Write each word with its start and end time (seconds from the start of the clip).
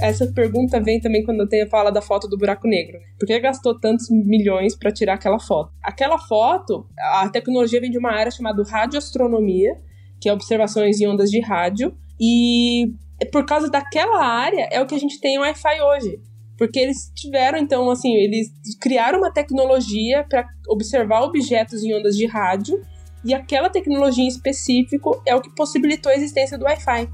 Essa 0.00 0.26
pergunta 0.32 0.80
vem 0.80 1.00
também 1.00 1.24
quando 1.24 1.40
eu 1.40 1.48
tenho 1.48 1.68
fala 1.68 1.90
da 1.90 2.00
foto 2.00 2.28
do 2.28 2.38
buraco 2.38 2.68
negro. 2.68 2.98
Por 3.18 3.26
que 3.26 3.38
gastou 3.40 3.78
tantos 3.78 4.08
milhões 4.10 4.76
para 4.76 4.92
tirar 4.92 5.14
aquela 5.14 5.40
foto? 5.40 5.72
Aquela 5.82 6.18
foto, 6.18 6.86
a 6.98 7.28
tecnologia 7.28 7.80
vem 7.80 7.90
de 7.90 7.98
uma 7.98 8.12
área 8.12 8.30
chamada 8.30 8.62
radioastronomia, 8.62 9.76
que 10.20 10.28
é 10.28 10.32
observações 10.32 11.00
em 11.00 11.08
ondas 11.08 11.30
de 11.30 11.40
rádio, 11.40 11.96
e 12.20 12.92
por 13.32 13.44
causa 13.44 13.68
daquela 13.68 14.24
área 14.24 14.68
é 14.70 14.80
o 14.80 14.86
que 14.86 14.94
a 14.94 14.98
gente 14.98 15.20
tem 15.20 15.38
o 15.38 15.42
Wi-Fi 15.42 15.80
hoje. 15.80 16.20
Porque 16.56 16.78
eles 16.78 17.12
tiveram, 17.14 17.58
então, 17.58 17.88
assim, 17.90 18.14
eles 18.14 18.48
criaram 18.80 19.18
uma 19.18 19.32
tecnologia 19.32 20.24
para 20.28 20.44
observar 20.68 21.22
objetos 21.22 21.82
em 21.82 21.94
ondas 21.94 22.16
de 22.16 22.26
rádio, 22.26 22.80
e 23.24 23.34
aquela 23.34 23.68
tecnologia 23.68 24.24
em 24.24 24.28
específico 24.28 25.20
é 25.26 25.34
o 25.34 25.40
que 25.40 25.54
possibilitou 25.54 26.10
a 26.10 26.14
existência 26.14 26.56
do 26.56 26.64
Wi-Fi. 26.64 27.08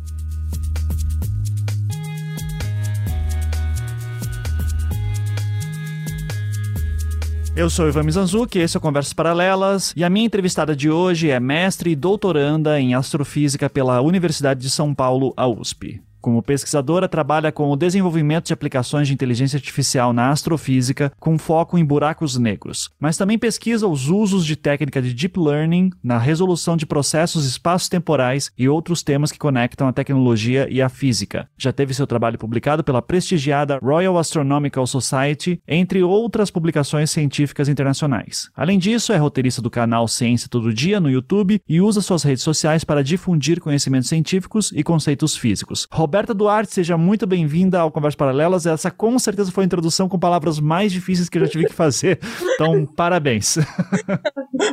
Eu 7.56 7.70
sou 7.70 7.86
Ivan 7.86 8.02
Mizanzuki, 8.02 8.58
esse 8.58 8.76
é 8.76 8.78
o 8.78 8.80
Conversas 8.80 9.12
Paralelas, 9.12 9.92
e 9.96 10.02
a 10.02 10.10
minha 10.10 10.26
entrevistada 10.26 10.74
de 10.74 10.90
hoje 10.90 11.30
é 11.30 11.38
mestre 11.38 11.90
e 11.90 11.94
doutoranda 11.94 12.80
em 12.80 12.94
astrofísica 12.94 13.70
pela 13.70 14.00
Universidade 14.00 14.60
de 14.60 14.68
São 14.68 14.92
Paulo, 14.92 15.32
a 15.36 15.46
USP. 15.46 16.02
Como 16.24 16.42
pesquisadora, 16.42 17.06
trabalha 17.06 17.52
com 17.52 17.70
o 17.70 17.76
desenvolvimento 17.76 18.46
de 18.46 18.54
aplicações 18.54 19.06
de 19.06 19.12
inteligência 19.12 19.58
artificial 19.58 20.10
na 20.10 20.30
astrofísica, 20.30 21.12
com 21.20 21.36
foco 21.36 21.76
em 21.76 21.84
buracos 21.84 22.38
negros. 22.38 22.88
Mas 22.98 23.18
também 23.18 23.38
pesquisa 23.38 23.86
os 23.86 24.08
usos 24.08 24.46
de 24.46 24.56
técnica 24.56 25.02
de 25.02 25.12
deep 25.12 25.38
learning 25.38 25.90
na 26.02 26.16
resolução 26.16 26.78
de 26.78 26.86
processos 26.86 27.44
espaço-temporais 27.44 28.50
e 28.56 28.66
outros 28.66 29.02
temas 29.02 29.30
que 29.30 29.38
conectam 29.38 29.86
a 29.86 29.92
tecnologia 29.92 30.66
e 30.70 30.80
a 30.80 30.88
física. 30.88 31.46
Já 31.58 31.74
teve 31.74 31.92
seu 31.92 32.06
trabalho 32.06 32.38
publicado 32.38 32.82
pela 32.82 33.02
prestigiada 33.02 33.78
Royal 33.82 34.16
Astronomical 34.16 34.86
Society, 34.86 35.60
entre 35.68 36.02
outras 36.02 36.50
publicações 36.50 37.10
científicas 37.10 37.68
internacionais. 37.68 38.48
Além 38.56 38.78
disso, 38.78 39.12
é 39.12 39.18
roteirista 39.18 39.60
do 39.60 39.68
canal 39.68 40.08
Ciência 40.08 40.48
Todo 40.48 40.72
Dia 40.72 40.98
no 40.98 41.10
YouTube 41.10 41.60
e 41.68 41.82
usa 41.82 42.00
suas 42.00 42.22
redes 42.22 42.42
sociais 42.42 42.82
para 42.82 43.04
difundir 43.04 43.60
conhecimentos 43.60 44.08
científicos 44.08 44.72
e 44.74 44.82
conceitos 44.82 45.36
físicos. 45.36 45.86
Roberta 46.14 46.32
Duarte, 46.32 46.72
seja 46.72 46.96
muito 46.96 47.26
bem-vinda 47.26 47.80
ao 47.80 47.90
Conversas 47.90 48.14
Paralelas. 48.14 48.66
Essa 48.66 48.88
com 48.88 49.18
certeza 49.18 49.50
foi 49.50 49.64
a 49.64 49.66
introdução 49.66 50.08
com 50.08 50.16
palavras 50.16 50.60
mais 50.60 50.92
difíceis 50.92 51.28
que 51.28 51.36
eu 51.36 51.42
já 51.42 51.48
tive 51.48 51.66
que 51.66 51.72
fazer. 51.72 52.20
Então, 52.54 52.86
parabéns. 52.94 53.58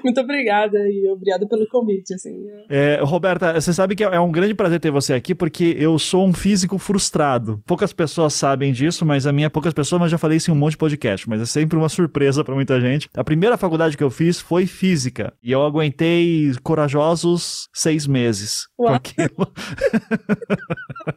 muito 0.03 0.22
obrigada 0.22 0.78
e 0.88 1.09
obrigada 1.12 1.47
pelo 1.47 1.67
convite. 1.67 2.14
Assim. 2.14 2.30
É, 2.69 3.00
Roberta, 3.02 3.59
você 3.59 3.73
sabe 3.73 3.95
que 3.95 4.03
é 4.03 4.19
um 4.19 4.31
grande 4.31 4.53
prazer 4.53 4.80
ter 4.80 4.92
você 4.92 5.16
aqui 5.16 5.34
porque 5.34 5.75
eu 5.80 5.97
sou 5.97 6.28
um 6.28 6.31
físico 6.31 6.78
frustrado. 6.78 7.59
Poucas 7.66 7.92
pessoas 7.92 8.36
sabem 8.36 8.72
disso, 8.72 9.03
mas 9.03 9.25
a 9.25 9.34
minha 9.34 9.50
poucas 9.50 9.73
pessoas, 9.73 10.00
mas 10.00 10.12
já 10.12 10.19
falei 10.19 10.38
isso 10.38 10.52
em 10.52 10.53
um 10.53 10.58
monte 10.58 10.73
de 10.73 10.78
podcast, 10.78 11.28
mas 11.28 11.42
é 11.42 11.45
sempre 11.47 11.75
uma 11.75 11.89
surpresa 11.89 12.44
para 12.44 12.53
muita 12.53 12.80
gente. 12.80 13.09
A 13.16 13.23
primeira 13.23 13.58
faculdade 13.58 13.97
que 13.97 14.03
eu 14.03 14.12
fiz 14.12 14.39
foi 14.39 14.67
física 14.67 15.34
e 15.42 15.52
eu 15.52 15.64
aguentei 15.64 16.52
corajosos 16.62 17.67
seis 17.73 18.06
meses 18.06 18.67
Uau. 18.80 18.89
com 18.89 18.94
aquilo. 18.94 19.52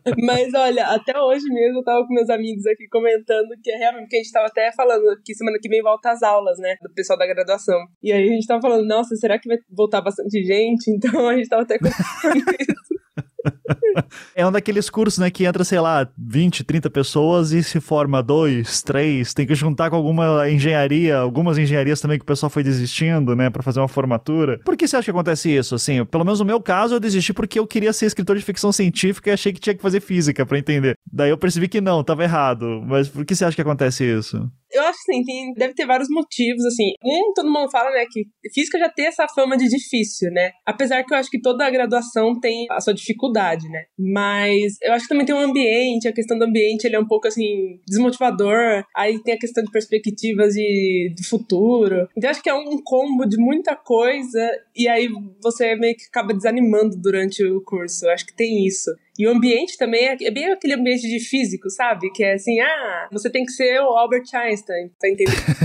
Mas 0.22 0.52
olha, 0.54 0.86
até 0.86 1.18
hoje 1.18 1.44
mesmo 1.48 1.78
eu 1.78 1.84
tava 1.84 2.06
com 2.06 2.14
meus 2.14 2.30
amigos 2.30 2.66
aqui 2.66 2.86
comentando 2.88 3.48
que 3.62 3.70
é 3.70 3.76
realmente 3.76 4.08
que 4.08 4.16
a 4.16 4.22
gente 4.22 4.32
tava 4.32 4.46
até 4.46 4.72
falando 4.72 5.04
que 5.24 5.34
semana 5.34 5.58
que 5.60 5.68
vem 5.68 5.82
volta 5.82 6.10
as 6.10 6.22
aulas, 6.22 6.58
né? 6.58 6.76
Do 6.82 6.92
pessoal 6.92 7.18
da 7.18 7.26
graduação. 7.26 7.78
E 8.02 8.12
aí 8.12 8.28
a 8.28 8.32
gente 8.32 8.46
tava 8.46 8.60
falando, 8.60 8.86
nossa, 8.86 9.14
será 9.16 9.38
que 9.38 9.48
vai 9.48 9.58
voltar 9.70 10.00
bastante 10.00 10.42
gente? 10.42 10.90
Então 10.94 11.28
a 11.28 11.36
gente 11.36 11.48
tava 11.48 11.62
até 11.62 11.78
com 11.78 11.86
isso. 11.88 12.93
é 14.34 14.46
um 14.46 14.52
daqueles 14.52 14.90
cursos, 14.90 15.18
né, 15.18 15.30
que 15.30 15.44
entra, 15.44 15.64
sei 15.64 15.80
lá, 15.80 16.08
20, 16.18 16.64
30 16.64 16.90
pessoas 16.90 17.52
e 17.52 17.62
se 17.62 17.80
forma 17.80 18.22
dois, 18.22 18.82
três, 18.82 19.34
tem 19.34 19.46
que 19.46 19.54
juntar 19.54 19.90
com 19.90 19.96
alguma 19.96 20.48
engenharia, 20.50 21.18
algumas 21.18 21.58
engenharias 21.58 22.00
também 22.00 22.18
que 22.18 22.22
o 22.24 22.26
pessoal 22.26 22.50
foi 22.50 22.62
desistindo, 22.62 23.34
né, 23.36 23.50
para 23.50 23.62
fazer 23.62 23.80
uma 23.80 23.88
formatura. 23.88 24.58
Por 24.64 24.76
que 24.76 24.86
você 24.86 24.96
acha 24.96 25.04
que 25.04 25.10
acontece 25.10 25.50
isso? 25.50 25.74
Assim, 25.74 26.04
pelo 26.04 26.24
menos 26.24 26.40
no 26.40 26.46
meu 26.46 26.60
caso, 26.60 26.94
eu 26.94 27.00
desisti 27.00 27.32
porque 27.32 27.58
eu 27.58 27.66
queria 27.66 27.92
ser 27.92 28.06
escritor 28.06 28.36
de 28.36 28.42
ficção 28.42 28.72
científica 28.72 29.30
e 29.30 29.32
achei 29.32 29.52
que 29.52 29.60
tinha 29.60 29.74
que 29.74 29.82
fazer 29.82 30.00
física 30.00 30.44
para 30.44 30.58
entender. 30.58 30.96
Daí 31.10 31.30
eu 31.30 31.38
percebi 31.38 31.68
que 31.68 31.80
não, 31.80 32.02
tava 32.02 32.24
errado. 32.24 32.82
Mas 32.86 33.08
por 33.08 33.24
que 33.24 33.34
você 33.34 33.44
acha 33.44 33.54
que 33.54 33.62
acontece 33.62 34.04
isso? 34.04 34.50
Eu 34.74 34.82
acho 34.82 34.98
que 35.04 35.12
sim, 35.12 35.22
tem, 35.22 35.54
deve 35.54 35.74
ter 35.74 35.86
vários 35.86 36.08
motivos, 36.10 36.64
assim. 36.64 36.92
Um, 37.04 37.32
todo 37.34 37.50
mundo 37.50 37.70
fala, 37.70 37.90
né, 37.90 38.04
que 38.10 38.24
física 38.52 38.78
já 38.78 38.88
tem 38.88 39.06
essa 39.06 39.26
fama 39.28 39.56
de 39.56 39.68
difícil, 39.68 40.30
né? 40.32 40.50
Apesar 40.66 41.04
que 41.04 41.14
eu 41.14 41.18
acho 41.18 41.30
que 41.30 41.40
toda 41.40 41.64
a 41.64 41.70
graduação 41.70 42.38
tem 42.40 42.66
a 42.70 42.80
sua 42.80 42.92
dificuldade, 42.94 43.68
né? 43.68 43.84
Mas 43.98 44.76
eu 44.82 44.92
acho 44.92 45.04
que 45.04 45.08
também 45.08 45.26
tem 45.26 45.34
um 45.34 45.38
ambiente, 45.38 46.08
a 46.08 46.12
questão 46.12 46.38
do 46.38 46.44
ambiente, 46.44 46.84
ele 46.84 46.96
é 46.96 47.00
um 47.00 47.06
pouco, 47.06 47.28
assim, 47.28 47.80
desmotivador. 47.86 48.84
Aí 48.96 49.22
tem 49.22 49.34
a 49.34 49.38
questão 49.38 49.62
de 49.62 49.70
perspectivas 49.70 50.54
de, 50.54 51.12
de 51.14 51.28
futuro. 51.28 52.08
Então 52.16 52.30
acho 52.30 52.42
que 52.42 52.50
é 52.50 52.54
um 52.54 52.80
combo 52.82 53.24
de 53.26 53.36
muita 53.36 53.76
coisa 53.76 54.40
e 54.74 54.88
aí 54.88 55.08
você 55.42 55.76
meio 55.76 55.96
que 55.96 56.04
acaba 56.08 56.34
desanimando 56.34 56.96
durante 57.00 57.44
o 57.44 57.62
curso. 57.62 58.06
Eu 58.06 58.10
acho 58.10 58.26
que 58.26 58.34
tem 58.34 58.66
isso. 58.66 58.90
E 59.18 59.26
o 59.26 59.30
ambiente 59.30 59.76
também 59.76 60.08
é, 60.08 60.16
é, 60.20 60.30
bem 60.30 60.52
aquele 60.52 60.74
ambiente 60.74 61.08
de 61.08 61.20
físico, 61.20 61.70
sabe? 61.70 62.10
Que 62.12 62.24
é 62.24 62.34
assim, 62.34 62.60
ah, 62.60 63.08
você 63.12 63.30
tem 63.30 63.44
que 63.44 63.52
ser 63.52 63.80
o 63.80 63.96
Albert 63.96 64.24
Einstein, 64.34 64.90
tá 65.00 65.08
entendendo? 65.08 65.36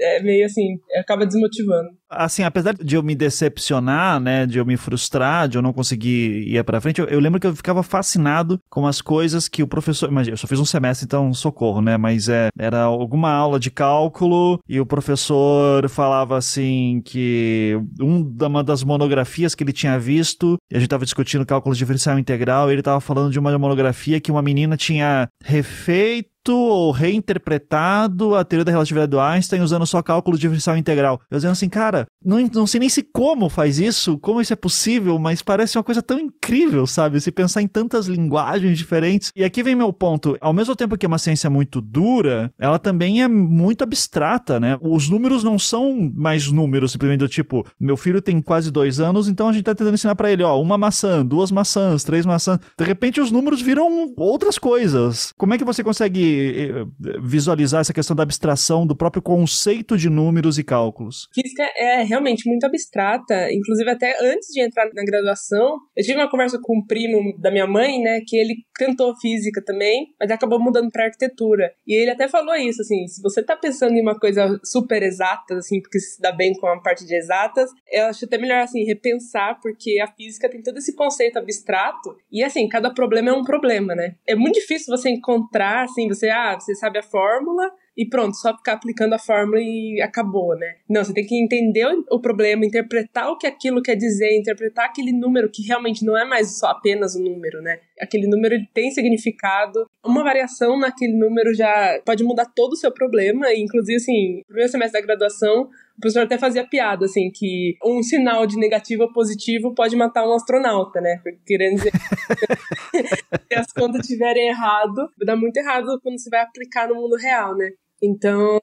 é 0.00 0.22
meio 0.22 0.44
assim, 0.46 0.78
acaba 0.98 1.26
desmotivando. 1.26 1.90
Assim, 2.10 2.42
apesar 2.42 2.74
de 2.74 2.94
eu 2.94 3.02
me 3.02 3.14
decepcionar, 3.14 4.20
né, 4.20 4.44
de 4.44 4.58
eu 4.58 4.66
me 4.66 4.76
frustrar, 4.76 5.48
de 5.48 5.56
eu 5.56 5.62
não 5.62 5.72
conseguir 5.72 6.46
ir 6.46 6.62
para 6.62 6.80
frente, 6.80 7.00
eu, 7.00 7.06
eu, 7.06 7.18
lembro 7.18 7.40
que 7.40 7.46
eu 7.46 7.56
ficava 7.56 7.82
fascinado 7.82 8.60
com 8.68 8.86
as 8.86 9.00
coisas 9.00 9.48
que 9.48 9.62
o 9.62 9.66
professor, 9.66 10.10
imagina, 10.10 10.34
eu 10.34 10.38
só 10.38 10.46
fiz 10.46 10.58
um 10.58 10.64
semestre, 10.64 11.06
então 11.06 11.32
socorro, 11.32 11.80
né, 11.80 11.96
mas 11.96 12.28
é, 12.28 12.50
era 12.58 12.82
alguma 12.82 13.30
aula 13.30 13.58
de 13.58 13.70
cálculo 13.70 14.60
e 14.68 14.78
o 14.78 14.84
professor 14.84 15.88
falava 15.88 16.36
assim 16.36 17.00
que 17.04 17.78
um, 17.98 18.30
uma 18.42 18.62
das 18.62 18.84
monografias 18.84 19.54
que 19.54 19.64
ele 19.64 19.72
tinha 19.72 19.98
visto, 19.98 20.58
e 20.70 20.76
a 20.76 20.80
gente 20.80 20.90
tava 20.90 21.04
discutindo 21.04 21.46
cálculo 21.46 21.74
diferencial 21.74 22.18
integral, 22.18 22.70
ele 22.70 22.82
tava 22.82 23.00
falando 23.00 23.32
de 23.32 23.38
uma 23.38 23.58
monografia 23.58 24.20
que 24.20 24.30
uma 24.30 24.42
menina 24.42 24.76
tinha 24.76 25.28
refeito 25.42 26.31
ou 26.50 26.90
reinterpretado 26.90 28.34
a 28.34 28.44
teoria 28.44 28.64
da 28.64 28.72
relatividade 28.72 29.10
do 29.10 29.20
Einstein 29.20 29.60
usando 29.60 29.86
só 29.86 30.02
cálculo 30.02 30.38
diferencial 30.38 30.76
integral. 30.76 31.20
Eu 31.30 31.38
dizendo 31.38 31.52
assim, 31.52 31.68
cara, 31.68 32.06
não, 32.24 32.38
não 32.52 32.66
sei 32.66 32.80
nem 32.80 32.88
se 32.88 33.02
como 33.02 33.48
faz 33.48 33.78
isso, 33.78 34.18
como 34.18 34.40
isso 34.40 34.52
é 34.52 34.56
possível, 34.56 35.18
mas 35.18 35.42
parece 35.42 35.76
uma 35.76 35.84
coisa 35.84 36.02
tão 36.02 36.18
incrível, 36.18 36.86
sabe? 36.86 37.20
Se 37.20 37.30
pensar 37.30 37.62
em 37.62 37.68
tantas 37.68 38.06
linguagens 38.06 38.78
diferentes. 38.78 39.30
E 39.36 39.44
aqui 39.44 39.62
vem 39.62 39.74
meu 39.74 39.92
ponto. 39.92 40.36
Ao 40.40 40.52
mesmo 40.52 40.74
tempo 40.74 40.96
que 40.96 41.06
é 41.06 41.08
uma 41.08 41.18
ciência 41.18 41.50
muito 41.50 41.80
dura, 41.80 42.52
ela 42.58 42.78
também 42.78 43.22
é 43.22 43.28
muito 43.28 43.82
abstrata, 43.82 44.58
né? 44.58 44.78
Os 44.80 45.08
números 45.08 45.44
não 45.44 45.58
são 45.58 46.10
mais 46.14 46.50
números, 46.50 46.92
simplesmente 46.92 47.20
do 47.20 47.28
tipo, 47.28 47.66
meu 47.78 47.96
filho 47.96 48.22
tem 48.22 48.40
quase 48.40 48.70
dois 48.70 49.00
anos, 49.00 49.28
então 49.28 49.48
a 49.48 49.52
gente 49.52 49.64
tá 49.64 49.74
tentando 49.74 49.94
ensinar 49.94 50.14
para 50.14 50.32
ele, 50.32 50.42
ó, 50.42 50.60
uma 50.60 50.78
maçã, 50.78 51.24
duas 51.24 51.50
maçãs, 51.50 52.04
três 52.04 52.24
maçãs. 52.24 52.58
De 52.78 52.84
repente 52.84 53.20
os 53.20 53.30
números 53.30 53.60
viram 53.60 54.12
outras 54.16 54.58
coisas. 54.58 55.32
Como 55.36 55.54
é 55.54 55.58
que 55.58 55.64
você 55.64 55.84
consegue 55.84 56.31
eh, 56.32 56.84
visualizar 57.20 57.80
essa 57.80 57.92
questão 57.92 58.14
da 58.16 58.22
abstração 58.22 58.86
do 58.86 58.96
próprio 58.96 59.22
conceito 59.22 59.96
de 59.96 60.08
números 60.08 60.58
e 60.58 60.64
cálculos? 60.64 61.28
Física 61.34 61.62
é 61.76 62.02
realmente 62.02 62.48
muito 62.48 62.64
abstrata, 62.64 63.52
inclusive 63.52 63.90
até 63.90 64.16
antes 64.20 64.48
de 64.48 64.62
entrar 64.62 64.88
na 64.94 65.04
graduação, 65.04 65.76
eu 65.96 66.04
tive 66.04 66.18
uma 66.18 66.30
conversa 66.30 66.58
com 66.62 66.78
um 66.78 66.86
primo 66.86 67.36
da 67.38 67.50
minha 67.50 67.66
mãe, 67.66 68.00
né, 68.00 68.20
que 68.26 68.36
ele 68.36 68.54
cantou 68.74 69.14
física 69.16 69.62
também, 69.64 70.14
mas 70.18 70.30
acabou 70.30 70.60
mudando 70.60 70.90
para 70.90 71.04
arquitetura. 71.04 71.72
E 71.86 71.94
ele 71.94 72.10
até 72.10 72.28
falou 72.28 72.54
isso, 72.54 72.82
assim, 72.82 73.06
se 73.06 73.22
você 73.22 73.42
tá 73.42 73.56
pensando 73.56 73.94
em 73.94 74.02
uma 74.02 74.18
coisa 74.18 74.60
super 74.64 75.02
exata, 75.02 75.56
assim, 75.56 75.80
porque 75.80 75.98
se 75.98 76.20
dá 76.20 76.32
bem 76.32 76.54
com 76.54 76.66
a 76.66 76.80
parte 76.80 77.04
de 77.06 77.14
exatas, 77.14 77.70
eu 77.90 78.06
acho 78.06 78.24
até 78.24 78.38
melhor, 78.38 78.60
assim, 78.60 78.84
repensar, 78.84 79.58
porque 79.60 80.00
a 80.00 80.06
física 80.06 80.48
tem 80.48 80.62
todo 80.62 80.78
esse 80.78 80.94
conceito 80.94 81.38
abstrato, 81.38 82.16
e 82.30 82.42
assim, 82.42 82.68
cada 82.68 82.92
problema 82.92 83.30
é 83.30 83.32
um 83.32 83.44
problema, 83.44 83.94
né? 83.94 84.16
É 84.26 84.34
muito 84.34 84.54
difícil 84.54 84.96
você 84.96 85.10
encontrar, 85.10 85.84
assim, 85.84 86.08
você, 86.08 86.28
ah, 86.28 86.58
você 86.58 86.74
sabe 86.74 86.98
a 86.98 87.02
fórmula 87.02 87.70
e 87.96 88.06
pronto, 88.06 88.36
só 88.36 88.56
ficar 88.56 88.74
aplicando 88.74 89.12
a 89.12 89.18
fórmula 89.18 89.60
e 89.60 90.00
acabou, 90.00 90.56
né? 90.56 90.76
Não, 90.88 91.04
você 91.04 91.12
tem 91.12 91.26
que 91.26 91.36
entender 91.36 91.86
o 92.10 92.20
problema, 92.20 92.64
interpretar 92.64 93.30
o 93.30 93.36
que 93.36 93.46
aquilo 93.46 93.82
quer 93.82 93.96
dizer, 93.96 94.36
interpretar 94.36 94.86
aquele 94.86 95.12
número 95.12 95.50
que 95.50 95.62
realmente 95.62 96.04
não 96.04 96.16
é 96.16 96.24
mais 96.24 96.58
só 96.58 96.68
apenas 96.68 97.14
um 97.14 97.22
número, 97.22 97.60
né? 97.60 97.78
Aquele 98.00 98.26
número 98.26 98.56
tem 98.72 98.90
significado. 98.90 99.86
Uma 100.04 100.24
variação 100.24 100.78
naquele 100.78 101.16
número 101.16 101.54
já 101.54 102.00
pode 102.04 102.24
mudar 102.24 102.46
todo 102.46 102.72
o 102.72 102.76
seu 102.76 102.90
problema, 102.90 103.52
inclusive 103.54 103.96
assim, 103.96 104.38
no 104.38 104.44
primeiro 104.44 104.70
semestre 104.70 105.00
da 105.00 105.06
graduação, 105.06 105.68
o 105.96 106.00
professor 106.00 106.22
até 106.22 106.38
fazia 106.38 106.66
piada, 106.66 107.04
assim, 107.04 107.30
que 107.30 107.76
um 107.84 108.02
sinal 108.02 108.46
de 108.46 108.56
negativo 108.56 109.04
ou 109.04 109.12
positivo 109.12 109.74
pode 109.74 109.94
matar 109.96 110.26
um 110.26 110.34
astronauta, 110.34 111.00
né? 111.00 111.20
Querendo 111.46 111.76
dizer 111.76 111.92
se 113.48 113.54
as 113.54 113.72
contas 113.72 114.00
estiverem 114.00 114.48
errado, 114.48 115.08
dá 115.24 115.36
muito 115.36 115.56
errado 115.56 116.00
quando 116.02 116.18
você 116.18 116.30
vai 116.30 116.40
aplicar 116.40 116.88
no 116.88 116.94
mundo 116.94 117.16
real, 117.16 117.56
né? 117.56 117.70
Então, 118.02 118.60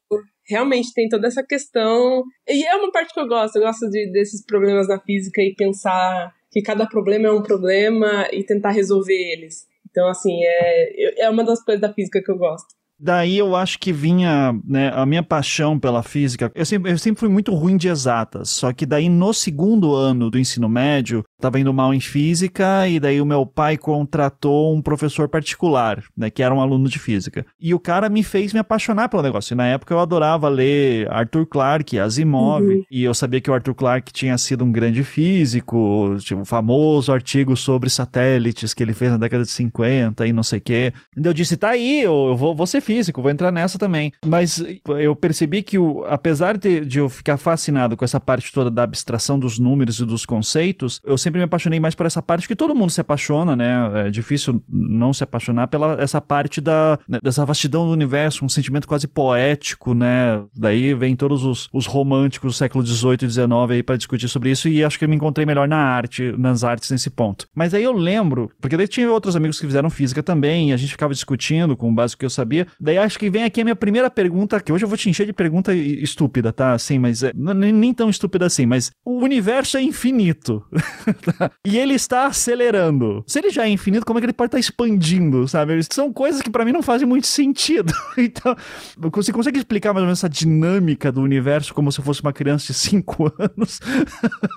realmente 0.50 0.94
tem 0.94 1.08
toda 1.08 1.28
essa 1.28 1.44
questão. 1.44 2.24
E 2.48 2.66
é 2.66 2.76
uma 2.76 2.92
parte 2.92 3.14
que 3.14 3.20
eu 3.20 3.28
gosto, 3.28 3.56
eu 3.56 3.62
gosto 3.62 3.90
de, 3.90 4.12
desses 4.12 4.44
problemas 4.46 4.88
na 4.88 5.00
física 5.00 5.42
e 5.42 5.56
pensar 5.56 6.34
que 6.52 6.62
cada 6.62 6.88
problema 6.88 7.28
é 7.28 7.31
um 7.31 7.44
problema 7.44 8.28
e 8.31 8.44
tentar 8.44 8.72
resolver 8.72 9.14
eles. 9.14 9.68
Então, 9.90 10.08
assim, 10.10 10.38
é, 10.44 11.26
é 11.26 11.30
uma 11.30 11.44
das 11.44 11.64
coisas 11.64 11.81
da 11.81 11.94
física 11.94 12.22
que 12.24 12.31
eu 12.31 12.38
gosto. 12.38 12.79
Daí 13.00 13.38
eu 13.38 13.56
acho 13.56 13.80
que 13.80 13.94
vinha 13.94 14.54
né, 14.66 14.92
a 14.94 15.06
minha 15.06 15.24
paixão 15.24 15.80
pela 15.80 16.04
física. 16.04 16.51
Eu 16.54 16.66
sempre, 16.66 16.92
eu 16.92 16.98
sempre 16.98 17.19
fui 17.19 17.30
muito 17.30 17.54
ruim 17.54 17.78
de 17.78 17.88
exatas, 17.88 18.50
só 18.50 18.74
que 18.74 18.86
daí 18.86 19.07
no 19.07 19.34
segundo 19.34 19.96
ano 19.96 20.30
do 20.30 20.38
ensino 20.38 20.68
médio, 20.68 21.24
estava 21.38 21.60
indo 21.60 21.74
mal 21.74 21.94
em 21.94 22.00
física 22.00 22.88
e 22.88 23.00
daí 23.00 23.22
o 23.22 23.25
meu 23.25 23.46
pai 23.46 23.78
contratou 23.78 24.75
um 24.75 24.81
professor 24.81 25.30
particular, 25.30 26.04
né, 26.16 26.30
que 26.30 26.44
era 26.44 26.54
um 26.54 26.60
aluno 26.60 26.90
de 26.90 27.00
física. 27.00 27.46
E 27.60 27.74
o 27.74 27.80
cara 27.80 28.10
me 28.10 28.24
fez 28.24 28.51
me 28.51 28.60
apaixonar 28.60 29.07
pelo 29.07 29.24
negócio. 29.24 29.54
E 29.54 29.56
na 29.56 29.66
época 29.66 29.94
eu 29.94 30.00
adorava 30.00 30.50
ler 30.50 31.10
Arthur 31.12 31.45
Clarke, 31.45 32.00
Asimov, 32.00 32.66
uhum. 32.66 32.84
e 32.92 33.04
eu 33.04 33.13
sabia 33.13 33.40
que 33.40 33.50
o 33.50 33.54
Arthur 33.54 33.75
Clarke 33.75 34.12
tinha 34.12 34.38
sido 34.38 34.66
um 34.66 34.72
grande 34.72 35.04
físico, 35.04 36.18
tipo, 36.19 36.42
um 36.42 36.45
famoso 36.45 37.13
artigo 37.13 37.56
sobre 37.56 37.90
satélites 37.90 38.74
que 38.74 38.84
ele 38.84 38.94
fez 38.94 39.12
na 39.12 39.18
década 39.18 39.44
de 39.44 39.52
50 39.52 40.28
e 40.28 40.34
não 40.34 40.44
sei 40.44 40.60
o 40.60 40.62
quê. 40.62 40.94
E 41.16 41.25
eu 41.25 41.34
disse, 41.34 41.56
tá 41.56 41.69
aí, 41.69 42.02
eu 42.02 42.36
vou, 42.36 42.54
vou 42.54 42.68
ser 42.68 42.81
físico, 42.90 43.22
vou 43.22 43.30
entrar 43.30 43.52
nessa 43.52 43.78
também. 43.78 44.12
Mas 44.26 44.64
eu 45.00 45.16
percebi 45.16 45.62
que, 45.62 45.78
o, 45.78 46.04
apesar 46.06 46.58
de, 46.58 46.84
de 46.84 46.98
eu 46.98 47.08
ficar 47.08 47.38
fascinado 47.38 47.96
com 47.96 48.04
essa 48.04 48.20
parte 48.20 48.52
toda 48.52 48.72
da 48.72 48.82
abstração 48.82 49.38
dos 49.38 49.60
números 49.60 50.00
e 50.00 50.06
dos 50.06 50.26
conceitos, 50.26 51.00
eu 51.06 51.16
sempre 51.16 51.38
me 51.38 51.44
apaixonei 51.44 51.80
mais 51.80 51.94
por 51.94 52.08
essa 52.08 52.20
parte 52.20 52.48
que 52.48 52.56
todo 52.56 52.74
mundo 52.74 52.90
se 52.90 53.00
apaixona, 53.00 53.56
né? 53.56 54.08
É 54.08 54.10
difícil 54.10 54.64
não 54.68 55.14
se 55.14 55.24
apaixonar 55.24 55.68
pela 55.68 56.02
essa 56.02 56.20
parte 56.20 56.60
da, 56.60 56.98
né, 57.08 57.20
dessa 57.22 57.46
vastidão 57.46 57.86
do 57.86 57.94
universo, 57.94 58.44
um 58.44 58.50
sentimento 58.50 58.88
quase 58.88 59.08
poético, 59.08 59.94
né? 59.94 60.42
Daí 60.58 60.96
vem 60.96 61.16
todos 61.16 61.44
os, 61.44 61.70
os 61.72 61.86
românticos 61.86 62.54
do 62.54 62.58
século 62.58 62.84
XVIII 62.84 63.18
e 63.22 63.30
XIX 63.30 63.50
aí 63.70 63.84
para 63.84 63.98
discutir 63.98 64.28
sobre 64.28 64.50
isso 64.50 64.68
e 64.68 64.84
acho 64.84 64.98
que 64.98 65.06
eu 65.06 65.10
me 65.10 65.16
encontrei 65.16 65.46
melhor 65.46 65.68
na 65.68 65.78
arte, 65.78 66.34
nas 66.40 66.64
artes 66.64 66.90
nesse 66.90 67.12
ponto. 67.12 67.46
Mas 67.54 67.76
aí 67.76 67.84
eu 67.84 67.94
lembro, 67.94 68.50
porque 68.60 68.76
daí 68.76 68.88
tinha 68.88 69.12
outros 69.12 69.36
amigos 69.36 69.60
que 69.60 69.68
fizeram 69.68 69.92
física 69.92 70.24
também, 70.24 70.70
e 70.70 70.74
a 70.74 70.78
gente 70.78 70.92
ficava 70.92 71.14
discutindo 71.14 71.78
com 71.78 71.92
o 71.92 71.94
básico 71.94 72.22
que 72.22 72.26
eu 72.26 72.30
sabia, 72.30 72.66
Daí 72.80 72.98
acho 72.98 73.20
que 73.20 73.30
vem 73.30 73.44
aqui 73.44 73.62
a 73.62 73.64
minha 73.64 73.76
primeira 73.76 74.10
pergunta, 74.10 74.60
que 74.62 74.72
hoje 74.72 74.86
eu 74.86 74.90
vou 74.90 74.98
te 74.98 75.10
encher 75.10 75.26
de 75.26 75.34
pergunta 75.34 75.74
estúpida, 75.74 76.54
tá? 76.54 76.72
Assim, 76.72 76.98
mas 76.98 77.24
é, 77.24 77.34
nem 77.34 77.94
tão 77.94 78.10
estúpida 78.10 78.46
assim, 78.46 78.66
mas 78.66 78.90
o 79.04 79.20
universo 79.20 79.78
é 79.78 79.81
infinito. 79.81 80.64
Tá? 81.38 81.52
e 81.66 81.78
ele 81.78 81.94
está 81.94 82.28
acelerando. 82.28 83.24
Se 83.28 83.40
ele 83.40 83.50
já 83.50 83.66
é 83.66 83.70
infinito, 83.70 84.06
como 84.06 84.18
é 84.18 84.22
que 84.22 84.26
ele 84.26 84.34
pode 84.34 84.50
estar 84.50 84.60
expandindo, 84.60 85.48
sabe? 85.48 85.80
São 85.92 86.14
coisas 86.14 86.42
que 86.42 86.50
para 86.50 86.64
mim 86.64 86.72
não 86.72 86.81
fazem 86.81 87.08
muito 87.08 87.28
sentido. 87.28 87.92
então, 88.18 88.56
você 88.98 89.31
consegue 89.31 89.58
explicar 89.58 89.94
mais 89.94 90.02
ou 90.02 90.08
menos 90.08 90.20
essa 90.20 90.30
dinâmica 90.30 91.12
do 91.12 91.22
universo 91.22 91.74
como 91.74 91.92
se 91.92 92.00
eu 92.00 92.06
fosse 92.06 92.22
uma 92.22 92.34
criança 92.34 92.68
de 92.68 92.74
5 92.74 93.34
anos? 93.38 93.80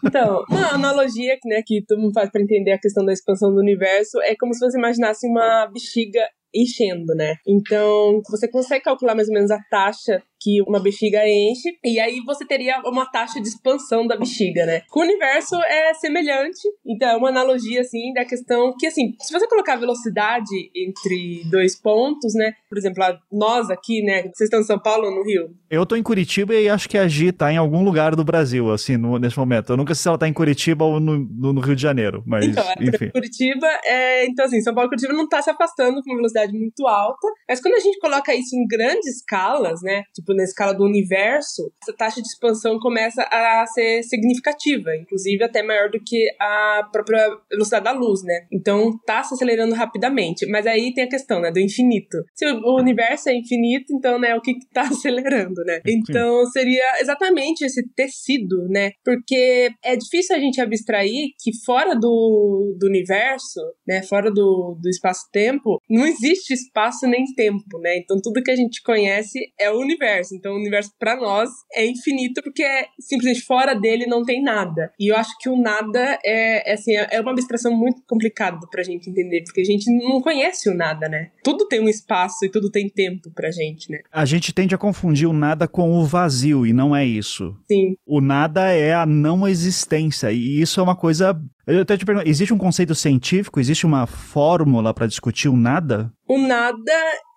então, 0.05 0.45
uma 0.49 0.75
analogia 0.75 1.37
né, 1.45 1.63
que 1.67 1.83
todo 1.87 2.01
mundo 2.01 2.13
faz 2.15 2.31
para 2.31 2.43
entender 2.43 2.73
a 2.73 2.79
questão 2.79 3.05
da 3.05 3.13
expansão 3.13 3.51
do 3.53 3.61
universo 3.61 4.21
é 4.23 4.35
como 4.39 4.55
se 4.55 4.61
você 4.61 4.79
imaginasse 4.79 5.27
uma 5.27 5.67
bexiga 5.67 6.21
enchendo, 6.55 7.15
né? 7.15 7.37
Então, 7.47 8.21
você 8.29 8.49
consegue 8.49 8.85
calcular 8.85 9.15
mais 9.15 9.29
ou 9.29 9.35
menos 9.35 9.51
a 9.51 9.59
taxa 9.71 10.23
que 10.43 10.61
uma 10.67 10.81
bexiga 10.81 11.21
enche, 11.25 11.79
e 11.85 12.01
aí 12.01 12.21
você 12.27 12.45
teria 12.45 12.81
uma 12.85 13.07
taxa 13.07 13.41
de 13.41 13.49
expansão 13.49 14.07
da 14.07 14.17
bexiga, 14.17 14.67
né? 14.67 14.83
Com 14.91 15.01
o 15.01 15.05
universo 15.05 15.55
é 15.63 15.95
semelhante, 15.95 16.69
então 16.85 17.09
é 17.09 17.17
uma 17.17 17.29
analogia, 17.29 17.81
assim, 17.81 18.13
da 18.13 18.25
questão 18.25 18.75
que, 18.77 18.89
assim, 18.89 19.15
se 19.21 19.33
você 19.33 19.47
colocar 19.47 19.77
velocidade 19.77 20.51
entre 20.75 21.43
dois 21.49 21.81
pontos, 21.81 22.35
né? 22.35 22.55
Por 22.69 22.77
exemplo, 22.77 23.05
nós 23.31 23.71
aqui, 23.71 24.03
né? 24.03 24.23
Vocês 24.23 24.49
estão 24.49 24.61
em 24.61 24.65
São 24.65 24.81
Paulo 24.81 25.07
ou 25.07 25.15
no 25.15 25.23
Rio? 25.23 25.55
Eu 25.71 25.87
tô 25.87 25.95
em 25.95 26.03
Curitiba 26.03 26.55
e 26.55 26.69
acho 26.69 26.89
que 26.89 26.99
a 26.99 27.07
Gi 27.07 27.31
tá 27.31 27.53
em 27.53 27.57
algum 27.57 27.85
lugar 27.85 28.17
do 28.17 28.25
Brasil, 28.25 28.71
assim, 28.73 28.97
no, 28.97 29.19
nesse 29.19 29.39
momento. 29.39 29.73
Eu 29.73 29.77
nunca 29.77 29.95
sei 29.95 30.03
se 30.03 30.09
ela 30.09 30.19
tá 30.19 30.27
em 30.27 30.33
Curitiba 30.33 30.85
ou 30.85 30.99
no, 30.99 31.19
no, 31.19 31.53
no 31.53 31.61
Rio 31.61 31.77
de 31.77 31.83
Janeiro, 31.83 32.23
mas, 32.27 32.47
então, 32.47 32.65
é, 32.65 32.75
enfim. 32.81 33.11
Curitiba, 33.11 33.69
é, 33.85 34.27
então, 34.27 34.45
assim, 34.45 34.61
São 34.61 34.75
Paulo 34.75 34.89
e 34.89 34.91
Curitiba 34.91 35.13
não 35.13 35.29
tá 35.29 35.41
se 35.41 35.51
afastando 35.51 36.03
com 36.03 36.11
uma 36.11 36.17
velocidade 36.43 36.53
muito 36.53 36.87
alta, 36.87 37.29
mas 37.49 37.61
quando 37.61 37.75
a 37.75 37.81
gente 37.81 37.99
coloca 37.99 38.35
isso 38.35 38.57
em 38.57 38.67
grandes 38.67 39.17
escalas, 39.17 39.81
né? 39.83 40.03
Tipo, 40.15 40.35
na 40.35 40.45
escala 40.45 40.75
do 40.75 40.85
universo, 40.85 41.73
essa 41.83 41.97
taxa 41.97 42.21
de 42.21 42.29
expansão 42.29 42.79
começa 42.79 43.23
a 43.23 43.65
ser 43.67 44.03
significativa, 44.03 44.97
inclusive 44.97 45.45
até 45.45 45.63
maior 45.63 45.91
do 45.91 45.99
que 46.05 46.29
a 46.41 46.89
própria 46.91 47.29
velocidade 47.51 47.85
da 47.85 47.93
luz, 47.93 48.23
né? 48.23 48.47
Então 48.53 48.91
tá 49.07 49.23
se 49.23 49.35
acelerando 49.35 49.75
rapidamente. 49.75 50.47
Mas 50.47 50.67
aí 50.67 50.93
tem 50.95 51.05
a 51.05 51.09
questão, 51.09 51.41
né, 51.41 51.51
do 51.51 51.61
infinito. 51.61 52.19
Se 52.35 52.47
o 52.47 52.77
universo 52.79 53.29
é 53.29 53.35
infinito, 53.35 53.93
então, 53.93 54.19
né, 54.19 54.35
o 54.35 54.41
que 54.41 54.55
tá 54.73 54.83
acelerando, 54.89 55.63
né? 55.65 55.81
Então 55.87 56.45
seria 56.47 57.01
exatamente 57.01 57.65
esse 57.65 57.83
tecido, 57.95 58.67
né? 58.69 58.91
Porque 59.05 59.71
é 59.85 59.97
difícil 59.97 60.37
a 60.37 60.39
gente 60.39 60.61
abstrair 60.61 61.31
que 61.41 61.51
fora 61.65 61.95
do, 61.95 62.77
do 62.79 62.87
universo, 62.87 63.61
né, 63.87 64.03
fora 64.03 64.31
do, 64.31 64.79
do 64.81 64.89
espaço-tempo, 64.89 65.79
não 65.89 66.07
existe 66.07 66.32
espaço 66.53 67.07
nem 67.07 67.25
tempo, 67.35 67.79
né? 67.81 67.99
Então 67.99 68.19
tudo 68.23 68.43
que 68.43 68.51
a 68.51 68.57
gente 68.57 68.83
conhece 68.83 69.39
é 69.59 69.71
o 69.71 69.79
universo. 69.79 70.35
Então 70.35 70.53
o 70.53 70.57
universo 70.57 70.91
para 70.99 71.17
nós 71.17 71.51
é 71.75 71.87
infinito 71.87 72.43
porque 72.43 72.63
é 72.63 72.87
simplesmente 73.01 73.45
fora 73.45 73.75
dele 73.75 74.07
não 74.07 74.25
tem 74.25 74.43
nada. 74.43 74.93
E 74.99 75.11
eu 75.11 75.17
acho 75.17 75.31
que 75.39 75.49
o 75.49 75.57
nada 75.57 76.19
é, 76.25 76.71
é 76.71 76.75
assim, 76.75 76.93
é 76.95 77.21
uma 77.21 77.33
abstração 77.33 77.75
muito 77.75 78.03
complicada 78.07 78.67
pra 78.71 78.83
gente 78.83 79.11
entender, 79.11 79.43
porque 79.45 79.61
a 79.61 79.65
gente 79.65 79.91
não 80.05 80.21
conhece 80.21 80.69
o 80.69 80.75
nada, 80.75 81.09
né? 81.09 81.31
Tudo 81.43 81.67
tem 81.67 81.81
um 81.81 81.89
espaço 81.89 82.45
e 82.45 82.51
tudo 82.51 82.71
tem 82.71 82.89
tempo 82.89 83.31
pra 83.35 83.51
gente, 83.51 83.91
né? 83.91 84.01
A 84.11 84.25
gente 84.25 84.53
tende 84.53 84.75
a 84.75 84.79
confundir 84.79 85.29
o 85.29 85.33
nada 85.33 85.67
com 85.67 85.93
o 85.93 86.05
vazio 86.05 86.67
e 86.67 86.73
não 86.73 86.95
é 86.95 87.05
isso. 87.05 87.57
Sim. 87.71 87.95
O 88.07 88.21
nada 88.21 88.71
é 88.71 88.95
a 88.95 89.07
não 89.07 89.47
existência 89.47 90.31
e 90.33 90.61
isso 90.61 90.81
é 90.81 90.83
uma 90.83 90.97
coisa 90.97 91.39
eu 91.67 91.83
até 91.83 91.97
te 91.97 92.05
pergunto, 92.05 92.29
existe 92.29 92.53
um 92.53 92.59
conceito 92.59 92.95
científico, 92.95 93.61
existe 93.61 93.87
uma 93.87 94.07
fórmula 94.07 94.93
para 94.93 95.07
discutir 95.07 95.49
o 95.49 95.57
nada? 95.57 96.13
O 96.29 96.39
nada 96.39 96.93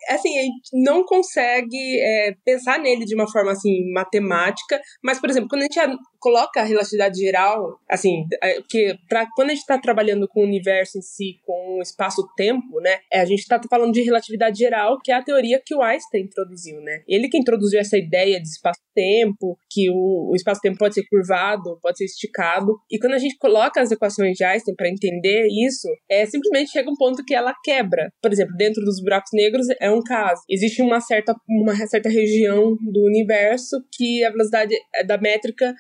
assim, 0.10 0.38
a 0.38 0.42
gente 0.44 0.70
não 0.74 1.04
consegue 1.04 2.00
é, 2.00 2.36
pensar 2.44 2.80
nele 2.80 3.06
de 3.06 3.16
uma 3.16 3.30
forma, 3.30 3.52
assim, 3.52 3.92
matemática, 3.92 4.80
mas, 5.04 5.20
por 5.20 5.30
exemplo, 5.30 5.50
quando 5.50 5.64
a 5.64 5.66
gente 5.66 5.80
coloca 6.26 6.60
a 6.60 6.64
relatividade 6.64 7.20
geral, 7.20 7.80
assim, 7.88 8.26
é, 8.42 8.56
porque 8.56 8.98
pra, 9.08 9.28
quando 9.36 9.50
a 9.50 9.54
gente 9.54 9.62
está 9.62 9.78
trabalhando 9.78 10.28
com 10.28 10.40
o 10.40 10.44
universo 10.44 10.98
em 10.98 11.02
si, 11.04 11.36
com 11.46 11.78
o 11.78 11.82
espaço-tempo, 11.84 12.82
né, 12.82 12.98
é, 13.14 13.20
a 13.20 13.26
gente 13.26 13.42
está 13.42 13.62
falando 13.70 13.94
de 13.94 14.02
relatividade 14.02 14.58
geral, 14.58 14.98
que 15.04 15.12
é 15.12 15.16
a 15.16 15.24
teoria 15.24 15.62
que 15.64 15.76
o 15.76 15.84
Einstein 15.84 16.24
introduziu, 16.24 16.82
né? 16.82 17.04
Ele 17.08 17.30
que 17.30 17.38
introduziu 17.38 17.80
essa 17.80 17.96
ideia 17.96 18.42
de 18.42 18.48
espaço-tempo, 18.48 19.56
que 19.70 19.88
o, 19.92 20.32
o 20.32 20.36
espaço-tempo 20.36 20.80
pode 20.80 20.96
ser 20.96 21.04
curvado, 21.08 21.78
pode 21.80 22.00
ser 22.00 22.06
esticado, 22.06 22.76
e 22.90 22.98
quando 22.98 23.14
a 23.14 23.20
gente 23.20 23.38
coloca 23.38 23.80
as 23.80 23.92
equações 23.92 24.36
de 24.36 24.44
Einstein 24.44 24.74
para 24.76 24.90
entender 24.90 25.46
isso, 25.68 25.88
é 26.10 26.26
simplesmente 26.26 26.72
chega 26.72 26.90
um 26.90 26.96
ponto 26.98 27.24
que 27.24 27.36
ela 27.36 27.54
quebra. 27.64 28.10
Por 28.20 28.34
exemplo, 28.34 28.56
dentro 28.58 28.84
dos 28.84 29.00
buracos 29.00 29.30
negros 29.32 29.68
é 29.80 29.92
um 29.92 30.02
caso. 30.02 30.42
Existe 30.50 30.82
uma 30.82 31.00
certa, 31.00 31.36
uma 31.48 31.76
certa 31.86 32.10
região 32.10 32.76
do 32.82 33.06
universo 33.06 33.78
que 33.92 34.24
a 34.24 34.32
velocidade 34.32 34.76
da 35.06 35.20
métrica 35.20 35.72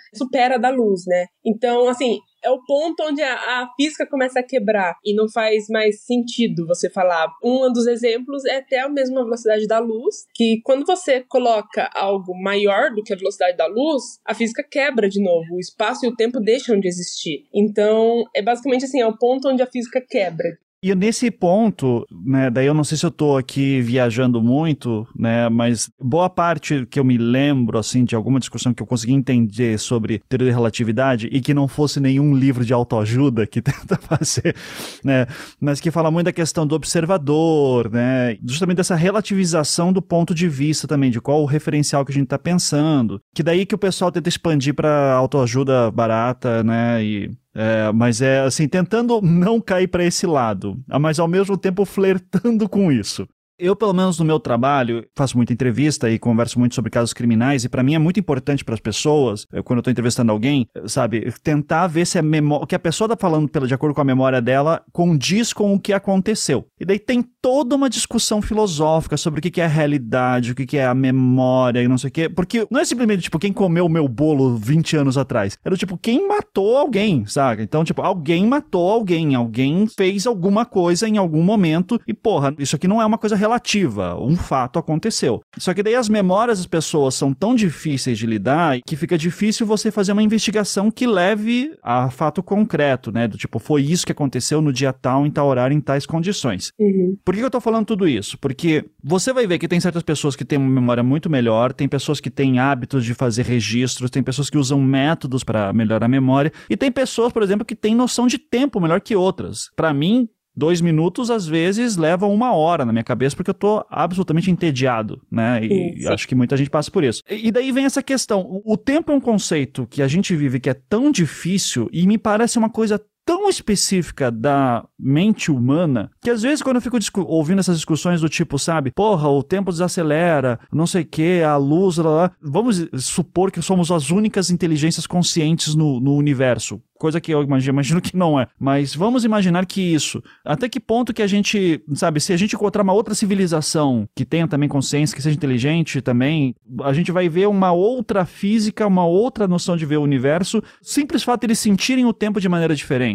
a 0.41 0.57
da 0.57 0.69
luz, 0.69 1.03
né? 1.07 1.25
Então, 1.45 1.87
assim, 1.87 2.19
é 2.43 2.49
o 2.49 2.63
ponto 2.63 3.03
onde 3.03 3.21
a, 3.21 3.33
a, 3.33 3.69
física 3.75 4.05
começa 4.05 4.39
a 4.39 4.43
quebrar 4.43 4.95
e 5.03 5.15
não 5.15 5.27
faz 5.27 5.67
mais 5.67 6.03
sentido 6.05 6.67
você 6.67 6.89
falar. 6.89 7.27
Um 7.43 7.71
dos 7.71 7.87
exemplos 7.87 8.45
é 8.45 8.57
até 8.57 8.79
a 8.79 8.89
mesma 8.89 9.23
velocidade 9.23 9.65
da 9.67 9.79
luz, 9.79 10.25
que 10.33 10.61
quando 10.63 10.85
você 10.85 11.21
coloca 11.27 11.89
algo 11.95 12.39
maior 12.39 12.93
do 12.93 13.01
que 13.03 13.13
a 13.13 13.17
velocidade 13.17 13.57
da 13.57 13.65
luz, 13.65 14.19
a 14.23 14.33
física 14.33 14.63
quebra 14.63 15.09
de 15.09 15.21
novo. 15.21 15.55
O 15.55 15.59
espaço 15.59 16.05
e 16.05 16.09
o 16.09 16.15
tempo 16.15 16.39
deixam 16.39 16.79
de 16.79 16.87
existir. 16.87 17.45
Então, 17.53 18.23
é 18.35 18.41
basicamente 18.41 18.85
assim, 18.85 19.01
é 19.01 19.07
o 19.07 19.17
ponto 19.17 19.49
onde 19.49 19.63
a 19.63 19.67
física 19.67 19.99
quebra. 20.07 20.57
E 20.83 20.93
nesse 20.93 21.31
ponto, 21.31 22.05
né, 22.25 22.49
daí 22.49 22.67
eu 22.67 22.73
não 22.73 22.83
sei 22.83 22.95
se 22.97 23.03
eu 23.03 23.09
estou 23.09 23.37
aqui 23.37 23.81
viajando 23.81 24.41
muito, 24.41 25.07
né, 25.17 25.49
mas 25.49 25.89
boa 25.99 26.29
parte 26.29 26.85
que 26.85 26.99
eu 26.99 27.03
me 27.03 27.17
lembro, 27.17 27.79
assim, 27.79 28.03
de 28.03 28.15
alguma 28.15 28.39
discussão 28.39 28.71
que 28.71 28.83
eu 28.83 28.87
consegui 28.87 29.13
entender 29.13 29.79
sobre 29.79 30.21
teoria 30.29 30.49
da 30.49 30.53
relatividade 30.53 31.27
e 31.31 31.41
que 31.41 31.55
não 31.55 31.67
fosse 31.67 31.99
nenhum 31.99 32.35
livro 32.35 32.63
de 32.63 32.71
autoajuda 32.71 33.47
que 33.47 33.61
tenta 33.63 33.97
fazer, 33.97 34.55
né, 35.03 35.25
mas 35.59 35.79
que 35.79 35.89
fala 35.89 36.11
muito 36.11 36.25
da 36.25 36.33
questão 36.33 36.67
do 36.67 36.75
observador, 36.75 37.89
né, 37.91 38.37
justamente 38.45 38.77
dessa 38.77 38.95
relativização 38.95 39.91
do 39.91 40.03
ponto 40.03 40.35
de 40.35 40.47
vista 40.47 40.87
também, 40.87 41.09
de 41.09 41.19
qual 41.19 41.41
o 41.41 41.47
referencial 41.47 42.05
que 42.05 42.11
a 42.11 42.15
gente 42.15 42.25
está 42.25 42.37
pensando, 42.37 43.19
que 43.33 43.41
daí 43.41 43.65
que 43.65 43.73
o 43.75 43.79
pessoal 43.79 44.11
tenta 44.11 44.29
expandir 44.29 44.75
para 44.75 45.13
autoajuda 45.13 45.89
barata, 45.89 46.63
né, 46.63 47.03
e 47.03 47.31
é, 47.55 47.91
mas 47.93 48.21
é 48.21 48.41
assim, 48.41 48.67
tentando 48.67 49.21
não 49.21 49.61
cair 49.61 49.87
para 49.87 50.03
esse 50.03 50.27
lado, 50.27 50.77
mas 50.99 51.19
ao 51.19 51.27
mesmo 51.27 51.57
tempo 51.57 51.85
flertando 51.85 52.67
com 52.67 52.91
isso. 52.91 53.25
Eu, 53.57 53.73
pelo 53.73 53.93
menos 53.93 54.19
no 54.19 54.25
meu 54.25 54.37
trabalho, 54.37 55.07
faço 55.15 55.37
muita 55.37 55.53
entrevista 55.53 56.09
e 56.09 56.19
converso 56.19 56.59
muito 56.59 56.75
sobre 56.75 56.91
casos 56.91 57.13
criminais, 57.13 57.63
e 57.63 57.69
para 57.69 57.81
mim 57.81 57.95
é 57.95 57.99
muito 57.99 58.19
importante 58.19 58.65
para 58.65 58.73
as 58.73 58.81
pessoas, 58.81 59.47
quando 59.63 59.77
eu 59.79 59.83
tô 59.83 59.89
entrevistando 59.89 60.29
alguém, 60.29 60.67
sabe, 60.87 61.31
tentar 61.41 61.87
ver 61.87 62.05
se 62.05 62.19
a 62.19 62.21
memória, 62.21 62.65
o 62.65 62.67
que 62.67 62.75
a 62.75 62.79
pessoa 62.79 63.07
tá 63.07 63.15
falando 63.17 63.49
de 63.65 63.73
acordo 63.73 63.95
com 63.95 64.01
a 64.01 64.05
memória 64.05 64.41
dela 64.41 64.83
condiz 64.91 65.53
com 65.53 65.73
o 65.73 65.79
que 65.79 65.93
aconteceu. 65.93 66.67
E 66.77 66.83
daí 66.83 66.99
tem 66.99 67.23
toda 67.41 67.75
uma 67.75 67.89
discussão 67.89 68.41
filosófica 68.41 69.15
sobre 69.15 69.39
o 69.39 69.41
que 69.41 69.61
é 69.61 69.65
a 69.65 69.69
realidade, 69.69 70.51
o 70.51 70.55
que 70.55 70.77
é 70.77 70.85
a 70.85 70.93
memória 70.93 71.81
e 71.81 71.87
não 71.87 71.97
sei 71.97 72.09
o 72.09 72.11
quê, 72.11 72.27
porque 72.27 72.67
não 72.69 72.81
é 72.81 72.85
simplesmente 72.85 73.23
tipo 73.23 73.39
quem 73.39 73.53
comeu 73.53 73.85
o 73.85 73.89
meu 73.89 74.05
bolo 74.07 74.57
20 74.57 74.97
anos 74.97 75.17
atrás, 75.17 75.57
era 75.63 75.77
tipo 75.77 75.97
quem 75.97 76.27
matou 76.27 76.75
alguém, 76.75 77.25
sabe? 77.25 77.63
Então, 77.63 77.85
tipo, 77.85 78.01
alguém 78.01 78.45
matou 78.45 78.91
alguém, 78.91 79.33
alguém 79.33 79.87
fez 79.87 80.27
alguma 80.27 80.65
coisa 80.65 81.07
em 81.07 81.17
algum 81.17 81.41
momento 81.41 82.01
e 82.05 82.13
porra, 82.13 82.53
isso 82.59 82.75
aqui 82.75 82.87
não 82.87 83.01
é 83.01 83.05
uma 83.05 83.17
coisa 83.17 83.44
relativa, 83.45 84.19
um 84.19 84.35
fato 84.35 84.79
aconteceu. 84.79 85.41
Só 85.57 85.73
que 85.73 85.83
daí 85.83 85.95
as 85.95 86.09
memórias 86.09 86.57
das 86.57 86.67
pessoas 86.67 87.13
são 87.13 87.33
tão 87.33 87.53
difíceis 87.53 88.17
de 88.17 88.25
lidar 88.25 88.79
que 88.85 88.95
fica 88.95 89.17
difícil 89.17 89.67
você 89.67 89.91
fazer 89.91 90.11
uma 90.11 90.23
investigação 90.23 90.89
que 90.89 91.05
leve 91.05 91.71
a 91.83 92.09
fato 92.09 92.41
concreto, 92.41 93.11
né? 93.11 93.27
Do 93.27 93.37
tipo, 93.37 93.59
foi 93.59 93.83
isso 93.83 94.05
que 94.05 94.11
aconteceu 94.11 94.61
no 94.61 94.73
dia 94.73 94.91
tal, 94.91 95.25
em 95.25 95.31
tal 95.31 95.47
horário, 95.47 95.75
em 95.75 95.81
tais 95.81 96.05
condições. 96.05 96.71
Uhum. 96.79 97.15
Por 97.23 97.35
que 97.35 97.41
eu 97.41 97.51
tô 97.51 97.61
falando 97.61 97.85
tudo 97.85 98.07
isso? 98.07 98.37
Porque 98.39 98.85
você 99.03 99.31
vai 99.31 99.45
ver 99.45 99.59
que 99.59 99.67
tem 99.67 99.79
certas 99.79 100.03
pessoas 100.03 100.35
que 100.35 100.43
têm 100.43 100.57
uma 100.57 100.69
memória 100.69 101.03
muito 101.03 101.29
melhor, 101.29 101.71
tem 101.71 101.87
pessoas 101.87 102.19
que 102.19 102.31
têm 102.31 102.59
hábitos 102.59 103.05
de 103.05 103.13
fazer 103.13 103.45
registros, 103.45 104.09
tem 104.09 104.23
pessoas 104.23 104.49
que 104.49 104.57
usam 104.57 104.81
métodos 104.81 105.43
para 105.43 105.71
melhorar 105.71 106.07
a 106.07 106.09
memória, 106.09 106.51
e 106.69 106.75
tem 106.75 106.91
pessoas, 106.91 107.31
por 107.31 107.43
exemplo, 107.43 107.65
que 107.65 107.75
têm 107.75 107.93
noção 107.93 108.25
de 108.25 108.39
tempo 108.39 108.79
melhor 108.79 109.01
que 109.01 109.15
outras. 109.15 109.69
Para 109.75 109.93
mim, 109.93 110.27
dois 110.55 110.81
minutos 110.81 111.29
às 111.29 111.47
vezes 111.47 111.97
levam 111.97 112.33
uma 112.33 112.53
hora 112.53 112.85
na 112.85 112.91
minha 112.91 113.03
cabeça 113.03 113.35
porque 113.35 113.49
eu 113.49 113.55
tô 113.55 113.85
absolutamente 113.89 114.49
entediado, 114.49 115.21
né? 115.29 115.63
E 115.65 116.07
acho 116.07 116.27
que 116.27 116.35
muita 116.35 116.55
gente 116.55 116.69
passa 116.69 116.89
por 116.89 117.03
isso. 117.03 117.21
E 117.29 117.51
daí 117.51 117.71
vem 117.71 117.85
essa 117.85 118.01
questão. 118.01 118.61
O 118.63 118.77
tempo 118.77 119.11
é 119.11 119.15
um 119.15 119.19
conceito 119.19 119.87
que 119.87 120.01
a 120.01 120.07
gente 120.07 120.35
vive 120.35 120.59
que 120.59 120.69
é 120.69 120.73
tão 120.73 121.11
difícil 121.11 121.89
e 121.91 122.07
me 122.07 122.17
parece 122.17 122.57
uma 122.57 122.69
coisa 122.69 123.01
tão 123.25 123.49
específica 123.49 124.31
da 124.31 124.85
mente 124.97 125.51
humana 125.51 126.11
que 126.21 126.29
às 126.29 126.41
vezes 126.41 126.61
quando 126.61 126.77
eu 126.77 126.81
fico 126.81 126.97
ouvindo 127.23 127.59
essas 127.59 127.77
discussões 127.77 128.21
do 128.21 128.29
tipo, 128.29 128.59
sabe, 128.59 128.91
porra, 128.91 129.27
o 129.29 129.43
tempo 129.43 129.71
desacelera, 129.71 130.59
não 130.71 130.85
sei 130.85 131.01
o 131.01 131.05
que, 131.05 131.41
a 131.41 131.57
luz, 131.57 131.97
lá, 131.97 132.09
lá, 132.09 132.31
vamos 132.41 132.87
supor 132.99 133.51
que 133.51 133.61
somos 133.61 133.91
as 133.91 134.09
únicas 134.11 134.49
inteligências 134.49 135.07
conscientes 135.07 135.75
no, 135.75 135.99
no 135.99 136.15
universo 136.15 136.81
coisa 136.97 137.21
que 137.21 137.31
eu 137.31 137.43
imagino, 137.43 137.73
imagino 137.73 138.01
que 138.01 138.15
não 138.15 138.39
é. 138.39 138.47
Mas 138.59 138.95
vamos 138.95 139.23
imaginar 139.23 139.65
que 139.65 139.81
isso. 139.81 140.23
Até 140.43 140.67
que 140.67 140.79
ponto 140.79 141.13
que 141.13 141.21
a 141.21 141.27
gente, 141.27 141.81
sabe, 141.93 142.19
se 142.19 142.33
a 142.33 142.37
gente 142.37 142.55
encontrar 142.55 142.83
uma 142.83 142.93
outra 142.93 143.13
civilização 143.13 144.07
que 144.15 144.25
tenha 144.25 144.47
também 144.47 144.69
consciência, 144.69 145.15
que 145.15 145.21
seja 145.21 145.35
inteligente 145.35 146.01
também, 146.01 146.55
a 146.83 146.93
gente 146.93 147.11
vai 147.11 147.29
ver 147.29 147.47
uma 147.47 147.71
outra 147.71 148.25
física, 148.25 148.87
uma 148.87 149.05
outra 149.05 149.47
noção 149.47 149.77
de 149.77 149.85
ver 149.85 149.97
o 149.97 150.01
universo, 150.03 150.63
simples 150.81 151.23
fato 151.23 151.41
de 151.41 151.47
eles 151.47 151.59
sentirem 151.59 152.05
o 152.05 152.13
tempo 152.13 152.39
de 152.39 152.49
maneira 152.49 152.75
diferente. 152.75 153.14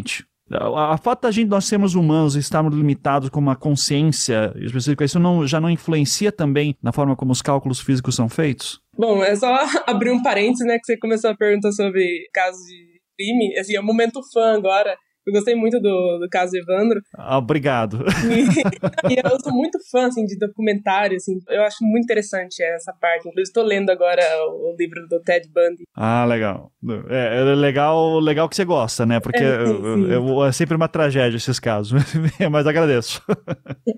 A, 0.50 0.94
a 0.94 0.98
fato 0.98 1.22
da 1.22 1.30
gente, 1.30 1.48
nós 1.48 1.64
sermos 1.64 1.94
humanos 1.94 2.34
e 2.34 2.40
estarmos 2.40 2.74
limitados 2.74 3.28
com 3.28 3.38
uma 3.38 3.54
consciência 3.54 4.52
específica, 4.56 5.04
isso 5.04 5.20
não, 5.20 5.46
já 5.46 5.60
não 5.60 5.70
influencia 5.70 6.32
também 6.32 6.76
na 6.82 6.92
forma 6.92 7.14
como 7.14 7.30
os 7.30 7.40
cálculos 7.40 7.80
físicos 7.80 8.16
são 8.16 8.28
feitos? 8.28 8.80
Bom, 8.96 9.22
é 9.22 9.34
só 9.36 9.54
abrir 9.86 10.10
um 10.10 10.22
parênteses, 10.22 10.66
né, 10.66 10.78
que 10.78 10.86
você 10.86 10.98
começou 10.98 11.30
a 11.30 11.36
perguntar 11.36 11.70
sobre 11.72 12.28
casos 12.32 12.60
de 12.66 13.00
crime, 13.16 13.56
assim, 13.58 13.76
é 13.76 13.80
um 13.80 13.84
momento 13.84 14.20
fã 14.32 14.54
agora. 14.54 14.96
Eu 15.26 15.32
gostei 15.34 15.54
muito 15.54 15.78
do, 15.80 16.18
do 16.18 16.28
caso 16.30 16.56
Evandro. 16.56 17.00
Ah, 17.16 17.38
obrigado. 17.38 18.04
E, 18.24 19.12
e, 19.12 19.20
eu 19.22 19.40
sou 19.40 19.52
muito 19.52 19.78
fã, 19.90 20.06
assim, 20.06 20.24
de 20.24 20.38
documentário, 20.38 21.16
assim. 21.16 21.38
Eu 21.48 21.62
acho 21.62 21.78
muito 21.82 22.04
interessante 22.04 22.62
essa 22.62 22.92
parte. 22.92 23.28
Inclusive, 23.28 23.42
estou 23.42 23.64
lendo 23.64 23.90
agora 23.90 24.22
o, 24.48 24.72
o, 24.72 24.76
livro 24.78 25.06
do 25.08 25.20
Ted 25.20 25.48
Bundy. 25.48 25.84
Ah, 25.94 26.24
legal. 26.24 26.72
É, 27.08 27.40
é 27.40 27.54
legal, 27.54 28.18
legal 28.18 28.48
que 28.48 28.56
você 28.56 28.64
gosta, 28.64 29.04
né? 29.04 29.20
Porque 29.20 29.42
é, 29.42 29.66
sim, 29.66 30.06
sim. 30.06 30.46
é 30.48 30.52
sempre 30.52 30.76
uma 30.76 30.88
tragédia 30.88 31.36
esses 31.36 31.60
casos. 31.60 32.02
mas 32.50 32.66
agradeço. 32.66 33.22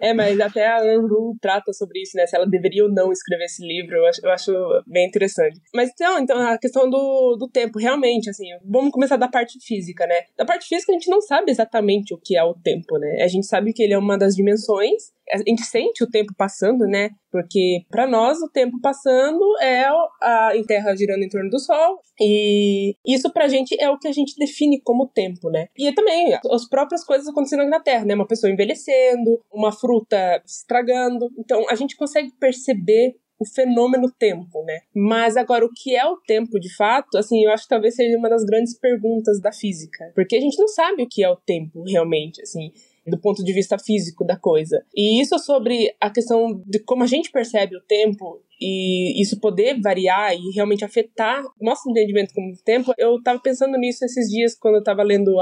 É, 0.00 0.12
mas 0.12 0.38
até 0.40 0.66
a 0.66 0.80
Andrew 0.80 1.36
trata 1.40 1.72
sobre 1.72 2.00
isso, 2.02 2.16
né? 2.16 2.26
Se 2.26 2.36
ela 2.36 2.46
deveria 2.46 2.84
ou 2.84 2.92
não 2.92 3.12
escrever 3.12 3.44
esse 3.44 3.64
livro. 3.64 3.96
Eu 3.96 4.06
acho, 4.06 4.20
eu 4.24 4.30
acho 4.30 4.82
bem 4.86 5.06
interessante. 5.06 5.60
Mas 5.74 5.90
então, 5.90 6.18
então, 6.18 6.38
a 6.40 6.58
questão 6.58 6.90
do, 6.90 7.36
do 7.36 7.48
tempo, 7.48 7.78
realmente, 7.78 8.28
assim, 8.28 8.46
vamos 8.64 8.90
começar 8.90 9.16
da 9.16 9.28
parte 9.28 9.58
física, 9.64 10.06
né? 10.06 10.14
Da 10.36 10.44
parte 10.44 10.66
física, 10.66 10.92
a 10.92 10.94
gente 10.94 11.11
não 11.12 11.20
sabe 11.20 11.50
exatamente 11.50 12.14
o 12.14 12.18
que 12.18 12.36
é 12.36 12.42
o 12.42 12.54
tempo, 12.54 12.98
né? 12.98 13.22
A 13.22 13.28
gente 13.28 13.46
sabe 13.46 13.72
que 13.72 13.82
ele 13.82 13.92
é 13.92 13.98
uma 13.98 14.16
das 14.16 14.34
dimensões, 14.34 15.12
a 15.30 15.36
gente 15.38 15.62
sente 15.62 16.02
o 16.02 16.10
tempo 16.10 16.32
passando, 16.36 16.86
né? 16.86 17.10
Porque 17.30 17.82
para 17.90 18.06
nós 18.06 18.38
o 18.42 18.50
tempo 18.50 18.80
passando 18.80 19.40
é 19.60 19.84
a 19.84 20.52
Terra 20.66 20.96
girando 20.96 21.22
em 21.22 21.28
torno 21.28 21.50
do 21.50 21.58
Sol 21.58 22.00
e 22.20 22.94
isso 23.06 23.30
pra 23.32 23.48
gente 23.48 23.76
é 23.80 23.90
o 23.90 23.98
que 23.98 24.08
a 24.08 24.12
gente 24.12 24.34
define 24.38 24.80
como 24.82 25.08
tempo, 25.08 25.50
né? 25.50 25.66
E 25.76 25.92
também 25.92 26.34
as 26.50 26.68
próprias 26.68 27.04
coisas 27.04 27.28
acontecendo 27.28 27.60
aqui 27.60 27.70
na 27.70 27.80
Terra, 27.80 28.04
né? 28.04 28.14
Uma 28.14 28.26
pessoa 28.26 28.52
envelhecendo, 28.52 29.40
uma 29.52 29.72
fruta 29.72 30.42
estragando. 30.46 31.28
Então 31.38 31.64
a 31.68 31.74
gente 31.74 31.96
consegue 31.96 32.30
perceber 32.38 33.14
o 33.42 33.46
fenômeno 33.46 34.10
tempo, 34.10 34.64
né? 34.64 34.80
Mas 34.94 35.36
agora, 35.36 35.64
o 35.64 35.70
que 35.72 35.94
é 35.94 36.06
o 36.06 36.16
tempo 36.16 36.58
de 36.58 36.74
fato, 36.74 37.18
assim, 37.18 37.44
eu 37.44 37.52
acho 37.52 37.64
que 37.64 37.68
talvez 37.68 37.94
seja 37.94 38.16
uma 38.16 38.28
das 38.28 38.44
grandes 38.44 38.78
perguntas 38.78 39.40
da 39.40 39.52
física. 39.52 40.12
Porque 40.14 40.36
a 40.36 40.40
gente 40.40 40.58
não 40.58 40.68
sabe 40.68 41.02
o 41.02 41.08
que 41.08 41.22
é 41.22 41.28
o 41.28 41.36
tempo 41.36 41.82
realmente, 41.84 42.40
assim 42.40 42.70
do 43.06 43.18
ponto 43.18 43.42
de 43.42 43.52
vista 43.52 43.78
físico 43.78 44.24
da 44.24 44.36
coisa. 44.36 44.84
E 44.94 45.20
isso 45.20 45.38
sobre 45.38 45.92
a 46.00 46.10
questão 46.10 46.62
de 46.66 46.78
como 46.78 47.02
a 47.02 47.06
gente 47.06 47.30
percebe 47.30 47.76
o 47.76 47.82
tempo 47.82 48.40
e 48.62 49.20
isso 49.20 49.40
poder 49.40 49.80
variar 49.80 50.32
e 50.34 50.54
realmente 50.54 50.84
afetar 50.84 51.44
o 51.44 51.64
nosso 51.64 51.90
entendimento 51.90 52.32
como 52.32 52.52
tempo, 52.64 52.92
eu 52.96 53.16
estava 53.16 53.40
pensando 53.40 53.76
nisso 53.76 54.04
esses 54.04 54.28
dias 54.28 54.54
quando 54.54 54.74
eu 54.74 54.80
estava 54.80 55.02
lendo, 55.02 55.34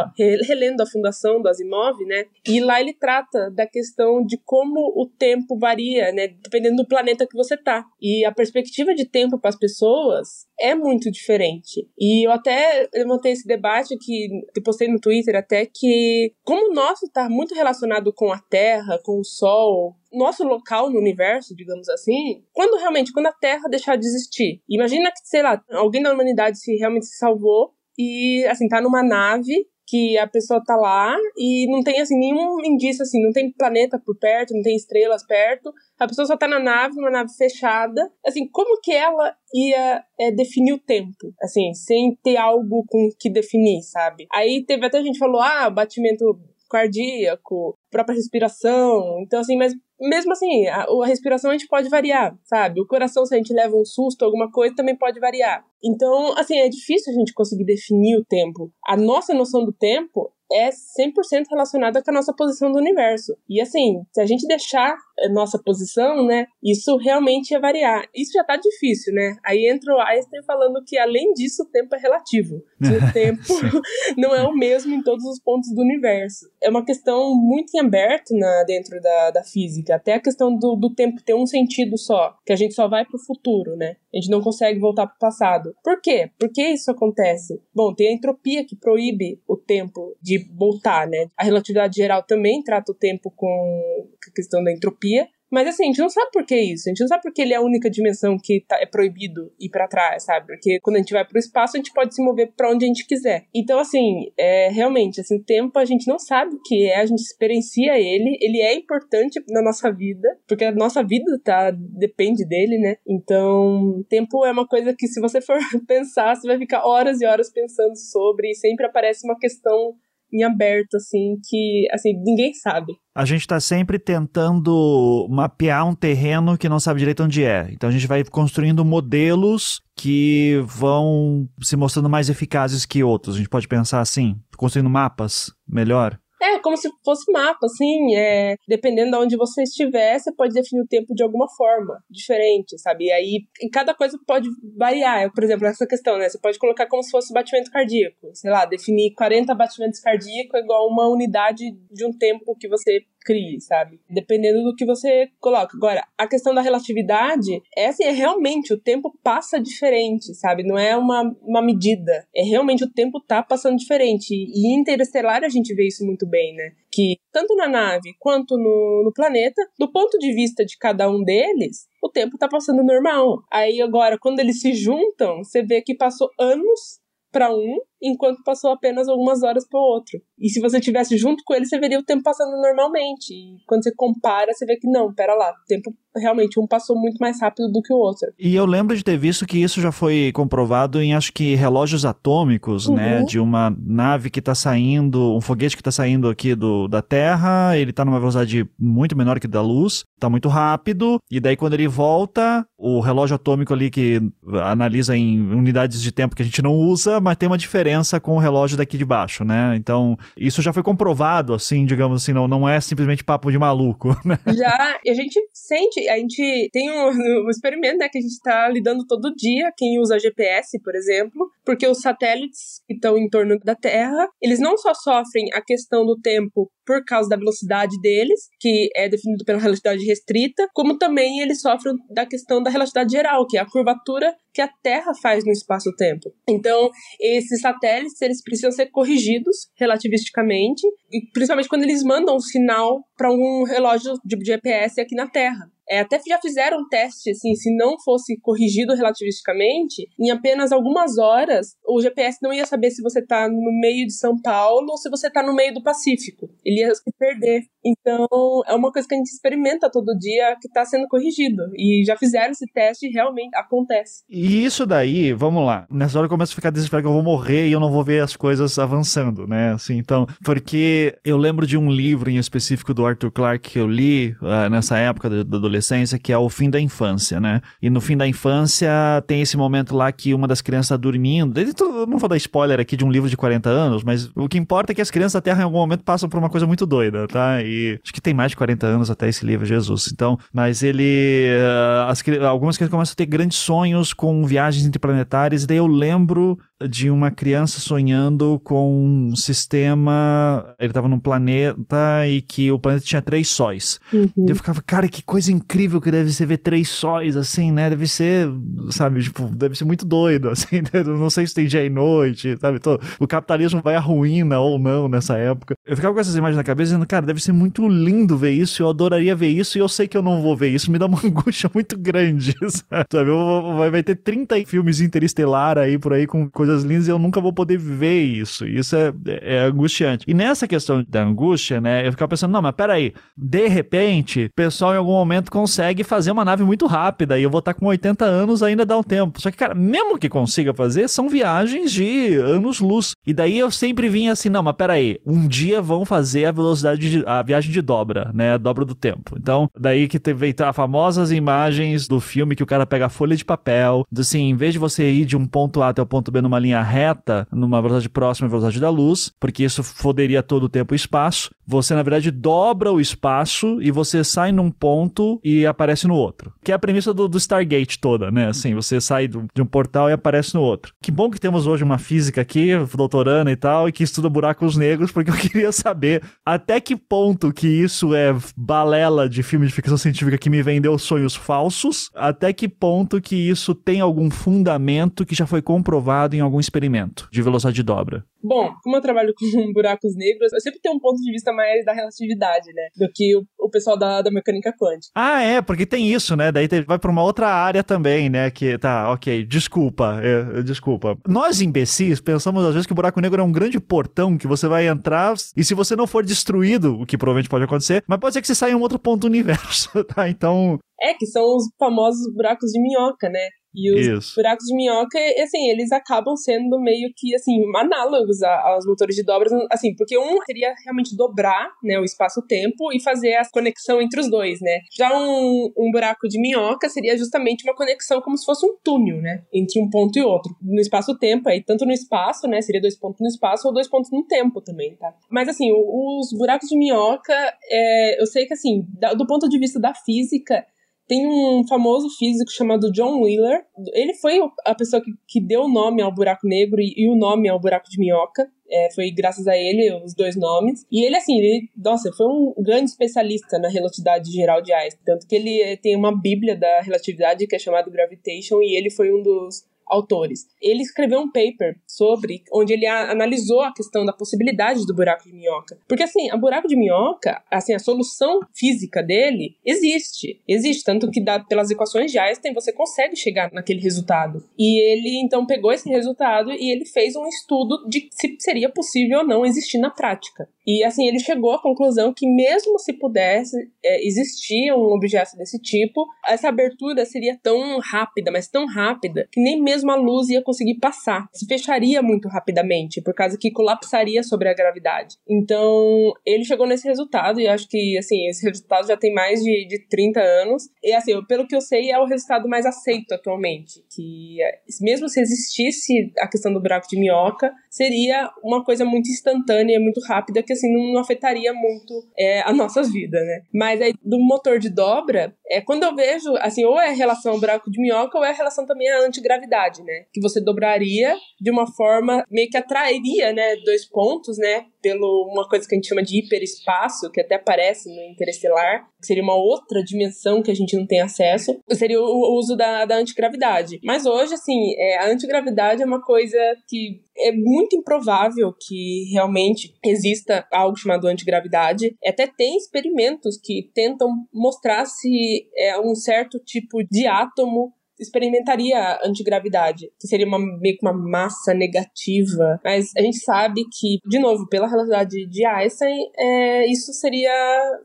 relendo 0.47 0.81
a 0.81 0.87
fundação 0.87 1.43
do 1.43 1.49
Asimov, 1.49 1.99
né? 2.07 2.25
E 2.47 2.61
lá 2.61 2.81
ele 2.81 2.95
trata 2.95 3.51
da 3.51 3.67
questão 3.67 4.25
de 4.25 4.39
como 4.39 4.81
o 4.97 5.07
tempo 5.07 5.59
varia, 5.59 6.13
né? 6.13 6.29
Dependendo 6.29 6.77
do 6.77 6.89
planeta 6.89 7.27
que 7.27 7.37
você 7.37 7.57
tá. 7.57 7.85
E 8.01 8.25
a 8.25 8.33
perspectiva 8.33 8.95
de 8.95 9.05
tempo 9.05 9.39
para 9.39 9.51
as 9.51 9.59
pessoas 9.59 10.47
é 10.59 10.75
muito 10.75 11.11
diferente. 11.11 11.87
E 11.99 12.27
eu 12.27 12.33
até 12.33 12.89
levantei 12.95 13.33
esse 13.33 13.47
debate 13.47 13.97
que 13.99 14.29
eu 14.57 14.63
postei 14.63 14.89
no 14.89 15.01
Twitter 15.01 15.37
até 15.37 15.67
que 15.67 16.33
como 16.43 16.71
o 16.71 16.75
nosso 16.75 17.07
está 17.07 17.29
muito 17.29 17.55
relacionado 17.55 18.13
com 18.13 18.33
a 18.33 18.39
Terra, 18.39 18.99
com 19.03 19.21
o 19.21 19.25
Sol, 19.25 19.97
nosso 20.13 20.45
local 20.45 20.91
no 20.91 20.99
universo, 20.99 21.55
digamos 21.55 21.89
assim, 21.89 22.45
quando 22.53 22.79
realmente, 22.79 23.13
quando 23.13 23.27
a 23.27 23.33
Terra 23.33 23.69
deixar 23.69 23.97
de 23.97 24.07
existir. 24.07 24.63
Imagina 24.69 25.11
que, 25.11 25.21
sei 25.25 25.43
lá, 25.43 25.63
alguém 25.71 26.03
da 26.03 26.13
humanidade 26.13 26.59
se 26.59 26.75
realmente 26.77 27.07
se 27.07 27.19
salvou 27.19 27.73
e, 27.99 28.45
assim, 28.47 28.69
tá 28.69 28.81
numa 28.81 29.03
nave 29.03 29.67
que 29.91 30.17
a 30.17 30.27
pessoa 30.27 30.63
tá 30.65 30.77
lá 30.77 31.17
e 31.37 31.67
não 31.69 31.83
tem, 31.83 32.01
assim, 32.01 32.17
nenhum 32.17 32.65
indício, 32.65 33.03
assim, 33.03 33.21
não 33.21 33.33
tem 33.33 33.51
planeta 33.51 33.99
por 33.99 34.17
perto, 34.17 34.55
não 34.55 34.63
tem 34.63 34.77
estrelas 34.77 35.27
perto, 35.27 35.73
a 35.99 36.07
pessoa 36.07 36.27
só 36.27 36.37
tá 36.37 36.47
na 36.47 36.61
nave, 36.61 36.95
uma 36.97 37.11
nave 37.11 37.31
fechada. 37.37 38.09
Assim, 38.25 38.49
como 38.49 38.81
que 38.81 38.93
ela 38.93 39.35
ia 39.53 40.05
é, 40.19 40.31
definir 40.31 40.75
o 40.75 40.79
tempo? 40.79 41.35
Assim, 41.43 41.75
sem 41.75 42.17
ter 42.23 42.37
algo 42.37 42.85
com 42.89 43.09
que 43.19 43.29
definir, 43.29 43.83
sabe? 43.83 44.27
Aí 44.33 44.65
teve 44.65 44.87
até 44.87 45.03
gente 45.03 45.19
falou, 45.19 45.41
ah, 45.41 45.69
batimento 45.69 46.39
cardíaco, 46.71 47.77
própria 47.91 48.15
respiração. 48.15 49.21
Então, 49.21 49.41
assim, 49.41 49.57
mas 49.57 49.75
mesmo 50.01 50.33
assim, 50.33 50.67
a, 50.67 50.85
a, 50.85 51.07
respiração 51.07 51.51
a 51.51 51.55
gente 51.55 51.69
pode 51.69 51.89
variar, 51.89 52.37
sabe? 52.45 52.81
O 52.81 52.87
coração, 52.87 53.27
se 53.27 53.35
a 53.35 53.39
gente 53.39 53.53
leva 53.53 53.77
um 53.77 53.85
susto, 53.85 54.25
alguma 54.25 54.51
coisa, 54.51 54.75
também 54.75 54.97
pode 54.97 55.21
variar. 55.21 55.65
Então, 55.83 56.35
assim, 56.39 56.59
é 56.59 56.69
difícil 56.69 57.13
a 57.13 57.17
gente 57.17 57.35
conseguir 57.35 57.65
definir 57.65 58.17
o 58.17 58.25
tempo. 58.25 58.73
A 58.87 58.97
nossa 58.97 59.35
noção 59.35 59.65
do 59.65 59.73
tempo 59.73 60.33
é 60.53 60.71
100% 60.71 61.45
relacionada 61.49 62.03
com 62.03 62.11
a 62.11 62.15
nossa 62.15 62.35
posição 62.35 62.73
do 62.73 62.79
universo. 62.79 63.37
E 63.49 63.61
assim, 63.61 64.03
se 64.13 64.21
a 64.21 64.27
gente 64.27 64.47
deixar 64.47 64.97
nossa 65.29 65.59
posição, 65.59 66.25
né, 66.27 66.47
isso 66.63 66.97
realmente 66.97 67.51
ia 67.51 67.61
variar. 67.61 68.05
Isso 68.15 68.33
já 68.33 68.45
tá 68.45 68.57
difícil, 68.57 69.13
né? 69.15 69.37
Aí 69.45 69.69
entra 69.69 69.95
o 69.95 70.01
Einstein 70.01 70.43
falando 70.45 70.83
que 70.87 70.99
além 70.99 71.33
disso 71.35 71.63
o 71.63 71.67
tempo 71.67 71.95
é 71.95 71.99
relativo. 71.99 72.63
O 73.01 73.13
tempo 73.13 73.43
não 74.17 74.35
é 74.35 74.43
o 74.43 74.55
mesmo 74.55 74.95
em 74.95 75.03
todos 75.03 75.25
os 75.25 75.39
pontos 75.41 75.73
do 75.75 75.81
universo. 75.81 76.51
É 76.63 76.69
uma 76.69 76.85
questão 76.85 77.35
muito 77.35 77.75
em 77.75 77.81
aberto 77.81 78.37
na, 78.37 78.65
dentro 78.65 79.01
da, 79.01 79.31
da 79.31 79.45
física. 79.45 79.95
Até 79.95 80.15
a 80.15 80.21
questão 80.21 80.57
do, 80.57 80.77
do 80.77 80.95
tempo 80.95 81.23
ter 81.23 81.35
um 81.35 81.47
sentido 81.47 81.97
só, 81.97 82.35
que 82.45 82.53
a 82.53 82.57
gente 82.57 82.75
só 82.75 82.89
vai 82.89 83.05
pro 83.05 83.19
futuro, 83.19 83.77
né? 83.77 83.97
A 84.13 84.17
gente 84.17 84.31
não 84.31 84.41
consegue 84.41 84.79
voltar 84.81 85.07
pro 85.07 85.19
passado. 85.19 85.75
Por 85.85 86.01
quê? 86.01 86.31
Por 86.39 86.51
que 86.51 86.63
isso 86.63 86.91
acontece? 86.91 87.61
Bom, 87.75 87.95
tem 87.95 88.09
a 88.09 88.13
entropia 88.13 88.65
que 88.65 88.77
proíbe 88.77 89.41
o 89.47 89.57
tempo 89.57 90.17
de 90.21 90.39
voltar, 90.57 91.07
né? 91.07 91.29
A 91.37 91.45
relatividade 91.45 91.97
geral 91.97 92.23
também 92.23 92.63
trata 92.63 92.93
o 92.93 92.95
tempo 92.95 93.31
com 93.31 94.09
questão 94.35 94.63
da 94.63 94.73
entropia, 94.73 95.27
Mas 95.51 95.67
assim, 95.67 95.85
a 95.85 95.87
gente 95.87 95.99
não 95.99 96.09
sabe 96.09 96.31
por 96.33 96.47
que 96.47 96.55
isso. 96.55 96.89
A 96.89 96.91
gente 96.91 97.01
não 97.01 97.09
sabe 97.09 97.23
porque 97.23 97.43
ele 97.43 97.53
é 97.53 97.57
a 97.57 97.61
única 97.61 97.91
dimensão 97.91 98.37
que 98.41 98.65
tá, 98.67 98.79
é 98.81 98.87
proibido 98.87 99.53
ir 99.59 99.69
para 99.69 99.89
trás, 99.89 100.23
sabe? 100.23 100.47
Porque 100.47 100.79
quando 100.81 100.97
a 100.97 100.99
gente 101.01 101.13
vai 101.13 101.27
pro 101.27 101.39
espaço, 101.39 101.77
a 101.77 101.79
gente 101.79 101.93
pode 101.93 102.15
se 102.15 102.23
mover 102.23 102.53
para 102.57 102.71
onde 102.71 102.85
a 102.85 102.89
gente 102.89 103.07
quiser. 103.07 103.47
Então, 103.53 103.79
assim, 103.81 104.31
é, 104.39 104.69
realmente, 104.69 105.21
assim, 105.21 105.37
o 105.37 105.43
tempo 105.43 105.77
a 105.79 105.85
gente 105.85 106.07
não 106.07 106.19
sabe 106.19 106.55
o 106.55 106.63
que 106.63 106.87
é, 106.87 107.01
a 107.01 107.07
gente 107.07 107.21
experiencia 107.21 107.99
ele, 107.99 108.39
ele 108.41 108.61
é 108.61 108.75
importante 108.75 109.43
na 109.49 109.61
nossa 109.61 109.93
vida, 109.93 110.29
porque 110.47 110.65
a 110.65 110.73
nossa 110.73 111.03
vida 111.03 111.41
tá, 111.43 111.73
depende 111.73 112.47
dele, 112.47 112.79
né? 112.79 112.97
Então, 113.07 114.05
tempo 114.09 114.45
é 114.47 114.53
uma 114.53 114.67
coisa 114.67 114.95
que 114.97 115.09
se 115.09 115.21
você 115.21 115.41
for 115.41 115.59
pensar, 115.87 116.37
você 116.37 116.47
vai 116.47 116.59
ficar 116.59 116.87
horas 116.87 117.21
e 117.21 117.27
horas 117.27 117.51
pensando 117.53 117.97
sobre, 117.97 118.51
e 118.51 118.55
sempre 118.55 118.87
aparece 118.87 119.27
uma 119.27 119.37
questão 119.37 119.97
em 120.33 120.43
aberto, 120.43 120.95
assim, 120.95 121.37
que, 121.49 121.87
assim, 121.93 122.13
ninguém 122.25 122.53
sabe. 122.55 122.93
A 123.15 123.25
gente 123.25 123.41
está 123.41 123.61
sempre 123.61 123.99
tentando 123.99 125.27
mapear 125.31 125.87
um 125.87 125.95
terreno 125.95 126.57
que 126.57 126.69
não 126.69 126.81
sabe 126.81 127.01
direito 127.01 127.23
onde 127.23 127.45
é. 127.45 127.69
Então 127.73 127.89
a 127.89 127.93
gente 127.93 128.07
vai 128.07 128.25
construindo 128.25 128.85
modelos 128.85 129.81
que 129.97 130.63
vão 130.65 131.49
se 131.61 131.77
mostrando 131.77 132.09
mais 132.09 132.31
eficazes 132.31 132.87
que 132.87 133.03
outros. 133.03 133.35
A 133.35 133.39
gente 133.39 133.49
pode 133.49 133.69
pensar 133.69 134.01
assim, 134.01 134.37
construindo 134.57 134.89
mapas 134.89 135.53
melhor. 135.69 136.19
É, 136.41 136.59
como 136.59 136.77
se 136.77 136.89
fosse 137.05 137.31
mapa, 137.31 137.67
assim, 137.67 138.15
é, 138.17 138.57
dependendo 138.67 139.11
de 139.11 139.17
onde 139.17 139.37
você 139.37 139.63
estiver, 139.63 140.19
você 140.19 140.33
pode 140.35 140.55
definir 140.55 140.83
o 140.83 140.87
tempo 140.87 141.15
de 141.15 141.23
alguma 141.23 141.47
forma 141.55 142.03
diferente, 142.11 142.79
sabe? 142.79 143.07
E 143.07 143.13
aí, 143.13 143.45
em 143.63 143.69
cada 143.69 143.95
coisa 143.95 144.19
pode 144.27 144.49
variar. 144.77 145.31
Por 145.33 145.45
exemplo, 145.45 145.67
essa 145.67 145.87
questão, 145.87 146.17
né? 146.17 146.29
Você 146.29 146.39
pode 146.39 146.59
colocar 146.59 146.87
como 146.87 147.03
se 147.03 147.11
fosse 147.11 147.33
batimento 147.33 147.71
cardíaco. 147.71 148.31
Sei 148.33 148.51
lá, 148.51 148.65
definir 148.65 149.13
40 149.15 149.55
batimentos 149.55 150.01
cardíacos 150.01 150.61
igual 150.61 150.89
uma 150.89 151.09
unidade 151.09 151.65
de 151.91 152.07
um 152.07 152.13
tempo 152.17 152.57
que 152.59 152.69
você 152.69 153.01
crie, 153.25 153.61
sabe? 153.61 154.01
Dependendo 154.09 154.63
do 154.63 154.75
que 154.75 154.85
você 154.85 155.29
coloca. 155.39 155.77
Agora, 155.77 156.07
a 156.17 156.27
questão 156.27 156.55
da 156.55 156.61
relatividade 156.61 157.63
é 157.77 157.87
assim, 157.87 158.05
é 158.05 158.11
realmente 158.11 158.73
o 158.73 158.81
tempo 158.81 159.13
passa 159.23 159.61
diferente, 159.61 160.35
sabe? 160.35 160.63
Não 160.63 160.79
é 160.79 160.97
uma, 160.97 161.23
uma 161.43 161.63
medida. 161.63 162.27
É 162.35 162.43
realmente 162.43 162.85
o 162.85 162.91
tempo 162.91 163.21
tá 163.21 163.43
passando 163.43 163.77
diferente. 163.77 164.33
E 164.33 164.69
em 164.69 164.81
Interestelar 164.81 165.45
a 165.45 165.49
gente 165.49 165.75
vê 165.75 165.87
isso 165.87 166.05
muito 166.05 166.27
bem, 166.27 166.55
né? 166.55 166.73
Que 166.91 167.17
tanto 167.33 167.55
na 167.55 167.69
nave 167.69 168.15
quanto 168.19 168.57
no, 168.57 169.03
no 169.05 169.13
planeta, 169.13 169.63
do 169.79 169.91
ponto 169.91 170.19
de 170.19 170.33
vista 170.33 170.65
de 170.65 170.77
cada 170.77 171.09
um 171.09 171.23
deles, 171.23 171.87
o 172.03 172.09
tempo 172.09 172.39
tá 172.39 172.49
passando 172.49 172.83
normal. 172.83 173.43
Aí 173.51 173.81
agora, 173.81 174.19
quando 174.19 174.41
eles 174.41 174.61
se 174.61 174.73
juntam, 174.75 175.45
você 175.45 175.63
vê 175.63 175.83
que 175.83 175.95
passou 175.95 176.29
anos 176.39 177.01
para 177.31 177.55
um 177.55 177.79
enquanto 178.03 178.43
passou 178.43 178.73
apenas 178.73 179.09
algumas 179.09 179.43
horas 179.43 179.67
para 179.69 179.79
o 179.79 179.83
outro. 179.83 180.21
E 180.39 180.49
se 180.49 180.61
você 180.61 180.81
tivesse 180.81 181.17
junto 181.19 181.43
com 181.45 181.55
ele, 181.55 181.67
você 181.67 181.79
veria 181.79 181.99
o 181.99 182.05
tempo 182.05 182.23
passando 182.23 182.53
normalmente. 182.61 183.33
E 183.33 183.59
quando 183.67 183.83
você 183.83 183.93
compara, 183.95 184.53
você 184.53 184.65
vê 184.65 184.77
que 184.77 184.91
não, 184.91 185.13
pera 185.13 185.35
lá, 185.35 185.51
o 185.51 185.67
tempo 185.67 185.95
realmente 186.17 186.59
um 186.59 186.67
passou 186.67 186.99
muito 186.99 187.19
mais 187.19 187.41
rápido 187.41 187.71
do 187.71 187.83
que 187.83 187.93
o 187.93 187.97
outro. 187.97 188.33
E 188.39 188.55
eu 188.55 188.67
lembro 188.67 188.97
de 188.97 189.05
ter 189.05 189.17
visto 189.17 189.47
que 189.47 189.63
isso 189.63 189.81
já 189.81 189.93
foi 189.93 190.33
comprovado 190.33 191.01
em 191.01 191.15
acho 191.15 191.33
que 191.33 191.55
relógios 191.55 192.05
atômicos, 192.05 192.89
né, 192.89 193.15
uhum. 193.15 193.21
né, 193.21 193.25
de 193.25 193.39
uma 193.39 193.77
nave 193.79 194.31
que 194.31 194.41
está 194.41 194.55
saindo, 194.55 195.37
um 195.37 195.41
foguete 195.41 195.77
que 195.77 195.81
está 195.81 195.93
saindo 195.93 196.29
aqui 196.29 196.55
do, 196.55 196.89
da 196.89 197.01
Terra, 197.03 197.77
ele 197.77 197.91
está 197.91 198.05
numa 198.05 198.19
velocidade 198.19 198.69
muito 198.79 199.17
menor 199.17 199.39
que 199.39 199.47
da 199.47 199.63
luz, 199.63 200.05
está 200.17 200.29
muito 200.29 200.49
rápido, 200.49 201.19
e 201.31 201.39
daí 201.39 201.57
quando 201.57 201.75
ele 201.75 201.87
volta, 201.87 202.67
o 202.77 203.01
relógio 203.01 203.37
atômico 203.37 203.73
ali 203.73 203.91
que 203.91 204.21
analisa 204.65 205.17
em 205.17 205.41
unidades 205.53 206.03
de 206.03 206.11
tempo 206.11 206.35
que 206.35 206.43
a 206.43 206.45
gente 206.45 206.63
não 206.63 206.75
usa, 206.75 207.21
mas 207.21 207.37
tem 207.37 207.47
uma 207.47 207.59
diferença 207.59 207.90
diferença 207.91 208.21
com 208.21 208.37
o 208.37 208.39
relógio 208.39 208.77
daqui 208.77 208.97
de 208.97 209.05
baixo, 209.05 209.45
né? 209.45 209.75
Então, 209.77 210.17
isso 210.37 210.63
já 210.63 210.73
foi 210.73 210.83
comprovado, 210.83 211.53
assim, 211.53 211.85
digamos 211.85 212.23
assim, 212.23 212.33
não, 212.33 212.47
não 212.47 212.69
é 212.69 212.81
simplesmente 212.81 213.25
papo 213.25 213.51
de 213.51 213.59
maluco, 213.59 214.09
né? 214.25 214.39
Já, 214.57 214.99
a 215.07 215.15
gente 215.15 215.41
sente, 215.53 216.09
a 216.09 216.17
gente 216.17 216.71
tem 216.73 216.91
um, 216.91 217.11
um 217.47 217.51
experimento, 217.51 217.99
né, 217.99 218.09
que 218.09 218.19
a 218.19 218.21
gente 218.21 218.33
está 218.33 218.69
lidando 218.69 219.05
todo 219.07 219.35
dia, 219.35 219.73
quem 219.77 219.99
usa 219.99 220.19
GPS, 220.19 220.81
por 220.83 220.95
exemplo, 220.95 221.49
porque 221.65 221.87
os 221.87 222.01
satélites 222.01 222.83
que 222.87 222.95
estão 222.95 223.19
em 223.19 223.29
torno 223.29 223.59
da 223.65 223.75
Terra, 223.75 224.29
eles 224.41 224.61
não 224.61 224.77
só 224.77 224.95
sofrem 224.95 225.47
a 225.53 225.61
questão 225.61 226.05
do 226.05 226.17
tempo 226.21 226.71
por 226.87 227.05
causa 227.05 227.29
da 227.29 227.37
velocidade 227.37 228.01
deles, 228.01 228.49
que 228.59 228.89
é 228.97 229.09
definido 229.09 229.45
pela 229.45 229.61
relatividade 229.61 230.05
restrita, 230.05 230.69
como 230.75 230.99
também 230.99 231.41
eles 231.41 231.61
sofrem 231.61 231.95
da 232.13 232.27
questão 232.27 232.63
da 232.63 232.71
relatividade 232.71 233.13
geral, 233.13 233.47
que 233.47 233.57
é 233.57 233.61
a 233.61 233.67
curvatura 233.67 234.35
que 234.53 234.61
a 234.61 234.69
Terra 234.83 235.13
faz 235.21 235.45
no 235.45 235.53
espaço-tempo. 235.53 236.33
Então, 236.49 236.91
esses 237.21 237.61
satélites, 237.61 238.21
eles 238.21 238.43
precisam 238.43 238.73
ser 238.73 238.87
corrigidos 238.87 239.71
relativisticamente, 239.77 240.87
e 241.11 241.31
principalmente 241.33 241.69
quando 241.69 241.85
eles 241.85 242.03
mandam 242.03 242.37
um 242.37 242.41
sinal 242.41 243.05
para 243.17 243.33
um 243.33 243.65
relógio 243.65 244.15
de 244.25 244.37
GPS 244.45 245.01
aqui 245.01 245.15
na 245.15 245.29
Terra. 245.29 245.71
É, 245.91 245.99
até 245.99 246.21
já 246.25 246.39
fizeram 246.41 246.79
um 246.79 246.89
teste, 246.89 247.31
assim, 247.31 247.53
se 247.57 247.75
não 247.77 247.99
fosse 248.05 248.39
corrigido 248.41 248.95
relativisticamente, 248.95 250.07
em 250.21 250.31
apenas 250.31 250.71
algumas 250.71 251.19
horas, 251.19 251.75
o 251.85 252.01
GPS 252.01 252.39
não 252.41 252.53
ia 252.53 252.65
saber 252.65 252.93
se 252.93 253.03
você 253.03 253.19
está 253.19 253.49
no 253.49 253.81
meio 253.81 254.07
de 254.07 254.13
São 254.13 254.41
Paulo 254.41 254.87
ou 254.89 254.97
se 254.97 255.11
você 255.11 255.27
está 255.27 255.43
no 255.43 255.53
meio 255.53 255.75
do 255.75 255.83
Pacífico. 255.83 256.49
Ele 256.65 256.83
ia 256.83 256.95
se 256.95 257.03
perder. 257.19 257.63
Então, 257.85 258.27
é 258.67 258.75
uma 258.75 258.93
coisa 258.93 259.09
que 259.09 259.15
a 259.15 259.19
gente 259.19 259.31
experimenta 259.31 259.91
todo 259.91 260.17
dia 260.19 260.57
que 260.61 260.69
está 260.69 260.85
sendo 260.85 261.07
corrigido. 261.09 261.63
E 261.77 262.05
já 262.05 262.17
fizeram 262.17 262.51
esse 262.51 262.67
teste 262.73 263.07
e 263.07 263.11
realmente 263.11 263.55
acontece. 263.55 264.23
E 264.29 264.65
isso 264.65 264.85
daí, 264.85 265.33
vamos 265.33 265.65
lá, 265.65 265.87
nessa 265.91 266.19
hora 266.19 266.27
eu 266.27 266.31
começo 266.31 266.53
a 266.53 266.57
ficar 266.57 266.71
desesperado 266.71 267.05
que 267.05 267.09
eu 267.09 267.15
vou 267.15 267.23
morrer 267.23 267.69
e 267.69 267.73
eu 267.73 267.81
não 267.81 267.91
vou 267.91 268.05
ver 268.05 268.23
as 268.23 268.37
coisas 268.37 268.79
avançando, 268.79 269.47
né? 269.47 269.73
Assim, 269.73 269.97
então, 269.97 270.27
porque 270.45 271.19
eu 271.25 271.37
lembro 271.37 271.67
de 271.67 271.77
um 271.77 271.91
livro 271.91 272.31
em 272.31 272.37
específico 272.37 272.93
do 272.93 273.07
Arthur 273.07 273.31
Clarke 273.31 273.71
que 273.71 273.79
eu 273.79 273.87
li 273.87 274.35
uh, 274.41 274.69
nessa 274.71 274.99
época 274.99 275.29
da 275.31 275.57
adolescência 275.57 276.19
que 276.19 276.33
é 276.33 276.39
o 276.39 276.49
fim 276.49 276.69
da 276.69 276.81
infância, 276.81 277.41
né? 277.41 277.61
E 277.81 277.89
no 277.89 278.01
fim 278.01 278.17
da 278.17 278.27
infância 278.27 278.91
tem 279.27 279.41
esse 279.41 279.57
momento 279.57 279.95
lá 279.95 280.11
que 280.11 280.35
uma 280.35 280.49
das 280.49 280.61
crianças 280.61 280.87
está 280.87 280.97
dormindo. 280.97 281.59
Eu 281.61 282.07
não 282.07 282.19
vou 282.19 282.29
dar 282.29 282.37
spoiler 282.37 282.81
aqui 282.81 282.97
de 282.97 283.05
um 283.05 283.11
livro 283.11 283.29
de 283.29 283.37
40 283.37 283.69
anos, 283.69 284.03
mas 284.03 284.31
o 284.35 284.49
que 284.49 284.59
importa 284.59 284.93
é 284.93 284.95
que 284.95 285.01
as 285.01 285.11
crianças 285.11 285.35
da 285.35 285.41
Terra 285.41 285.61
em 285.61 285.65
algum 285.65 285.79
momento 285.79 286.05
passam 286.05 286.29
por 286.29 286.39
uma 286.39 286.51
coisa 286.51 286.67
muito 286.67 286.87
doida, 286.87 287.27
tá? 287.29 287.63
Acho 288.03 288.13
que 288.13 288.21
tem 288.21 288.35
mais 288.35 288.51
de 288.51 288.57
40 288.57 288.87
anos 288.87 289.11
até 289.11 289.29
esse 289.29 289.45
livro, 289.45 289.67
Jesus. 289.67 290.11
Então, 290.13 290.39
mas 290.53 290.83
ele. 290.83 291.49
Uh, 291.51 292.11
as, 292.11 292.23
algumas 292.47 292.77
crianças 292.77 292.93
começam 292.93 293.13
a 293.13 293.17
ter 293.17 293.27
grandes 293.27 293.59
sonhos 293.59 294.13
com 294.13 294.45
viagens 294.45 294.87
interplanetárias, 294.87 295.65
e 295.65 295.67
daí 295.67 295.77
eu 295.77 295.87
lembro 295.87 296.59
de 296.89 297.11
uma 297.11 297.31
criança 297.31 297.81
sonhando 297.81 298.61
com 298.65 299.05
um 299.05 299.37
sistema. 299.37 300.75
Ele 300.79 300.91
estava 300.91 301.09
num 301.09 301.19
planeta 301.19 302.27
e 302.27 302.41
que 302.41 302.71
o 302.71 302.79
planeta 302.79 303.05
tinha 303.05 303.23
três 303.23 303.49
sóis. 303.49 304.01
Uhum. 304.13 304.47
Eu 304.49 304.57
ficava, 304.57 304.83
cara, 304.83 305.09
que 305.09 305.23
coisa 305.23 305.53
incrível 305.53 306.01
que 306.01 306.11
deve 306.11 306.33
ser 306.33 306.47
ver 306.47 306.59
três 306.59 306.89
sóis, 306.89 307.37
assim, 307.37 307.71
né? 307.71 307.91
Deve 307.91 308.07
ser, 308.07 308.49
sabe, 308.91 309.23
tipo, 309.23 309.45
deve 309.47 309.77
ser 309.77 309.85
muito 309.85 310.05
doido, 310.05 310.49
assim. 310.51 310.83
Não 311.07 311.31
sei 311.31 311.47
se 311.47 311.55
tem 311.55 311.67
dia 311.67 311.85
e 311.85 311.91
noite, 311.91 312.57
sabe? 312.61 312.81
o 313.19 313.27
capitalismo 313.27 313.81
vai 313.83 313.95
à 313.95 314.01
ruína 314.01 314.59
ou 314.59 314.79
não 314.79 315.09
nessa 315.09 315.37
época. 315.37 315.75
Eu 315.87 315.97
ficava 315.97 316.15
com 316.15 316.21
essas 316.21 316.37
imagens 316.37 316.57
na 316.57 316.65
cabeça 316.65 316.91
dizendo, 316.91 317.07
cara, 317.07 317.27
deve 317.27 317.43
ser 317.43 317.53
muito 317.53 317.87
lindo 317.89 318.37
ver 318.37 318.53
isso, 318.53 318.83
eu 318.83 318.89
adoraria 318.89 319.35
ver 319.35 319.49
isso 319.49 319.77
e 319.77 319.81
eu 319.81 319.89
sei 319.89 320.09
que 320.09 320.17
eu 320.17 320.23
não 320.23 320.41
vou 320.41 320.57
ver 320.57 320.69
isso. 320.69 320.91
Me 320.91 320.99
dá 320.99 321.07
uma 321.07 321.19
angústia 321.25 321.71
muito 321.73 321.99
grande, 321.99 322.55
sabe? 323.11 323.31
Eu, 323.31 323.77
vai, 323.77 324.03
ter 324.03 324.17
30 324.17 324.65
filmes 324.67 325.01
interestelar 325.01 325.79
aí 325.79 325.99
por 325.99 326.13
aí 326.13 326.27
com 326.27 326.49
coisas 326.49 326.70
coisas 326.71 326.85
lindas 326.85 327.09
e 327.09 327.11
eu 327.11 327.19
nunca 327.19 327.41
vou 327.41 327.53
poder 327.53 327.77
viver 327.77 328.23
isso. 328.23 328.67
Isso 328.67 328.97
é, 328.97 329.13
é 329.27 329.59
angustiante. 329.61 330.25
E 330.27 330.35
nessa 330.35 330.69
questão 330.69 331.05
da 331.07 331.23
angústia, 331.23 331.81
né, 331.81 332.07
eu 332.07 332.13
ficava 332.13 332.29
pensando, 332.29 332.53
não, 332.53 332.63
mas 332.63 332.75
peraí, 332.75 333.13
de 333.37 333.67
repente, 333.67 334.45
o 334.45 334.55
pessoal 334.55 334.95
em 334.95 334.99
algum 334.99 335.13
momento 335.13 335.51
consegue 335.51 336.05
fazer 336.05 336.31
uma 336.31 336.45
nave 336.45 336.63
muito 336.63 336.87
rápida 336.87 337.39
e 337.39 337.43
eu 337.43 337.51
vou 337.51 337.59
estar 337.59 337.75
com 337.75 337.87
80 337.87 338.25
anos 338.25 338.63
ainda 338.63 338.87
dá 338.87 338.97
um 338.97 339.03
tempo. 339.03 339.41
Só 339.41 339.51
que, 339.51 339.57
cara, 339.57 339.75
mesmo 339.75 340.19
que 340.19 340.29
consiga 340.29 340.73
fazer, 340.73 341.09
são 341.09 341.29
viagens 341.29 341.91
de 341.91 342.37
anos-luz. 342.37 343.13
E 343.27 343.35
daí 343.35 343.59
eu 343.59 343.71
sempre 343.71 344.09
vinha 344.09 344.33
assim, 344.33 344.49
não, 344.49 344.63
mas 344.63 344.77
peraí, 344.77 345.19
um 345.27 345.49
dia 345.49 345.83
vão 345.83 346.05
fazer 346.05 346.47
a 346.47 346.53
velocidade, 346.53 347.11
de, 347.11 347.25
a 347.27 347.43
viagem 347.43 347.73
de 347.73 347.83
dobra, 347.83 348.31
né, 348.33 348.55
a 348.55 348.59
dobra 348.59 348.85
do 348.85 348.95
tempo. 348.95 349.37
Então, 349.37 349.69
daí 349.79 350.07
que 350.07 350.19
teve 350.19 350.55
as 350.61 350.77
famosas 350.77 351.33
imagens 351.33 352.07
do 352.07 352.21
filme 352.21 352.55
que 352.55 352.63
o 352.63 352.67
cara 352.67 352.87
pega 352.87 353.07
a 353.07 353.11
folha 353.11 353.37
de 353.37 353.45
papel, 353.45 354.05
assim, 354.17 354.51
em 354.51 354.55
vez 354.55 354.73
de 354.73 354.79
você 354.79 355.11
ir 355.11 355.25
de 355.25 355.37
um 355.37 355.47
ponto 355.47 355.83
A 355.83 355.89
até 355.89 356.01
o 356.01 356.07
ponto 356.07 356.31
B 356.31 356.41
numa 356.41 356.60
linha 356.61 356.83
reta, 356.83 357.47
numa 357.51 357.81
velocidade 357.81 358.09
próxima 358.09 358.47
à 358.47 358.51
velocidade 358.51 358.81
da 358.81 358.91
luz, 358.91 359.33
porque 359.41 359.65
isso 359.65 359.83
foderia 359.83 360.43
todo 360.43 360.65
o 360.65 360.69
tempo 360.69 360.95
e 360.95 360.97
espaço. 360.97 361.51
Você, 361.67 361.95
na 361.95 362.03
verdade, 362.03 362.31
dobra 362.31 362.93
o 362.93 363.01
espaço 363.01 363.81
e 363.81 363.91
você 363.91 364.25
sai 364.25 364.51
num 364.51 364.71
ponto 364.71 365.41
e 365.43 365.65
aparece 365.65 366.07
no 366.07 366.15
outro. 366.15 366.53
Que 366.65 366.73
é 366.73 366.75
a 366.75 366.79
premissa 366.79 367.15
do, 367.15 367.29
do 367.29 367.39
Stargate 367.39 367.99
toda, 367.99 368.31
né? 368.31 368.49
Assim, 368.49 368.75
você 368.75 369.01
sai 369.01 369.29
do, 369.29 369.47
de 369.55 369.63
um 369.63 369.67
portal 369.67 370.11
e 370.11 370.13
aparece 370.13 370.55
no 370.55 370.63
outro. 370.63 370.93
Que 371.01 371.13
bom 371.13 371.31
que 371.31 371.41
temos 371.41 371.67
hoje 371.67 371.85
uma 371.85 371.99
física 371.99 372.41
aqui, 372.41 372.71
doutorando 372.95 373.51
e 373.51 373.57
tal, 373.57 373.89
e 373.89 373.93
que 373.93 374.03
estuda 374.03 374.29
buracos 374.29 374.77
negros, 374.77 375.13
porque 375.13 375.31
eu 375.31 375.35
queria 375.39 375.71
saber 375.71 376.23
até 376.45 376.81
que 376.81 376.97
ponto 376.97 377.53
que 377.53 377.69
isso 377.69 378.15
é 378.15 378.35
balela 378.57 379.29
de 379.29 379.43
filme 379.43 379.67
de 379.67 379.73
ficção 379.73 379.97
científica 379.97 380.37
que 380.37 380.51
me 380.51 380.63
vendeu 380.63 380.99
sonhos 380.99 381.37
falsos, 381.37 382.11
até 382.15 382.53
que 382.53 382.69
ponto 382.69 383.21
que 383.21 383.37
isso 383.37 383.75
tem 383.75 384.01
algum 384.01 384.31
fundamento 384.31 385.25
que 385.25 385.35
já 385.35 385.47
foi 385.47 385.63
comprovado 385.63 386.35
em 386.35 386.41
algum 386.41 386.50
experimento 386.59 387.29
de 387.31 387.43
velocidade 387.43 387.77
de 387.77 387.83
dobra. 387.83 388.25
Bom, 388.43 388.73
como 388.83 388.97
eu 388.97 389.01
trabalho 389.01 389.35
com 389.37 389.45
buracos 389.73 390.17
negros, 390.17 390.53
eu 390.53 390.61
sempre 390.61 390.81
tenho 390.81 390.97
um 390.97 390.99
ponto 390.99 391.21
de 391.21 391.31
vista 391.31 391.53
mais 391.53 391.85
da 391.85 391.93
relatividade, 391.93 392.73
né? 392.73 392.89
Do 392.97 393.07
que 393.15 393.37
o, 393.37 393.45
o 393.59 393.71
pessoal 393.71 393.99
da, 393.99 394.23
da 394.23 394.31
mecânica 394.31 394.73
quântica. 394.73 395.13
Ah, 395.15 395.43
é, 395.43 395.61
porque 395.61 395.85
tem 395.85 396.11
isso, 396.11 396.35
né? 396.35 396.51
Daí 396.51 396.67
vai 396.87 396.99
para 396.99 397.11
uma 397.11 397.23
outra 397.23 397.49
área 397.49 397.85
também, 397.85 398.31
né? 398.31 398.51
Que 398.51 398.79
tá, 398.79 399.13
ok, 399.13 399.45
desculpa, 399.45 400.21
é, 400.23 400.63
desculpa. 400.63 401.19
Nós 401.29 401.61
imbecis 401.61 402.21
pensamos 402.21 402.65
às 402.65 402.73
vezes 402.73 402.87
que 402.87 402.93
o 402.93 402.97
buraco 402.97 403.21
negro 403.21 403.41
é 403.41 403.45
um 403.45 403.53
grande 403.53 403.79
portão 403.79 404.39
que 404.39 404.47
você 404.47 404.67
vai 404.67 404.89
entrar 404.89 405.35
e 405.57 405.63
se 405.63 405.75
você 405.75 405.95
não 405.95 406.07
for 406.07 406.25
destruído, 406.25 407.01
o 407.01 407.07
que 407.07 407.19
provavelmente 407.19 407.49
pode 407.49 407.65
acontecer, 407.65 408.03
mas 408.07 408.19
pode 408.19 408.33
ser 408.33 408.41
que 408.41 408.47
você 408.47 408.55
saia 408.55 408.73
em 408.73 408.75
um 408.75 408.81
outro 408.81 408.99
ponto 408.99 409.21
do 409.21 409.27
universo, 409.27 410.03
tá? 410.15 410.29
Então, 410.29 410.79
é, 411.01 411.15
que 411.15 411.27
são 411.27 411.57
os 411.57 411.65
famosos 411.79 412.33
buracos 412.35 412.71
de 412.71 412.81
minhoca, 412.81 413.29
né? 413.29 413.49
E 413.75 413.93
os 413.93 414.07
Isso. 414.07 414.35
buracos 414.37 414.67
de 414.67 414.75
minhoca, 414.75 415.19
assim, 415.43 415.71
eles 415.71 415.93
acabam 415.93 416.37
sendo 416.37 416.81
meio 416.81 417.11
que, 417.17 417.35
assim, 417.35 417.63
análogos 417.77 418.43
aos 418.43 418.85
motores 418.87 419.15
de 419.15 419.23
dobras, 419.23 419.53
assim, 419.71 419.95
porque 419.95 420.19
um 420.19 420.41
seria 420.45 420.75
realmente 420.85 421.17
dobrar, 421.17 421.71
né, 421.83 421.99
o 421.99 422.05
espaço-tempo 422.05 422.93
e 422.93 423.03
fazer 423.03 423.35
a 423.35 423.49
conexão 423.51 424.01
entre 424.01 424.21
os 424.21 424.31
dois, 424.31 424.61
né? 424.61 424.81
Já 424.97 425.17
um, 425.17 425.73
um 425.77 425.91
buraco 425.91 426.29
de 426.29 426.41
minhoca 426.41 426.89
seria 426.89 427.17
justamente 427.17 427.65
uma 427.65 427.75
conexão 427.75 428.21
como 428.21 428.37
se 428.37 428.45
fosse 428.45 428.67
um 428.67 428.77
túnel, 428.83 429.21
né, 429.21 429.43
entre 429.53 429.81
um 429.81 429.89
ponto 429.89 430.19
e 430.19 430.23
outro. 430.23 430.55
No 430.63 430.81
espaço-tempo, 430.81 431.49
aí, 431.49 431.63
tanto 431.63 431.87
no 431.87 431.93
espaço, 431.93 432.49
né, 432.49 432.61
seria 432.61 432.81
dois 432.81 432.99
pontos 432.99 433.21
no 433.21 433.29
espaço 433.29 433.69
ou 433.69 433.75
dois 433.75 433.89
pontos 433.89 434.11
no 434.11 434.25
tempo 434.27 434.61
também, 434.61 434.97
tá? 434.97 435.15
Mas, 435.31 435.49
assim, 435.49 435.71
os 435.73 436.37
buracos 436.37 436.69
de 436.69 436.77
minhoca, 436.77 437.35
é, 437.71 438.21
eu 438.21 438.27
sei 438.27 438.47
que, 438.47 438.55
assim, 438.55 438.85
do 439.17 439.27
ponto 439.27 439.49
de 439.49 439.59
vista 439.59 439.79
da 439.79 439.95
física, 439.95 440.65
tem 441.11 441.27
um 441.27 441.67
famoso 441.67 442.09
físico 442.17 442.53
chamado 442.53 442.93
John 442.93 443.21
Wheeler. 443.21 443.65
Ele 443.95 444.15
foi 444.15 444.39
a 444.65 444.75
pessoa 444.77 445.03
que, 445.03 445.11
que 445.27 445.41
deu 445.41 445.63
o 445.63 445.69
nome 445.69 446.01
ao 446.01 446.15
buraco 446.15 446.47
negro 446.47 446.81
e, 446.81 446.95
e 446.97 447.11
o 447.11 447.17
nome 447.17 447.49
ao 447.49 447.59
buraco 447.59 447.91
de 447.91 447.99
minhoca. 447.99 448.49
É, 448.71 448.89
foi 448.95 449.11
graças 449.11 449.49
a 449.49 449.57
ele 449.57 449.93
os 450.05 450.15
dois 450.15 450.37
nomes. 450.37 450.87
E 450.89 451.05
ele, 451.05 451.17
assim, 451.17 451.37
ele, 451.37 451.69
nossa, 451.77 452.13
foi 452.17 452.27
um 452.29 452.55
grande 452.63 452.91
especialista 452.91 453.59
na 453.59 453.69
relatividade 453.69 454.31
geral 454.31 454.63
de 454.63 454.73
Einstein. 454.73 455.03
Tanto 455.05 455.27
que 455.27 455.35
ele 455.35 455.61
eh, 455.61 455.77
tem 455.77 455.97
uma 455.97 456.17
bíblia 456.17 456.57
da 456.57 456.81
relatividade 456.81 457.45
que 457.45 457.57
é 457.57 457.59
chamada 457.59 457.91
Gravitation 457.91 458.63
e 458.63 458.79
ele 458.79 458.89
foi 458.89 459.13
um 459.13 459.21
dos 459.21 459.65
autores. 459.91 460.47
Ele 460.61 460.83
escreveu 460.83 461.21
um 461.21 461.31
paper 461.31 461.77
sobre, 461.87 462.43
onde 462.53 462.73
ele 462.73 462.87
analisou 462.87 463.61
a 463.61 463.73
questão 463.73 464.05
da 464.05 464.13
possibilidade 464.13 464.87
do 464.87 464.95
buraco 464.95 465.25
de 465.25 465.35
minhoca. 465.35 465.79
Porque 465.89 466.03
assim, 466.03 466.31
a 466.31 466.37
buraco 466.37 466.69
de 466.69 466.77
minhoca, 466.77 467.43
assim, 467.51 467.75
a 467.75 467.79
solução 467.79 468.41
física 468.55 469.03
dele 469.03 469.57
existe. 469.65 470.41
Existe, 470.47 470.85
tanto 470.85 471.11
que 471.11 471.23
dá, 471.23 471.41
pelas 471.41 471.71
equações 471.71 472.11
de 472.11 472.19
Einstein 472.19 472.55
você 472.55 472.73
consegue 472.73 473.17
chegar 473.17 473.51
naquele 473.53 473.81
resultado. 473.81 474.45
E 474.59 474.81
ele 474.81 475.21
então 475.25 475.47
pegou 475.47 475.73
esse 475.73 475.89
resultado 475.89 476.51
e 476.53 476.73
ele 476.73 476.85
fez 476.85 477.17
um 477.17 477.27
estudo 477.27 477.89
de 477.89 478.09
se 478.13 478.37
seria 478.39 478.69
possível 478.69 479.21
ou 479.21 479.27
não 479.27 479.45
existir 479.45 479.79
na 479.79 479.91
prática. 479.91 480.49
E 480.67 480.85
assim, 480.85 481.07
ele 481.07 481.19
chegou 481.19 481.53
à 481.53 481.61
conclusão 481.61 482.13
que 482.15 482.27
mesmo 482.27 482.79
se 482.79 482.93
pudesse 482.93 483.57
é, 483.85 484.07
existir 484.07 484.73
um 484.73 484.93
objeto 484.93 485.37
desse 485.37 485.59
tipo, 485.59 486.07
essa 486.27 486.49
abertura 486.49 487.05
seria 487.05 487.39
tão 487.43 487.79
rápida, 487.81 488.31
mas 488.31 488.49
tão 488.49 488.67
rápida, 488.67 489.27
que 489.33 489.41
nem 489.41 489.61
mesmo 489.61 489.80
a 489.89 489.97
luz 489.97 490.29
ia 490.29 490.43
conseguir 490.43 490.79
passar. 490.79 491.29
Se 491.33 491.47
fecharia 491.47 492.03
muito 492.03 492.29
rapidamente, 492.29 493.01
por 493.01 493.15
causa 493.15 493.39
que 493.39 493.51
colapsaria 493.51 494.23
sobre 494.23 494.49
a 494.49 494.55
gravidade. 494.55 495.17
Então, 495.29 496.13
ele 496.27 496.45
chegou 496.45 496.67
nesse 496.67 496.87
resultado, 496.87 497.41
e 497.41 497.47
acho 497.47 497.69
que, 497.69 497.97
assim, 497.99 498.27
esse 498.29 498.45
resultado 498.47 498.87
já 498.87 498.97
tem 498.97 499.13
mais 499.13 499.41
de, 499.41 499.67
de 499.67 499.87
30 499.89 500.21
anos. 500.21 500.65
E, 500.83 500.93
assim, 500.93 501.13
pelo 501.27 501.47
que 501.47 501.55
eu 501.55 501.61
sei, 501.61 501.91
é 501.91 501.99
o 501.99 502.07
resultado 502.07 502.49
mais 502.49 502.67
aceito 502.67 503.13
atualmente. 503.13 503.85
Que, 503.95 504.43
é, 504.43 504.61
mesmo 504.81 505.09
se 505.09 505.21
existisse 505.21 506.13
a 506.19 506.29
questão 506.29 506.53
do 506.53 506.61
buraco 506.61 506.89
de 506.89 506.99
minhoca, 506.99 507.53
seria 507.71 508.31
uma 508.43 508.65
coisa 508.65 508.85
muito 508.85 509.09
instantânea, 509.09 509.79
muito 509.79 510.01
rápida, 510.01 510.43
que 510.43 510.53
assim 510.53 510.73
não, 510.73 510.99
afetaria 510.99 511.53
muito 511.53 511.95
é, 512.19 512.41
as 512.43 512.57
nossas 512.57 512.93
vidas, 512.93 513.21
né? 513.25 513.43
Mas 513.55 513.81
aí 513.81 513.95
do 514.03 514.19
motor 514.19 514.59
de 514.59 514.69
dobra, 514.69 515.35
é 515.49 515.61
quando 515.61 515.85
eu 515.85 515.95
vejo, 515.95 516.35
assim, 516.41 516.65
ou 516.65 516.79
é 516.79 516.93
relação 516.93 517.33
ao 517.33 517.41
buraco 517.41 517.71
de 517.71 517.81
minhoca 517.81 518.19
ou 518.19 518.25
é 518.25 518.33
relação 518.33 518.67
também 518.67 518.91
à 518.91 519.01
antigravidade, 519.01 519.70
né? 519.79 520.05
Que 520.13 520.21
você 520.21 520.41
dobraria 520.41 521.15
de 521.41 521.51
uma 521.51 521.67
forma 521.67 522.25
meio 522.31 522.49
que 522.51 522.57
atrairia, 522.57 523.33
né, 523.33 523.57
dois 523.65 523.89
pontos, 523.89 524.37
né, 524.39 524.67
pelo 524.83 525.29
uma 525.33 525.49
coisa 525.49 525.67
que 525.67 525.75
a 525.75 525.77
gente 525.77 525.89
chama 525.89 526.03
de 526.03 526.19
hiperespaço, 526.19 527.11
que 527.11 527.21
até 527.21 527.37
aparece 527.37 527.89
no 527.89 528.03
interestelar, 528.13 528.87
que 529.01 529.07
seria 529.07 529.23
uma 529.23 529.37
outra 529.37 529.83
dimensão 529.83 530.43
que 530.43 530.51
a 530.51 530.55
gente 530.55 530.77
não 530.77 530.87
tem 530.87 531.01
acesso, 531.01 531.59
seria 531.73 532.01
o, 532.01 532.39
uso 532.39 532.57
da, 532.57 532.85
da 532.85 532.97
antigravidade. 532.97 533.81
Mas 533.83 534.07
hoje, 534.07 534.35
assim, 534.35 534.75
é, 534.77 534.99
a 534.99 535.11
antigravidade 535.11 535.83
é 535.83 535.87
uma 535.87 536.03
coisa 536.03 536.39
que 536.69 537.01
é 537.17 537.33
muito 537.33 537.77
improvável 537.77 538.55
que 538.59 539.11
realmente 539.13 539.75
exista 539.85 540.47
algo 540.53 540.77
chamado 540.77 541.07
antigravidade. 541.07 541.95
Até 542.05 542.27
tem 542.27 542.57
experimentos 542.57 543.39
que 543.43 543.71
tentam 543.75 544.09
mostrar 544.33 544.87
se 544.87 545.49
é 545.57 545.79
um 545.79 545.95
certo 545.95 546.39
tipo 546.39 546.83
de 546.91 547.07
átomo 547.07 547.73
experimentaria 548.01 548.99
antigravidade, 549.05 549.91
que 550.01 550.09
seria 550.09 550.27
uma, 550.27 550.39
meio 550.39 550.77
que 550.77 550.87
uma 550.87 550.93
massa 550.93 551.53
negativa. 551.53 552.61
Mas 552.65 552.91
a 552.97 553.03
gente 553.03 553.19
sabe 553.19 553.65
que, 553.71 553.99
de 554.07 554.19
novo, 554.19 554.49
pela 554.49 554.67
relatividade 554.67 555.27
de 555.29 555.45
Einstein, 555.45 556.11
é, 556.17 556.67
isso 556.71 556.93
seria, 556.93 557.31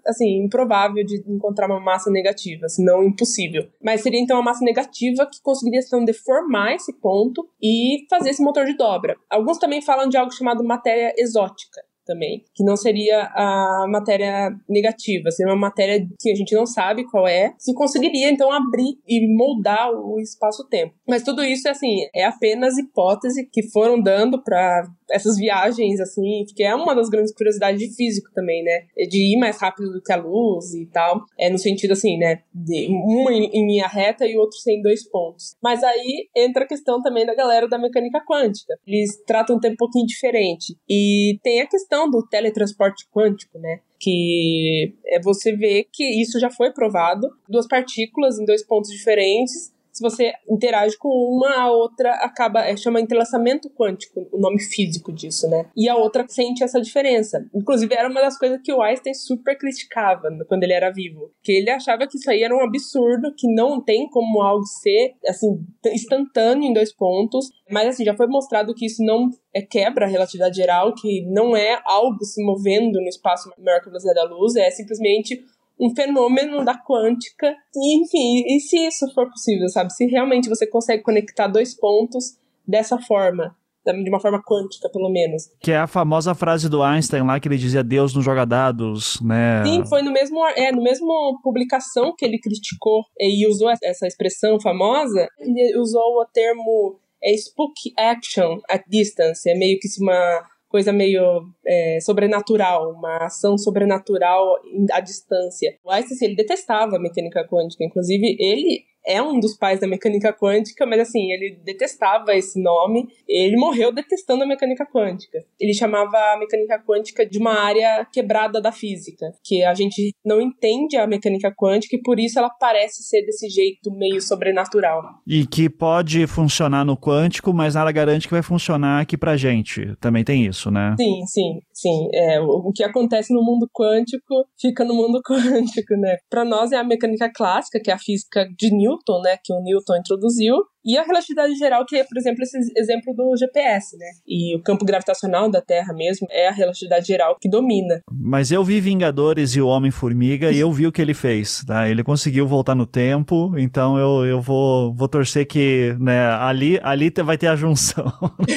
assim, 0.07 0.45
improvável 0.45 1.03
de 1.03 1.21
encontrar 1.27 1.67
uma 1.67 1.79
massa 1.79 2.09
negativa, 2.09 2.67
se 2.69 2.83
não 2.83 3.03
impossível. 3.03 3.67
Mas 3.83 4.01
seria 4.01 4.19
então 4.19 4.37
uma 4.37 4.43
massa 4.43 4.63
negativa 4.63 5.25
que 5.25 5.41
conseguiria 5.41 5.81
então 5.85 6.03
deformar 6.03 6.75
esse 6.75 6.93
ponto 6.99 7.47
e 7.61 8.05
fazer 8.09 8.29
esse 8.29 8.43
motor 8.43 8.65
de 8.65 8.75
dobra. 8.77 9.15
Alguns 9.29 9.57
também 9.57 9.81
falam 9.81 10.07
de 10.07 10.17
algo 10.17 10.31
chamado 10.31 10.63
matéria 10.63 11.13
exótica 11.17 11.81
também, 12.05 12.43
que 12.53 12.63
não 12.63 12.75
seria 12.75 13.23
a 13.33 13.85
matéria 13.89 14.55
negativa, 14.69 15.31
seria 15.31 15.51
uma 15.51 15.59
matéria 15.59 16.05
que 16.19 16.31
a 16.31 16.35
gente 16.35 16.53
não 16.55 16.65
sabe 16.65 17.05
qual 17.09 17.27
é, 17.27 17.53
que 17.63 17.73
conseguiria 17.73 18.29
então 18.29 18.51
abrir 18.51 18.97
e 19.07 19.27
moldar 19.35 19.91
o 19.91 20.19
espaço-tempo. 20.19 20.93
Mas 21.07 21.23
tudo 21.23 21.43
isso 21.43 21.67
assim 21.69 22.07
é 22.13 22.25
apenas 22.25 22.77
hipótese 22.77 23.47
que 23.51 23.63
foram 23.69 24.01
dando 24.01 24.41
para 24.41 24.87
essas 25.11 25.37
viagens 25.37 25.99
assim, 25.99 26.45
que 26.55 26.63
é 26.63 26.73
uma 26.73 26.95
das 26.95 27.09
grandes 27.09 27.33
curiosidades 27.33 27.79
de 27.79 27.95
físico 27.95 28.29
também, 28.33 28.63
né, 28.63 28.85
é 28.97 29.05
de 29.05 29.33
ir 29.33 29.37
mais 29.37 29.59
rápido 29.59 29.91
do 29.91 30.01
que 30.01 30.11
a 30.11 30.15
luz 30.15 30.73
e 30.73 30.85
tal, 30.87 31.21
é 31.37 31.49
no 31.49 31.57
sentido 31.57 31.91
assim, 31.91 32.17
né, 32.17 32.41
de 32.53 32.87
uma 32.87 33.31
em 33.31 33.65
linha 33.67 33.87
reta 33.87 34.25
e 34.25 34.37
outro 34.37 34.57
sem 34.57 34.81
dois 34.81 35.07
pontos. 35.07 35.55
Mas 35.61 35.83
aí 35.83 36.27
entra 36.35 36.63
a 36.63 36.67
questão 36.67 37.01
também 37.01 37.25
da 37.25 37.35
galera 37.35 37.67
da 37.67 37.77
mecânica 37.77 38.23
quântica. 38.27 38.75
Eles 38.85 39.23
tratam 39.25 39.57
um 39.57 39.59
tempo 39.59 39.75
um 39.75 39.77
pouquinho 39.77 40.05
diferente 40.05 40.75
e 40.89 41.39
tem 41.43 41.61
a 41.61 41.67
questão 41.67 41.94
questão 41.95 42.09
do 42.09 42.21
teletransporte 42.21 43.07
quântico, 43.11 43.57
né? 43.57 43.79
Que 43.99 44.93
é 45.07 45.19
você 45.21 45.55
ver 45.55 45.87
que 45.91 46.21
isso 46.21 46.39
já 46.39 46.49
foi 46.49 46.71
provado, 46.71 47.29
duas 47.47 47.67
partículas 47.67 48.37
em 48.37 48.45
dois 48.45 48.63
pontos 48.65 48.91
diferentes 48.91 49.73
se 49.95 50.03
você 50.03 50.33
interage 50.49 50.97
com 50.97 51.07
uma, 51.07 51.55
a 51.55 51.71
outra 51.71 52.11
acaba, 52.15 52.65
é, 52.65 52.75
chama 52.75 52.99
entrelaçamento 52.99 53.69
quântico, 53.69 54.27
o 54.29 54.37
nome 54.37 54.61
físico 54.61 55.13
disso, 55.13 55.49
né? 55.49 55.67
E 55.73 55.87
a 55.87 55.95
outra 55.95 56.25
sente 56.27 56.65
essa 56.65 56.81
diferença. 56.81 57.47
Inclusive, 57.55 57.95
era 57.95 58.09
uma 58.09 58.19
das 58.19 58.37
coisas 58.37 58.59
que 58.61 58.73
o 58.73 58.81
Einstein 58.81 59.13
super 59.13 59.57
criticava 59.57 60.27
quando 60.49 60.63
ele 60.63 60.73
era 60.73 60.91
vivo. 60.91 61.31
Que 61.41 61.53
ele 61.53 61.69
achava 61.69 62.05
que 62.07 62.17
isso 62.17 62.29
aí 62.29 62.43
era 62.43 62.53
um 62.53 62.59
absurdo, 62.59 63.33
que 63.37 63.47
não 63.47 63.81
tem 63.81 64.09
como 64.09 64.41
algo 64.41 64.65
ser, 64.65 65.13
assim, 65.29 65.63
instantâneo 65.85 66.69
em 66.69 66.73
dois 66.73 66.93
pontos. 66.93 67.49
Mas, 67.71 67.87
assim, 67.87 68.03
já 68.03 68.17
foi 68.17 68.27
mostrado 68.27 68.75
que 68.75 68.87
isso 68.87 69.01
não 69.01 69.29
é 69.53 69.61
quebra 69.61 70.05
a 70.05 70.09
relatividade 70.09 70.57
geral, 70.57 70.93
que 70.93 71.25
não 71.31 71.55
é 71.55 71.81
algo 71.85 72.21
se 72.25 72.43
movendo 72.43 72.99
no 72.99 73.07
espaço 73.07 73.49
maior 73.57 73.79
que 73.79 73.87
a 73.87 73.91
velocidade 73.91 74.19
da 74.19 74.35
luz, 74.35 74.57
é 74.57 74.69
simplesmente 74.69 75.41
um 75.79 75.93
fenômeno 75.93 76.63
da 76.63 76.75
quântica. 76.75 77.55
E, 77.75 78.01
enfim, 78.01 78.43
e 78.47 78.59
se 78.59 78.77
isso 78.87 79.11
for 79.13 79.29
possível, 79.29 79.67
sabe? 79.69 79.93
Se 79.93 80.05
realmente 80.05 80.49
você 80.49 80.65
consegue 80.67 81.03
conectar 81.03 81.47
dois 81.47 81.75
pontos 81.75 82.37
dessa 82.67 82.97
forma, 82.97 83.55
de 83.85 84.09
uma 84.09 84.19
forma 84.19 84.41
quântica, 84.41 84.89
pelo 84.89 85.09
menos. 85.09 85.43
Que 85.59 85.71
é 85.71 85.77
a 85.77 85.87
famosa 85.87 86.33
frase 86.33 86.67
do 86.67 86.81
Einstein 86.81 87.23
lá 87.23 87.39
que 87.39 87.47
ele 87.47 87.57
dizia 87.57 87.83
Deus 87.83 88.15
não 88.15 88.21
joga 88.21 88.45
dados, 88.45 89.19
né? 89.21 89.63
Sim, 89.63 89.85
foi 89.85 90.01
no 90.01 90.11
mesmo, 90.11 90.43
é, 90.55 90.71
no 90.71 90.81
mesmo 90.81 91.39
publicação 91.43 92.13
que 92.17 92.25
ele 92.25 92.39
criticou 92.39 93.03
e 93.19 93.47
usou 93.47 93.69
essa 93.83 94.07
expressão 94.07 94.59
famosa, 94.59 95.27
ele 95.39 95.77
usou 95.77 96.21
o 96.21 96.25
termo 96.33 96.99
é, 97.23 97.33
spook 97.33 97.93
action 97.97 98.59
at 98.69 98.83
distance, 98.87 99.47
é 99.49 99.55
meio 99.55 99.77
que 99.79 99.87
uma 100.01 100.43
coisa 100.75 100.91
meio 100.91 101.47
é, 101.65 101.99
sobrenatural, 102.01 102.91
uma 102.91 103.27
ação 103.27 103.57
sobrenatural 103.57 104.57
à 104.91 104.99
distância. 104.99 105.73
O 105.85 105.89
Einstein, 105.89 106.27
ele 106.27 106.35
detestava 106.35 106.97
a 106.97 106.99
mecânica 106.99 107.47
quântica, 107.47 107.85
inclusive 107.85 108.35
ele 108.37 108.83
é 109.07 109.21
um 109.21 109.39
dos 109.39 109.55
pais 109.57 109.79
da 109.79 109.87
mecânica 109.87 110.33
quântica, 110.33 110.85
mas 110.85 110.99
assim, 110.99 111.31
ele 111.31 111.59
detestava 111.63 112.33
esse 112.33 112.61
nome. 112.61 113.07
Ele 113.27 113.55
morreu 113.55 113.93
detestando 113.93 114.43
a 114.43 114.47
mecânica 114.47 114.85
quântica. 114.85 115.39
Ele 115.59 115.73
chamava 115.73 116.17
a 116.17 116.37
mecânica 116.39 116.81
quântica 116.85 117.25
de 117.25 117.37
uma 117.37 117.53
área 117.53 118.05
quebrada 118.11 118.61
da 118.61 118.71
física, 118.71 119.27
que 119.43 119.63
a 119.63 119.73
gente 119.73 120.13
não 120.25 120.41
entende 120.41 120.97
a 120.97 121.07
mecânica 121.07 121.53
quântica 121.53 121.95
e 121.95 122.01
por 122.01 122.19
isso 122.19 122.39
ela 122.39 122.49
parece 122.49 123.03
ser 123.03 123.23
desse 123.25 123.49
jeito 123.49 123.91
meio 123.91 124.21
sobrenatural. 124.21 125.03
E 125.27 125.45
que 125.45 125.69
pode 125.69 126.25
funcionar 126.27 126.83
no 126.83 126.97
quântico, 126.97 127.53
mas 127.53 127.75
nada 127.75 127.91
garante 127.91 128.27
que 128.27 128.33
vai 128.33 128.43
funcionar 128.43 129.01
aqui 129.01 129.17
pra 129.17 129.37
gente. 129.37 129.95
Também 129.99 130.23
tem 130.23 130.45
isso, 130.45 130.71
né? 130.71 130.95
Sim, 130.97 131.25
sim, 131.25 131.59
sim. 131.75 132.07
É, 132.13 132.39
o, 132.39 132.71
que 132.73 132.83
acontece 132.83 133.33
no 133.33 133.43
mundo 133.43 133.69
quântico 133.73 134.45
fica 134.59 134.83
no 134.85 134.95
mundo 134.95 135.21
quântico, 135.27 135.95
né? 135.97 136.17
Para 136.29 136.45
nós 136.45 136.71
é 136.71 136.77
a 136.77 136.83
mecânica 136.83 137.31
clássica, 137.31 137.79
que 137.83 137.91
é 137.91 137.93
a 137.93 137.99
física 137.99 138.47
de 138.57 138.71
Newton, 138.71 139.21
né? 139.21 139.37
Que 139.43 139.53
o 139.53 139.61
Newton 139.61 139.97
introduziu, 139.97 140.55
e 140.85 140.97
a 140.97 141.03
relatividade 141.03 141.55
geral, 141.55 141.85
que 141.85 141.97
é, 141.97 142.03
por 142.03 142.17
exemplo, 142.17 142.43
esse 142.43 142.57
exemplo 142.77 143.13
do 143.13 143.35
GPS, 143.35 143.97
né? 143.97 144.05
E 144.27 144.55
o 144.55 144.61
campo 144.61 144.85
gravitacional 144.85 145.49
da 145.49 145.61
Terra 145.61 145.93
mesmo 145.93 146.27
é 146.29 146.47
a 146.47 146.51
relatividade 146.51 147.07
geral 147.07 147.37
que 147.41 147.49
domina. 147.49 148.01
Mas 148.11 148.51
eu 148.51 148.63
vi 148.63 148.79
Vingadores 148.79 149.55
e 149.55 149.61
o 149.61 149.67
Homem-Formiga 149.67 150.51
e 150.51 150.59
eu 150.59 150.71
vi 150.71 150.85
o 150.85 150.91
que 150.91 151.01
ele 151.01 151.13
fez, 151.13 151.63
tá? 151.65 151.89
Ele 151.89 152.03
conseguiu 152.03 152.47
voltar 152.47 152.75
no 152.75 152.85
tempo, 152.85 153.53
então 153.57 153.97
eu, 153.97 154.25
eu 154.25 154.41
vou, 154.41 154.93
vou 154.93 155.07
torcer 155.07 155.47
que, 155.47 155.95
né, 155.99 156.27
ali, 156.27 156.79
ali 156.83 157.11
vai 157.23 157.37
ter 157.37 157.47
a 157.47 157.55
junção. 157.55 158.05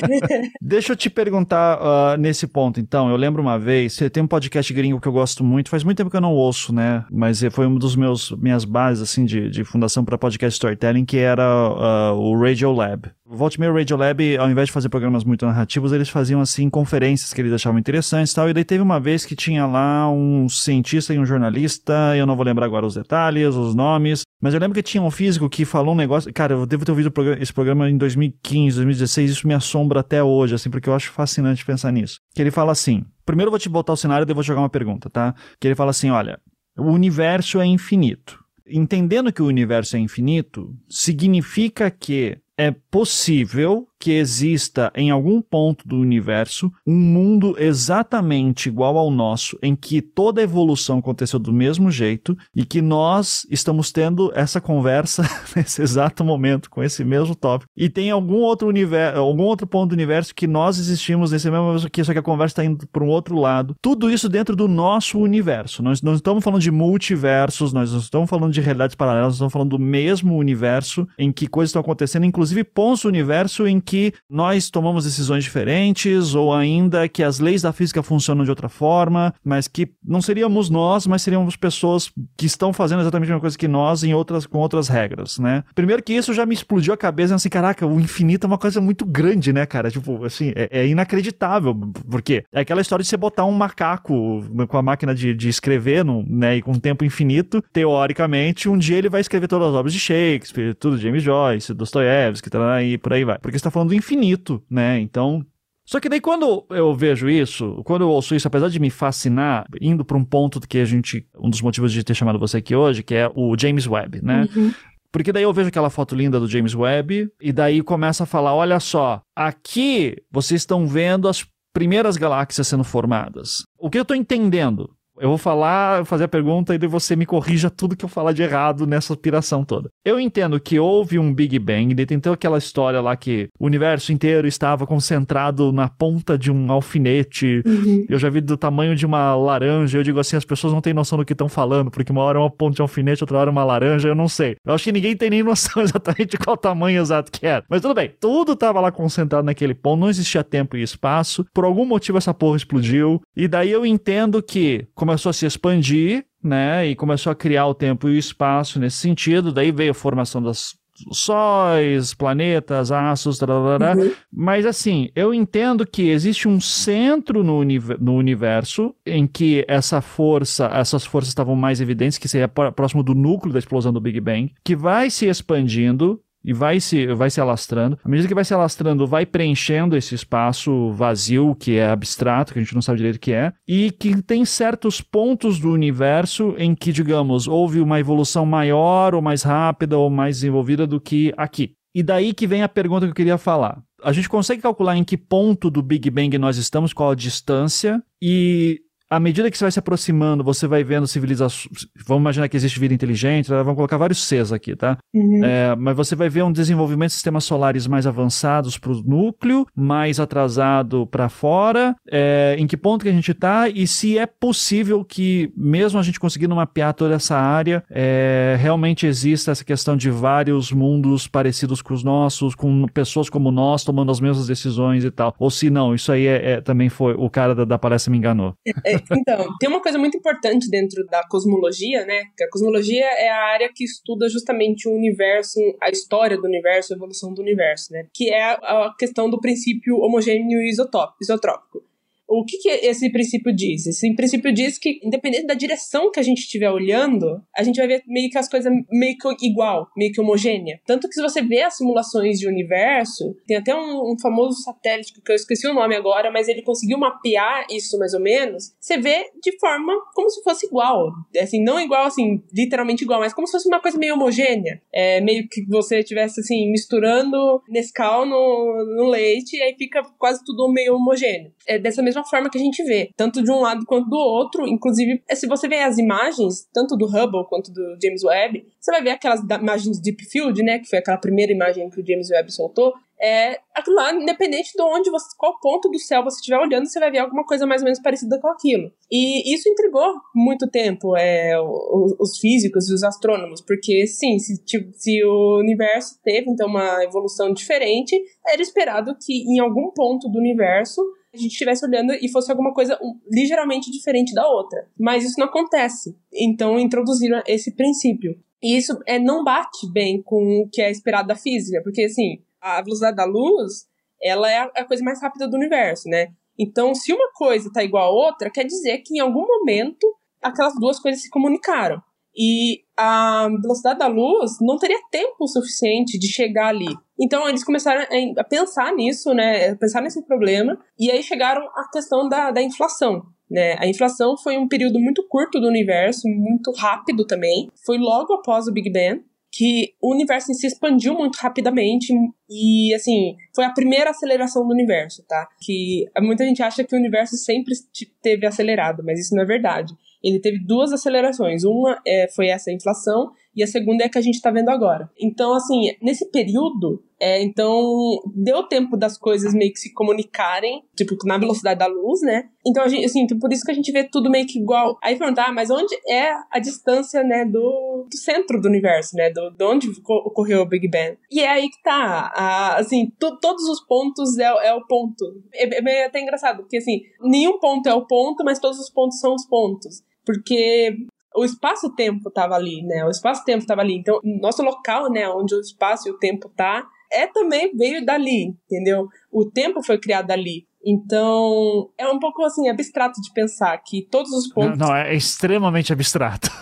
Deixa 0.60 0.92
eu 0.92 0.96
te 0.96 1.08
perguntar 1.08 1.78
uh, 1.80 2.16
nesse 2.18 2.46
ponto, 2.46 2.80
então. 2.80 3.08
Eu 3.08 3.16
lembro 3.16 3.40
uma 3.40 3.58
vez, 3.58 3.94
você 3.94 4.10
tem 4.10 4.22
um 4.22 4.26
podcast 4.26 4.72
gringo 4.74 5.00
que 5.00 5.08
eu 5.08 5.12
gosto 5.12 5.44
muito, 5.44 5.70
faz 5.70 5.84
muito 5.84 5.96
tempo 5.96 6.10
que 6.10 6.16
eu 6.16 6.20
não 6.20 6.32
ouço, 6.32 6.74
né? 6.74 7.04
Mas 7.10 7.40
foi 7.50 7.66
uma 7.66 7.78
dos 7.78 7.96
meus 7.96 8.32
minhas 8.32 8.64
bases, 8.64 9.02
assim, 9.02 9.24
de, 9.24 9.48
de 9.48 9.64
fundação 9.64 10.04
para 10.04 10.18
podcast 10.18 10.54
storytelling, 10.54 11.04
que 11.04 11.16
era 11.16 11.44
uh, 11.44 12.17
o 12.18 12.38
Radiolab. 12.38 13.10
O 13.24 13.36
Voltmeer 13.36 13.72
Radiolab, 13.72 14.36
ao 14.38 14.50
invés 14.50 14.68
de 14.68 14.72
fazer 14.72 14.88
programas 14.88 15.24
muito 15.24 15.46
narrativos, 15.46 15.92
eles 15.92 16.08
faziam 16.08 16.40
assim 16.40 16.68
conferências 16.68 17.32
que 17.32 17.40
eles 17.40 17.52
achavam 17.52 17.78
interessantes 17.78 18.32
e 18.32 18.34
tal. 18.34 18.48
E 18.48 18.52
daí 18.52 18.64
teve 18.64 18.82
uma 18.82 18.98
vez 18.98 19.24
que 19.24 19.36
tinha 19.36 19.66
lá 19.66 20.10
um 20.10 20.48
cientista 20.48 21.14
e 21.14 21.18
um 21.18 21.26
jornalista, 21.26 22.16
eu 22.16 22.26
não 22.26 22.36
vou 22.36 22.44
lembrar 22.44 22.66
agora 22.66 22.86
os 22.86 22.94
detalhes, 22.94 23.54
os 23.54 23.74
nomes, 23.74 24.22
mas 24.40 24.54
eu 24.54 24.60
lembro 24.60 24.74
que 24.74 24.82
tinha 24.82 25.02
um 25.02 25.10
físico 25.10 25.48
que 25.48 25.64
falou 25.64 25.94
um 25.94 25.96
negócio. 25.96 26.32
Cara, 26.32 26.54
eu 26.54 26.66
devo 26.66 26.84
ter 26.84 26.92
ouvido 26.92 27.12
esse 27.40 27.52
programa 27.52 27.88
em 27.90 27.96
2015, 27.96 28.76
2016, 28.76 29.30
isso 29.30 29.48
me 29.48 29.54
assombra 29.54 30.00
até 30.00 30.22
hoje, 30.22 30.54
assim, 30.54 30.70
porque 30.70 30.88
eu 30.88 30.94
acho 30.94 31.10
fascinante 31.10 31.64
pensar 31.64 31.92
nisso. 31.92 32.18
Que 32.34 32.42
ele 32.42 32.50
fala 32.50 32.72
assim: 32.72 33.04
primeiro 33.26 33.48
eu 33.48 33.52
vou 33.52 33.58
te 33.58 33.68
botar 33.68 33.92
o 33.92 33.96
cenário 33.96 34.24
e 34.24 34.26
depois 34.26 34.46
vou 34.46 34.54
jogar 34.54 34.62
uma 34.62 34.70
pergunta, 34.70 35.10
tá? 35.10 35.34
Que 35.60 35.68
ele 35.68 35.74
fala 35.74 35.90
assim: 35.90 36.10
olha, 36.10 36.40
o 36.78 36.90
universo 36.90 37.60
é 37.60 37.66
infinito 37.66 38.47
entendendo 38.68 39.32
que 39.32 39.42
o 39.42 39.46
universo 39.46 39.96
é 39.96 40.00
infinito, 40.00 40.74
significa 40.88 41.90
que 41.90 42.38
é 42.56 42.70
possível 42.90 43.88
que 43.98 44.12
exista 44.12 44.92
em 44.94 45.10
algum 45.10 45.40
ponto 45.40 45.86
do 45.86 45.96
universo 45.96 46.72
um 46.86 46.94
mundo 46.94 47.56
exatamente 47.58 48.68
igual 48.68 48.96
ao 48.96 49.10
nosso, 49.10 49.58
em 49.62 49.74
que 49.74 50.00
toda 50.00 50.40
a 50.40 50.44
evolução 50.44 50.98
aconteceu 50.98 51.38
do 51.38 51.52
mesmo 51.52 51.90
jeito 51.90 52.36
e 52.54 52.64
que 52.64 52.80
nós 52.80 53.46
estamos 53.50 53.90
tendo 53.90 54.30
essa 54.34 54.60
conversa 54.60 55.22
nesse 55.54 55.82
exato 55.82 56.24
momento 56.24 56.70
com 56.70 56.82
esse 56.82 57.04
mesmo 57.04 57.34
tópico. 57.34 57.70
E 57.76 57.88
tem 57.88 58.10
algum 58.10 58.36
outro 58.36 58.68
universo, 58.68 59.18
algum 59.18 59.42
outro 59.42 59.66
ponto 59.66 59.90
do 59.90 59.94
universo 59.94 60.34
que 60.34 60.46
nós 60.46 60.78
existimos 60.78 61.32
nesse 61.32 61.50
mesmo 61.50 61.90
que 61.90 62.04
só 62.04 62.12
que 62.12 62.18
a 62.18 62.22
conversa 62.22 62.52
está 62.52 62.64
indo 62.64 62.86
para 62.88 63.04
um 63.04 63.08
outro 63.08 63.36
lado. 63.38 63.74
Tudo 63.80 64.10
isso 64.10 64.28
dentro 64.28 64.54
do 64.54 64.68
nosso 64.68 65.18
universo. 65.18 65.82
Nós 65.82 66.02
não 66.02 66.14
estamos 66.14 66.44
falando 66.44 66.62
de 66.62 66.70
multiversos, 66.70 67.72
nós 67.72 67.92
não 67.92 67.98
estamos 67.98 68.30
falando 68.30 68.52
de 68.52 68.60
realidades 68.60 68.94
paralelas, 68.94 69.28
nós 69.28 69.34
estamos 69.34 69.52
falando 69.52 69.70
do 69.70 69.78
mesmo 69.78 70.36
universo 70.36 71.06
em 71.18 71.32
que 71.32 71.46
coisas 71.46 71.70
estão 71.70 71.80
acontecendo, 71.80 72.26
inclusive 72.26 72.62
pontos 72.64 73.02
do 73.02 73.08
universo 73.08 73.66
em 73.66 73.80
que 73.88 74.12
nós 74.28 74.68
tomamos 74.68 75.04
decisões 75.04 75.42
diferentes 75.42 76.34
ou 76.34 76.52
ainda 76.52 77.08
que 77.08 77.22
as 77.22 77.38
leis 77.38 77.62
da 77.62 77.72
física 77.72 78.02
funcionam 78.02 78.44
de 78.44 78.50
outra 78.50 78.68
forma, 78.68 79.32
mas 79.42 79.66
que 79.66 79.88
não 80.04 80.20
seríamos 80.20 80.68
nós, 80.68 81.06
mas 81.06 81.22
seríamos 81.22 81.56
pessoas 81.56 82.12
que 82.36 82.44
estão 82.44 82.70
fazendo 82.70 83.00
exatamente 83.00 83.28
a 83.28 83.32
mesma 83.32 83.40
coisa 83.40 83.56
que 83.56 83.66
nós 83.66 84.04
em 84.04 84.12
outras 84.12 84.44
com 84.44 84.58
outras 84.58 84.88
regras, 84.88 85.38
né? 85.38 85.64
Primeiro 85.74 86.02
que 86.02 86.12
isso 86.12 86.34
já 86.34 86.44
me 86.44 86.52
explodiu 86.52 86.92
a 86.92 86.98
cabeça 86.98 87.34
assim, 87.34 87.48
caraca, 87.48 87.86
o 87.86 87.98
infinito 87.98 88.44
é 88.44 88.48
uma 88.48 88.58
coisa 88.58 88.78
muito 88.78 89.06
grande, 89.06 89.54
né, 89.54 89.64
cara? 89.64 89.90
Tipo, 89.90 90.22
assim, 90.22 90.52
é, 90.54 90.80
é 90.82 90.86
inacreditável, 90.86 91.74
porque 92.10 92.44
é 92.52 92.60
aquela 92.60 92.82
história 92.82 93.02
de 93.02 93.08
você 93.08 93.16
botar 93.16 93.46
um 93.46 93.52
macaco 93.52 94.44
com 94.68 94.76
a 94.76 94.82
máquina 94.82 95.14
de, 95.14 95.32
de 95.32 95.48
escrever, 95.48 96.04
no, 96.04 96.22
né, 96.28 96.56
e 96.56 96.62
com 96.62 96.72
um 96.72 96.78
tempo 96.78 97.06
infinito, 97.06 97.64
teoricamente, 97.72 98.68
um 98.68 98.76
dia 98.76 98.98
ele 98.98 99.08
vai 99.08 99.22
escrever 99.22 99.48
todas 99.48 99.68
as 99.68 99.74
obras 99.74 99.94
de 99.94 99.98
Shakespeare, 99.98 100.74
tudo 100.74 100.98
de 100.98 101.04
James 101.04 101.22
Joyce, 101.22 101.72
Dostoiévski, 101.72 102.50
e 102.84 102.98
por 102.98 103.14
aí 103.14 103.24
vai. 103.24 103.38
Porque 103.38 103.58
você 103.58 103.64
tá 103.64 103.70
falando 103.78 103.90
do 103.90 103.94
infinito 103.94 104.62
né? 104.70 105.00
Então, 105.00 105.44
só 105.84 105.98
que 106.00 106.08
daí 106.08 106.20
quando 106.20 106.66
eu 106.68 106.94
vejo 106.94 107.30
isso, 107.30 107.80
quando 107.84 108.02
eu 108.02 108.10
ouço 108.10 108.34
isso, 108.34 108.46
apesar 108.46 108.68
de 108.68 108.78
me 108.78 108.90
fascinar, 108.90 109.66
indo 109.80 110.04
para 110.04 110.18
um 110.18 110.24
ponto 110.24 110.60
que 110.60 110.78
a 110.78 110.84
gente, 110.84 111.26
um 111.38 111.48
dos 111.48 111.62
motivos 111.62 111.92
de 111.92 112.04
ter 112.04 112.14
chamado 112.14 112.38
você 112.38 112.58
aqui 112.58 112.76
hoje, 112.76 113.02
que 113.02 113.14
é 113.14 113.30
o 113.34 113.56
James 113.58 113.86
Webb, 113.86 114.20
né? 114.22 114.46
Uhum. 114.54 114.72
Porque 115.10 115.32
daí 115.32 115.44
eu 115.44 115.52
vejo 115.52 115.68
aquela 115.68 115.88
foto 115.88 116.14
linda 116.14 116.38
do 116.38 116.46
James 116.46 116.74
Webb 116.74 117.30
e 117.40 117.52
daí 117.52 117.82
começa 117.82 118.24
a 118.24 118.26
falar, 118.26 118.54
olha 118.54 118.78
só, 118.78 119.22
aqui 119.34 120.16
vocês 120.30 120.60
estão 120.60 120.86
vendo 120.86 121.26
as 121.26 121.46
primeiras 121.72 122.18
galáxias 122.18 122.68
sendo 122.68 122.84
formadas. 122.84 123.62
O 123.78 123.88
que 123.88 123.96
eu 123.96 124.02
estou 124.02 124.16
entendendo? 124.16 124.90
Eu 125.20 125.28
vou 125.28 125.38
falar, 125.38 126.04
fazer 126.04 126.24
a 126.24 126.28
pergunta 126.28 126.74
e 126.74 126.78
daí 126.78 126.88
você 126.88 127.16
me 127.16 127.26
corrija 127.26 127.70
tudo 127.70 127.96
que 127.96 128.04
eu 128.04 128.08
falar 128.08 128.32
de 128.32 128.42
errado 128.42 128.86
nessa 128.86 129.12
aspiração 129.12 129.64
toda. 129.64 129.90
Eu 130.04 130.18
entendo 130.18 130.58
que 130.60 130.78
houve 130.78 131.18
um 131.18 131.32
Big 131.32 131.58
Bang, 131.58 131.94
daí 131.94 132.06
tem 132.06 132.20
aquela 132.32 132.58
história 132.58 133.00
lá 133.00 133.16
que 133.16 133.48
o 133.58 133.66
universo 133.66 134.12
inteiro 134.12 134.46
estava 134.46 134.86
concentrado 134.86 135.72
na 135.72 135.88
ponta 135.88 136.36
de 136.36 136.50
um 136.50 136.70
alfinete. 136.70 137.62
Uhum. 137.66 138.06
Eu 138.08 138.18
já 138.18 138.28
vi 138.28 138.40
do 138.40 138.56
tamanho 138.56 138.94
de 138.94 139.06
uma 139.06 139.34
laranja. 139.34 139.98
Eu 139.98 140.02
digo 140.02 140.18
assim, 140.18 140.36
as 140.36 140.44
pessoas 140.44 140.72
não 140.72 140.80
têm 140.80 140.94
noção 140.94 141.18
do 141.18 141.24
que 141.24 141.32
estão 141.32 141.48
falando, 141.48 141.90
porque 141.90 142.12
uma 142.12 142.22
hora 142.22 142.38
é 142.38 142.40
uma 142.40 142.50
ponta 142.50 142.76
de 142.76 142.82
alfinete, 142.82 143.22
outra 143.22 143.38
hora 143.38 143.50
é 143.50 143.52
uma 143.52 143.64
laranja, 143.64 144.08
eu 144.08 144.14
não 144.14 144.28
sei. 144.28 144.56
Eu 144.64 144.74
acho 144.74 144.84
que 144.84 144.92
ninguém 144.92 145.16
tem 145.16 145.30
nem 145.30 145.42
noção 145.42 145.80
exatamente 145.82 146.36
qual 146.36 146.56
tamanho 146.56 147.00
exato 147.00 147.30
que 147.30 147.46
era. 147.46 147.64
Mas 147.68 147.80
tudo 147.80 147.94
bem, 147.94 148.10
tudo 148.20 148.52
estava 148.52 148.80
lá 148.80 148.90
concentrado 148.90 149.44
naquele 149.44 149.74
ponto, 149.74 150.00
não 150.00 150.10
existia 150.10 150.42
tempo 150.44 150.76
e 150.76 150.82
espaço. 150.82 151.44
Por 151.52 151.64
algum 151.64 151.84
motivo 151.84 152.18
essa 152.18 152.34
porra 152.34 152.56
explodiu. 152.56 153.20
E 153.36 153.48
daí 153.48 153.70
eu 153.70 153.84
entendo 153.84 154.42
que, 154.42 154.86
começou 155.08 155.30
a 155.30 155.32
se 155.32 155.46
expandir, 155.46 156.26
né? 156.42 156.86
E 156.86 156.94
começou 156.94 157.32
a 157.32 157.34
criar 157.34 157.66
o 157.66 157.74
tempo 157.74 158.10
e 158.10 158.12
o 158.12 158.18
espaço 158.18 158.78
nesse 158.78 158.98
sentido. 158.98 159.50
Daí 159.50 159.72
veio 159.72 159.92
a 159.92 159.94
formação 159.94 160.42
das 160.42 160.76
sóis, 161.12 162.12
planetas, 162.12 162.92
astros, 162.92 163.40
uhum. 163.40 164.12
mas 164.32 164.66
assim, 164.66 165.10
eu 165.14 165.32
entendo 165.32 165.86
que 165.86 166.10
existe 166.10 166.48
um 166.48 166.60
centro 166.60 167.44
no, 167.44 167.58
uni 167.58 167.78
no 168.00 168.16
universo 168.16 168.92
em 169.06 169.26
que 169.26 169.64
essa 169.68 170.00
força, 170.00 170.66
essas 170.74 171.06
forças 171.06 171.28
estavam 171.28 171.54
mais 171.54 171.80
evidentes, 171.80 172.18
que 172.18 172.28
seria 172.28 172.48
próximo 172.48 173.02
do 173.02 173.14
núcleo 173.14 173.52
da 173.52 173.60
explosão 173.60 173.92
do 173.92 174.00
Big 174.00 174.20
Bang, 174.20 174.52
que 174.64 174.74
vai 174.74 175.08
se 175.08 175.26
expandindo 175.26 176.20
e 176.44 176.52
vai 176.52 176.80
se, 176.80 177.06
vai 177.14 177.30
se 177.30 177.40
alastrando. 177.40 177.98
À 178.04 178.08
medida 178.08 178.28
que 178.28 178.34
vai 178.34 178.44
se 178.44 178.54
alastrando, 178.54 179.06
vai 179.06 179.26
preenchendo 179.26 179.96
esse 179.96 180.14
espaço 180.14 180.92
vazio, 180.92 181.54
que 181.54 181.76
é 181.76 181.88
abstrato, 181.88 182.52
que 182.52 182.58
a 182.58 182.62
gente 182.62 182.74
não 182.74 182.82
sabe 182.82 182.98
direito 182.98 183.16
o 183.16 183.20
que 183.20 183.32
é, 183.32 183.52
e 183.66 183.90
que 183.90 184.22
tem 184.22 184.44
certos 184.44 185.00
pontos 185.00 185.58
do 185.58 185.70
universo 185.70 186.54
em 186.58 186.74
que, 186.74 186.92
digamos, 186.92 187.46
houve 187.46 187.80
uma 187.80 188.00
evolução 188.00 188.46
maior, 188.46 189.14
ou 189.14 189.22
mais 189.22 189.42
rápida, 189.42 189.98
ou 189.98 190.08
mais 190.08 190.36
desenvolvida 190.36 190.86
do 190.86 191.00
que 191.00 191.32
aqui. 191.36 191.74
E 191.94 192.02
daí 192.02 192.32
que 192.32 192.46
vem 192.46 192.62
a 192.62 192.68
pergunta 192.68 193.06
que 193.06 193.10
eu 193.10 193.16
queria 193.16 193.38
falar. 193.38 193.82
A 194.02 194.12
gente 194.12 194.28
consegue 194.28 194.62
calcular 194.62 194.96
em 194.96 195.02
que 195.02 195.16
ponto 195.16 195.68
do 195.68 195.82
Big 195.82 196.08
Bang 196.10 196.38
nós 196.38 196.56
estamos, 196.56 196.92
qual 196.92 197.10
a 197.10 197.14
distância, 197.14 198.00
e 198.22 198.80
à 199.10 199.18
medida 199.18 199.50
que 199.50 199.56
você 199.56 199.64
vai 199.64 199.72
se 199.72 199.78
aproximando, 199.78 200.44
você 200.44 200.66
vai 200.66 200.84
vendo 200.84 201.06
civilizações. 201.06 201.68
Vamos 202.06 202.22
imaginar 202.22 202.48
que 202.48 202.56
existe 202.56 202.78
vida 202.78 202.94
inteligente, 202.94 203.48
vamos 203.48 203.74
colocar 203.74 203.96
vários 203.96 204.24
Cs 204.24 204.52
aqui, 204.52 204.76
tá? 204.76 204.98
Uhum. 205.14 205.44
É, 205.44 205.74
mas 205.76 205.96
você 205.96 206.14
vai 206.14 206.28
ver 206.28 206.42
um 206.42 206.52
desenvolvimento 206.52 207.08
de 207.08 207.14
sistemas 207.14 207.44
solares 207.44 207.86
mais 207.86 208.06
avançados 208.06 208.76
para 208.76 208.92
o 208.92 209.02
núcleo, 209.02 209.66
mais 209.74 210.20
atrasado 210.20 211.06
para 211.06 211.28
fora. 211.28 211.94
É, 212.10 212.56
em 212.58 212.66
que 212.66 212.76
ponto 212.76 213.02
que 213.02 213.08
a 213.08 213.12
gente 213.12 213.30
está 213.30 213.68
e 213.68 213.86
se 213.86 214.18
é 214.18 214.26
possível 214.26 215.04
que, 215.04 215.52
mesmo 215.56 215.98
a 215.98 216.02
gente 216.02 216.20
conseguindo 216.20 216.54
mapear 216.54 216.92
toda 216.92 217.14
essa 217.14 217.36
área, 217.36 217.82
é, 217.90 218.56
realmente 218.60 219.06
exista 219.06 219.52
essa 219.52 219.64
questão 219.64 219.96
de 219.96 220.10
vários 220.10 220.70
mundos 220.70 221.26
parecidos 221.26 221.80
com 221.80 221.94
os 221.94 222.02
nossos, 222.04 222.54
com 222.54 222.86
pessoas 222.88 223.30
como 223.30 223.50
nós 223.50 223.84
tomando 223.84 224.10
as 224.10 224.20
mesmas 224.20 224.46
decisões 224.46 225.04
e 225.04 225.10
tal. 225.10 225.34
Ou 225.38 225.50
se 225.50 225.70
não, 225.70 225.94
isso 225.94 226.12
aí 226.12 226.26
é, 226.26 226.52
é 226.52 226.60
também 226.60 226.88
foi 226.88 227.14
o 227.14 227.30
cara 227.30 227.54
da, 227.54 227.64
da 227.64 227.78
palestra 227.78 228.10
me 228.10 228.18
enganou. 228.18 228.54
É, 228.84 228.97
então, 229.12 229.56
tem 229.58 229.68
uma 229.68 229.80
coisa 229.80 229.98
muito 229.98 230.16
importante 230.16 230.68
dentro 230.70 231.04
da 231.06 231.22
cosmologia, 231.28 232.04
né? 232.04 232.24
Que 232.36 232.44
a 232.44 232.50
cosmologia 232.50 233.04
é 233.04 233.28
a 233.28 233.42
área 233.52 233.70
que 233.74 233.84
estuda 233.84 234.28
justamente 234.28 234.88
o 234.88 234.92
universo, 234.92 235.60
a 235.80 235.90
história 235.90 236.36
do 236.36 236.46
universo, 236.46 236.92
a 236.92 236.96
evolução 236.96 237.32
do 237.32 237.42
universo, 237.42 237.92
né? 237.92 238.06
Que 238.14 238.32
é 238.32 238.42
a 238.42 238.94
questão 238.98 239.28
do 239.28 239.40
princípio 239.40 239.96
homogêneo 239.98 240.60
e 240.60 240.70
isotrópico. 240.70 241.87
O 242.28 242.44
que, 242.44 242.58
que 242.58 242.68
esse 242.68 243.10
princípio 243.10 243.54
diz? 243.54 243.86
Esse 243.86 244.14
princípio 244.14 244.52
diz 244.52 244.78
que, 244.78 245.00
independente 245.02 245.46
da 245.46 245.54
direção 245.54 246.10
que 246.10 246.20
a 246.20 246.22
gente 246.22 246.40
estiver 246.40 246.70
olhando, 246.70 247.42
a 247.56 247.62
gente 247.62 247.76
vai 247.76 247.88
ver 247.88 248.02
meio 248.06 248.28
que 248.28 248.36
as 248.36 248.48
coisas 248.48 248.70
meio 248.90 249.16
que 249.16 249.46
igual, 249.46 249.88
meio 249.96 250.12
que 250.12 250.20
homogênea. 250.20 250.78
Tanto 250.86 251.08
que 251.08 251.14
se 251.14 251.22
você 251.22 251.40
vê 251.40 251.62
as 251.62 251.78
simulações 251.78 252.38
de 252.38 252.46
universo, 252.46 253.34
tem 253.46 253.56
até 253.56 253.74
um, 253.74 254.12
um 254.12 254.16
famoso 254.20 254.60
satélite 254.62 255.14
que 255.24 255.32
eu 255.32 255.36
esqueci 255.36 255.66
o 255.66 255.72
nome 255.72 255.96
agora, 255.96 256.30
mas 256.30 256.48
ele 256.48 256.60
conseguiu 256.60 256.98
mapear 256.98 257.66
isso 257.70 257.98
mais 257.98 258.12
ou 258.12 258.20
menos. 258.20 258.74
Você 258.78 258.98
vê 258.98 259.30
de 259.42 259.58
forma 259.58 259.94
como 260.14 260.28
se 260.28 260.42
fosse 260.42 260.66
igual. 260.66 261.10
Assim, 261.40 261.62
não 261.64 261.80
igual 261.80 262.04
assim, 262.04 262.42
literalmente 262.52 263.04
igual, 263.04 263.20
mas 263.20 263.32
como 263.32 263.46
se 263.46 263.52
fosse 263.52 263.68
uma 263.68 263.80
coisa 263.80 263.96
meio 263.96 264.14
homogênea. 264.14 264.82
É 264.92 265.20
meio 265.22 265.48
que 265.48 265.64
você 265.66 266.00
estivesse 266.00 266.40
assim, 266.40 266.70
misturando 266.70 267.62
Nescau 267.68 268.26
no, 268.26 268.96
no 268.96 269.08
leite, 269.08 269.56
e 269.56 269.62
aí 269.62 269.74
fica 269.78 270.02
quase 270.18 270.44
tudo 270.44 270.70
meio 270.70 270.94
homogêneo. 270.94 271.52
É 271.68 271.78
dessa 271.78 272.02
mesma 272.02 272.24
forma 272.24 272.50
que 272.50 272.56
a 272.56 272.60
gente 272.60 272.82
vê, 272.84 273.10
tanto 273.16 273.42
de 273.42 273.50
um 273.50 273.60
lado 273.60 273.84
quanto 273.84 274.08
do 274.08 274.16
outro. 274.16 274.66
Inclusive, 274.66 275.22
se 275.32 275.46
você 275.46 275.68
ver 275.68 275.82
as 275.82 275.98
imagens, 275.98 276.66
tanto 276.72 276.96
do 276.96 277.06
Hubble 277.06 277.46
quanto 277.48 277.70
do 277.70 277.98
James 278.02 278.24
Webb, 278.24 278.66
você 278.80 278.90
vai 278.90 279.02
ver 279.02 279.10
aquelas 279.10 279.40
imagens 279.40 280.00
Deep 280.00 280.24
Field, 280.24 280.62
né? 280.62 280.78
Que 280.78 280.88
foi 280.88 280.98
aquela 280.98 281.18
primeira 281.18 281.52
imagem 281.52 281.90
que 281.90 282.00
o 282.00 282.06
James 282.06 282.30
Webb 282.30 282.52
soltou 282.52 282.94
é 283.20 283.58
aquilo 283.74 283.96
lá, 283.96 284.12
independente 284.12 284.72
de 284.74 284.82
onde 284.82 285.10
você, 285.10 285.26
qual 285.36 285.58
ponto 285.60 285.88
do 285.88 285.98
céu 285.98 286.22
você 286.22 286.36
estiver 286.36 286.58
olhando, 286.58 286.86
você 286.86 287.00
vai 287.00 287.10
ver 287.10 287.18
alguma 287.18 287.44
coisa 287.44 287.66
mais 287.66 287.82
ou 287.82 287.84
menos 287.84 288.00
parecida 288.00 288.38
com 288.40 288.48
aquilo. 288.48 288.90
E 289.10 289.52
isso 289.52 289.68
intrigou 289.68 290.14
muito 290.34 290.68
tempo 290.68 291.16
é, 291.16 291.60
os, 291.60 292.14
os 292.18 292.38
físicos 292.38 292.88
e 292.88 292.94
os 292.94 293.02
astrônomos, 293.02 293.60
porque 293.60 294.06
sim, 294.06 294.38
se, 294.38 294.62
se 294.94 295.24
o 295.24 295.58
universo 295.58 296.18
teve 296.22 296.50
então 296.50 296.68
uma 296.68 297.02
evolução 297.04 297.52
diferente, 297.52 298.16
era 298.46 298.62
esperado 298.62 299.16
que 299.20 299.42
em 299.48 299.58
algum 299.58 299.90
ponto 299.90 300.28
do 300.28 300.38
universo 300.38 301.02
a 301.32 301.36
gente 301.36 301.52
estivesse 301.52 301.84
olhando 301.84 302.12
e 302.14 302.30
fosse 302.30 302.50
alguma 302.50 302.72
coisa 302.72 302.98
ligeiramente 303.30 303.90
diferente 303.90 304.34
da 304.34 304.48
outra. 304.48 304.88
Mas 304.98 305.24
isso 305.24 305.38
não 305.38 305.46
acontece. 305.46 306.16
Então 306.32 306.78
introduziram 306.78 307.42
esse 307.46 307.72
princípio. 307.74 308.38
E 308.62 308.76
isso 308.76 308.98
é, 309.06 309.18
não 309.18 309.44
bate 309.44 309.90
bem 309.92 310.22
com 310.22 310.62
o 310.62 310.68
que 310.68 310.82
é 310.82 310.90
esperado 310.90 311.28
da 311.28 311.36
física, 311.36 311.80
porque 311.82 312.02
assim, 312.02 312.42
a 312.60 312.82
velocidade 312.82 313.16
da 313.16 313.24
luz, 313.24 313.86
ela 314.20 314.50
é 314.50 314.58
a 314.58 314.84
coisa 314.84 315.04
mais 315.04 315.22
rápida 315.22 315.46
do 315.46 315.56
universo, 315.56 316.08
né? 316.08 316.28
Então, 316.58 316.92
se 316.92 317.12
uma 317.12 317.30
coisa 317.34 317.68
está 317.68 317.84
igual 317.84 318.04
a 318.04 318.26
outra, 318.26 318.50
quer 318.50 318.64
dizer 318.64 318.98
que 318.98 319.14
em 319.14 319.20
algum 319.20 319.46
momento 319.46 320.12
aquelas 320.42 320.74
duas 320.74 320.98
coisas 320.98 321.22
se 321.22 321.30
comunicaram. 321.30 322.02
E 322.36 322.82
a 322.96 323.48
velocidade 323.60 323.98
da 323.98 324.08
luz 324.08 324.58
não 324.60 324.76
teria 324.76 325.00
tempo 325.10 325.46
suficiente 325.46 326.18
de 326.18 326.28
chegar 326.28 326.68
ali. 326.68 326.96
Então 327.20 327.48
eles 327.48 327.64
começaram 327.64 328.06
a 328.36 328.44
pensar 328.44 328.94
nisso, 328.94 329.34
né? 329.34 329.74
Pensar 329.74 330.00
nesse 330.00 330.22
problema. 330.22 330.78
E 330.98 331.10
aí 331.10 331.22
chegaram 331.22 331.62
à 331.74 331.88
questão 331.92 332.28
da, 332.28 332.50
da 332.50 332.62
inflação. 332.62 333.22
Né? 333.50 333.76
A 333.78 333.86
inflação 333.86 334.36
foi 334.36 334.58
um 334.58 334.68
período 334.68 335.00
muito 335.00 335.26
curto 335.26 335.58
do 335.58 335.66
universo, 335.66 336.28
muito 336.28 336.70
rápido 336.72 337.26
também. 337.26 337.70
Foi 337.84 337.96
logo 337.98 338.34
após 338.34 338.68
o 338.68 338.72
Big 338.72 338.90
Bang 338.90 339.22
que 339.50 339.94
o 340.00 340.12
universo 340.12 340.52
se 340.52 340.66
expandiu 340.66 341.14
muito 341.14 341.36
rapidamente 341.36 342.12
e, 342.50 342.94
assim, 342.94 343.34
foi 343.54 343.64
a 343.64 343.72
primeira 343.72 344.10
aceleração 344.10 344.66
do 344.66 344.74
universo, 344.74 345.24
tá? 345.26 345.48
Que 345.60 346.04
muita 346.20 346.44
gente 346.44 346.62
acha 346.62 346.84
que 346.84 346.94
o 346.94 346.98
universo 346.98 347.36
sempre 347.36 347.74
teve 348.22 348.46
acelerado, 348.46 349.02
mas 349.04 349.18
isso 349.18 349.34
não 349.34 349.42
é 349.42 349.46
verdade. 349.46 349.94
Ele 350.22 350.38
teve 350.38 350.58
duas 350.58 350.92
acelerações. 350.92 351.64
Uma 351.64 352.00
é, 352.06 352.28
foi 352.28 352.48
essa 352.48 352.70
inflação 352.70 353.30
e 353.58 353.62
a 353.62 353.66
segunda 353.66 354.04
é 354.04 354.06
a 354.06 354.08
que 354.08 354.18
a 354.18 354.22
gente 354.22 354.36
está 354.36 354.52
vendo 354.52 354.68
agora. 354.68 355.10
Então, 355.20 355.52
assim, 355.52 355.90
nesse 356.00 356.30
período, 356.30 357.02
é, 357.20 357.42
então 357.42 358.22
deu 358.32 358.62
tempo 358.62 358.96
das 358.96 359.18
coisas 359.18 359.52
meio 359.52 359.72
que 359.72 359.80
se 359.80 359.92
comunicarem, 359.92 360.84
tipo, 360.96 361.16
na 361.24 361.36
velocidade 361.36 361.80
da 361.80 361.88
luz, 361.88 362.20
né? 362.22 362.48
Então, 362.64 362.84
a 362.84 362.88
gente, 362.88 363.04
assim, 363.04 363.22
então 363.22 363.36
por 363.36 363.52
isso 363.52 363.64
que 363.64 363.72
a 363.72 363.74
gente 363.74 363.90
vê 363.90 364.04
tudo 364.04 364.30
meio 364.30 364.46
que 364.46 364.60
igual. 364.60 364.96
Aí 365.02 365.18
perguntar, 365.18 365.46
ah, 365.48 365.52
mas 365.52 365.70
onde 365.70 365.92
é 366.08 366.32
a 366.52 366.60
distância, 366.60 367.24
né, 367.24 367.44
do, 367.44 368.06
do 368.08 368.16
centro 368.16 368.60
do 368.60 368.68
universo, 368.68 369.16
né? 369.16 369.30
Do, 369.30 369.50
de 369.50 369.64
onde 369.64 369.88
ocorreu 370.08 370.62
o 370.62 370.68
Big 370.68 370.88
Bang? 370.88 371.18
E 371.28 371.40
é 371.40 371.48
aí 371.48 371.68
que 371.68 371.82
tá, 371.82 372.32
a, 372.32 372.76
assim, 372.76 373.10
todos 373.18 373.64
os 373.64 373.80
pontos 373.80 374.38
é, 374.38 374.68
é 374.68 374.72
o 374.72 374.86
ponto. 374.86 375.24
É, 375.52 375.90
é 375.90 376.04
até 376.06 376.20
engraçado, 376.22 376.58
porque 376.58 376.76
assim, 376.76 377.00
nenhum 377.20 377.58
ponto 377.58 377.88
é 377.88 377.94
o 377.94 378.06
ponto, 378.06 378.44
mas 378.44 378.60
todos 378.60 378.78
os 378.78 378.88
pontos 378.88 379.18
são 379.18 379.34
os 379.34 379.44
pontos 379.46 380.06
porque 380.28 380.94
o 381.34 381.44
espaço-tempo 381.44 382.28
estava 382.28 382.54
ali, 382.54 382.82
né? 382.82 383.04
O 383.04 383.10
espaço-tempo 383.10 383.60
estava 383.60 383.80
ali. 383.80 383.96
Então, 383.96 384.20
nosso 384.40 384.62
local, 384.62 385.10
né, 385.10 385.28
onde 385.28 385.54
o 385.54 385.60
espaço 385.60 386.08
e 386.08 386.10
o 386.10 386.18
tempo 386.18 386.50
tá, 386.56 386.84
é 387.12 387.26
também 387.26 387.74
veio 387.74 388.04
dali, 388.04 388.54
entendeu? 388.66 389.06
O 389.32 389.50
tempo 389.50 389.82
foi 389.82 389.98
criado 389.98 390.30
ali. 390.30 390.66
Então, 390.84 391.90
é 391.98 392.08
um 392.08 392.18
pouco 392.18 392.42
assim, 392.44 392.68
abstrato 392.68 393.20
de 393.20 393.32
pensar 393.32 393.76
que 393.84 394.06
todos 394.10 394.30
os 394.32 394.48
pontos. 394.48 394.78
Não, 394.78 394.88
não 394.88 394.96
é 394.96 395.14
extremamente 395.14 395.92
abstrato. 395.92 396.48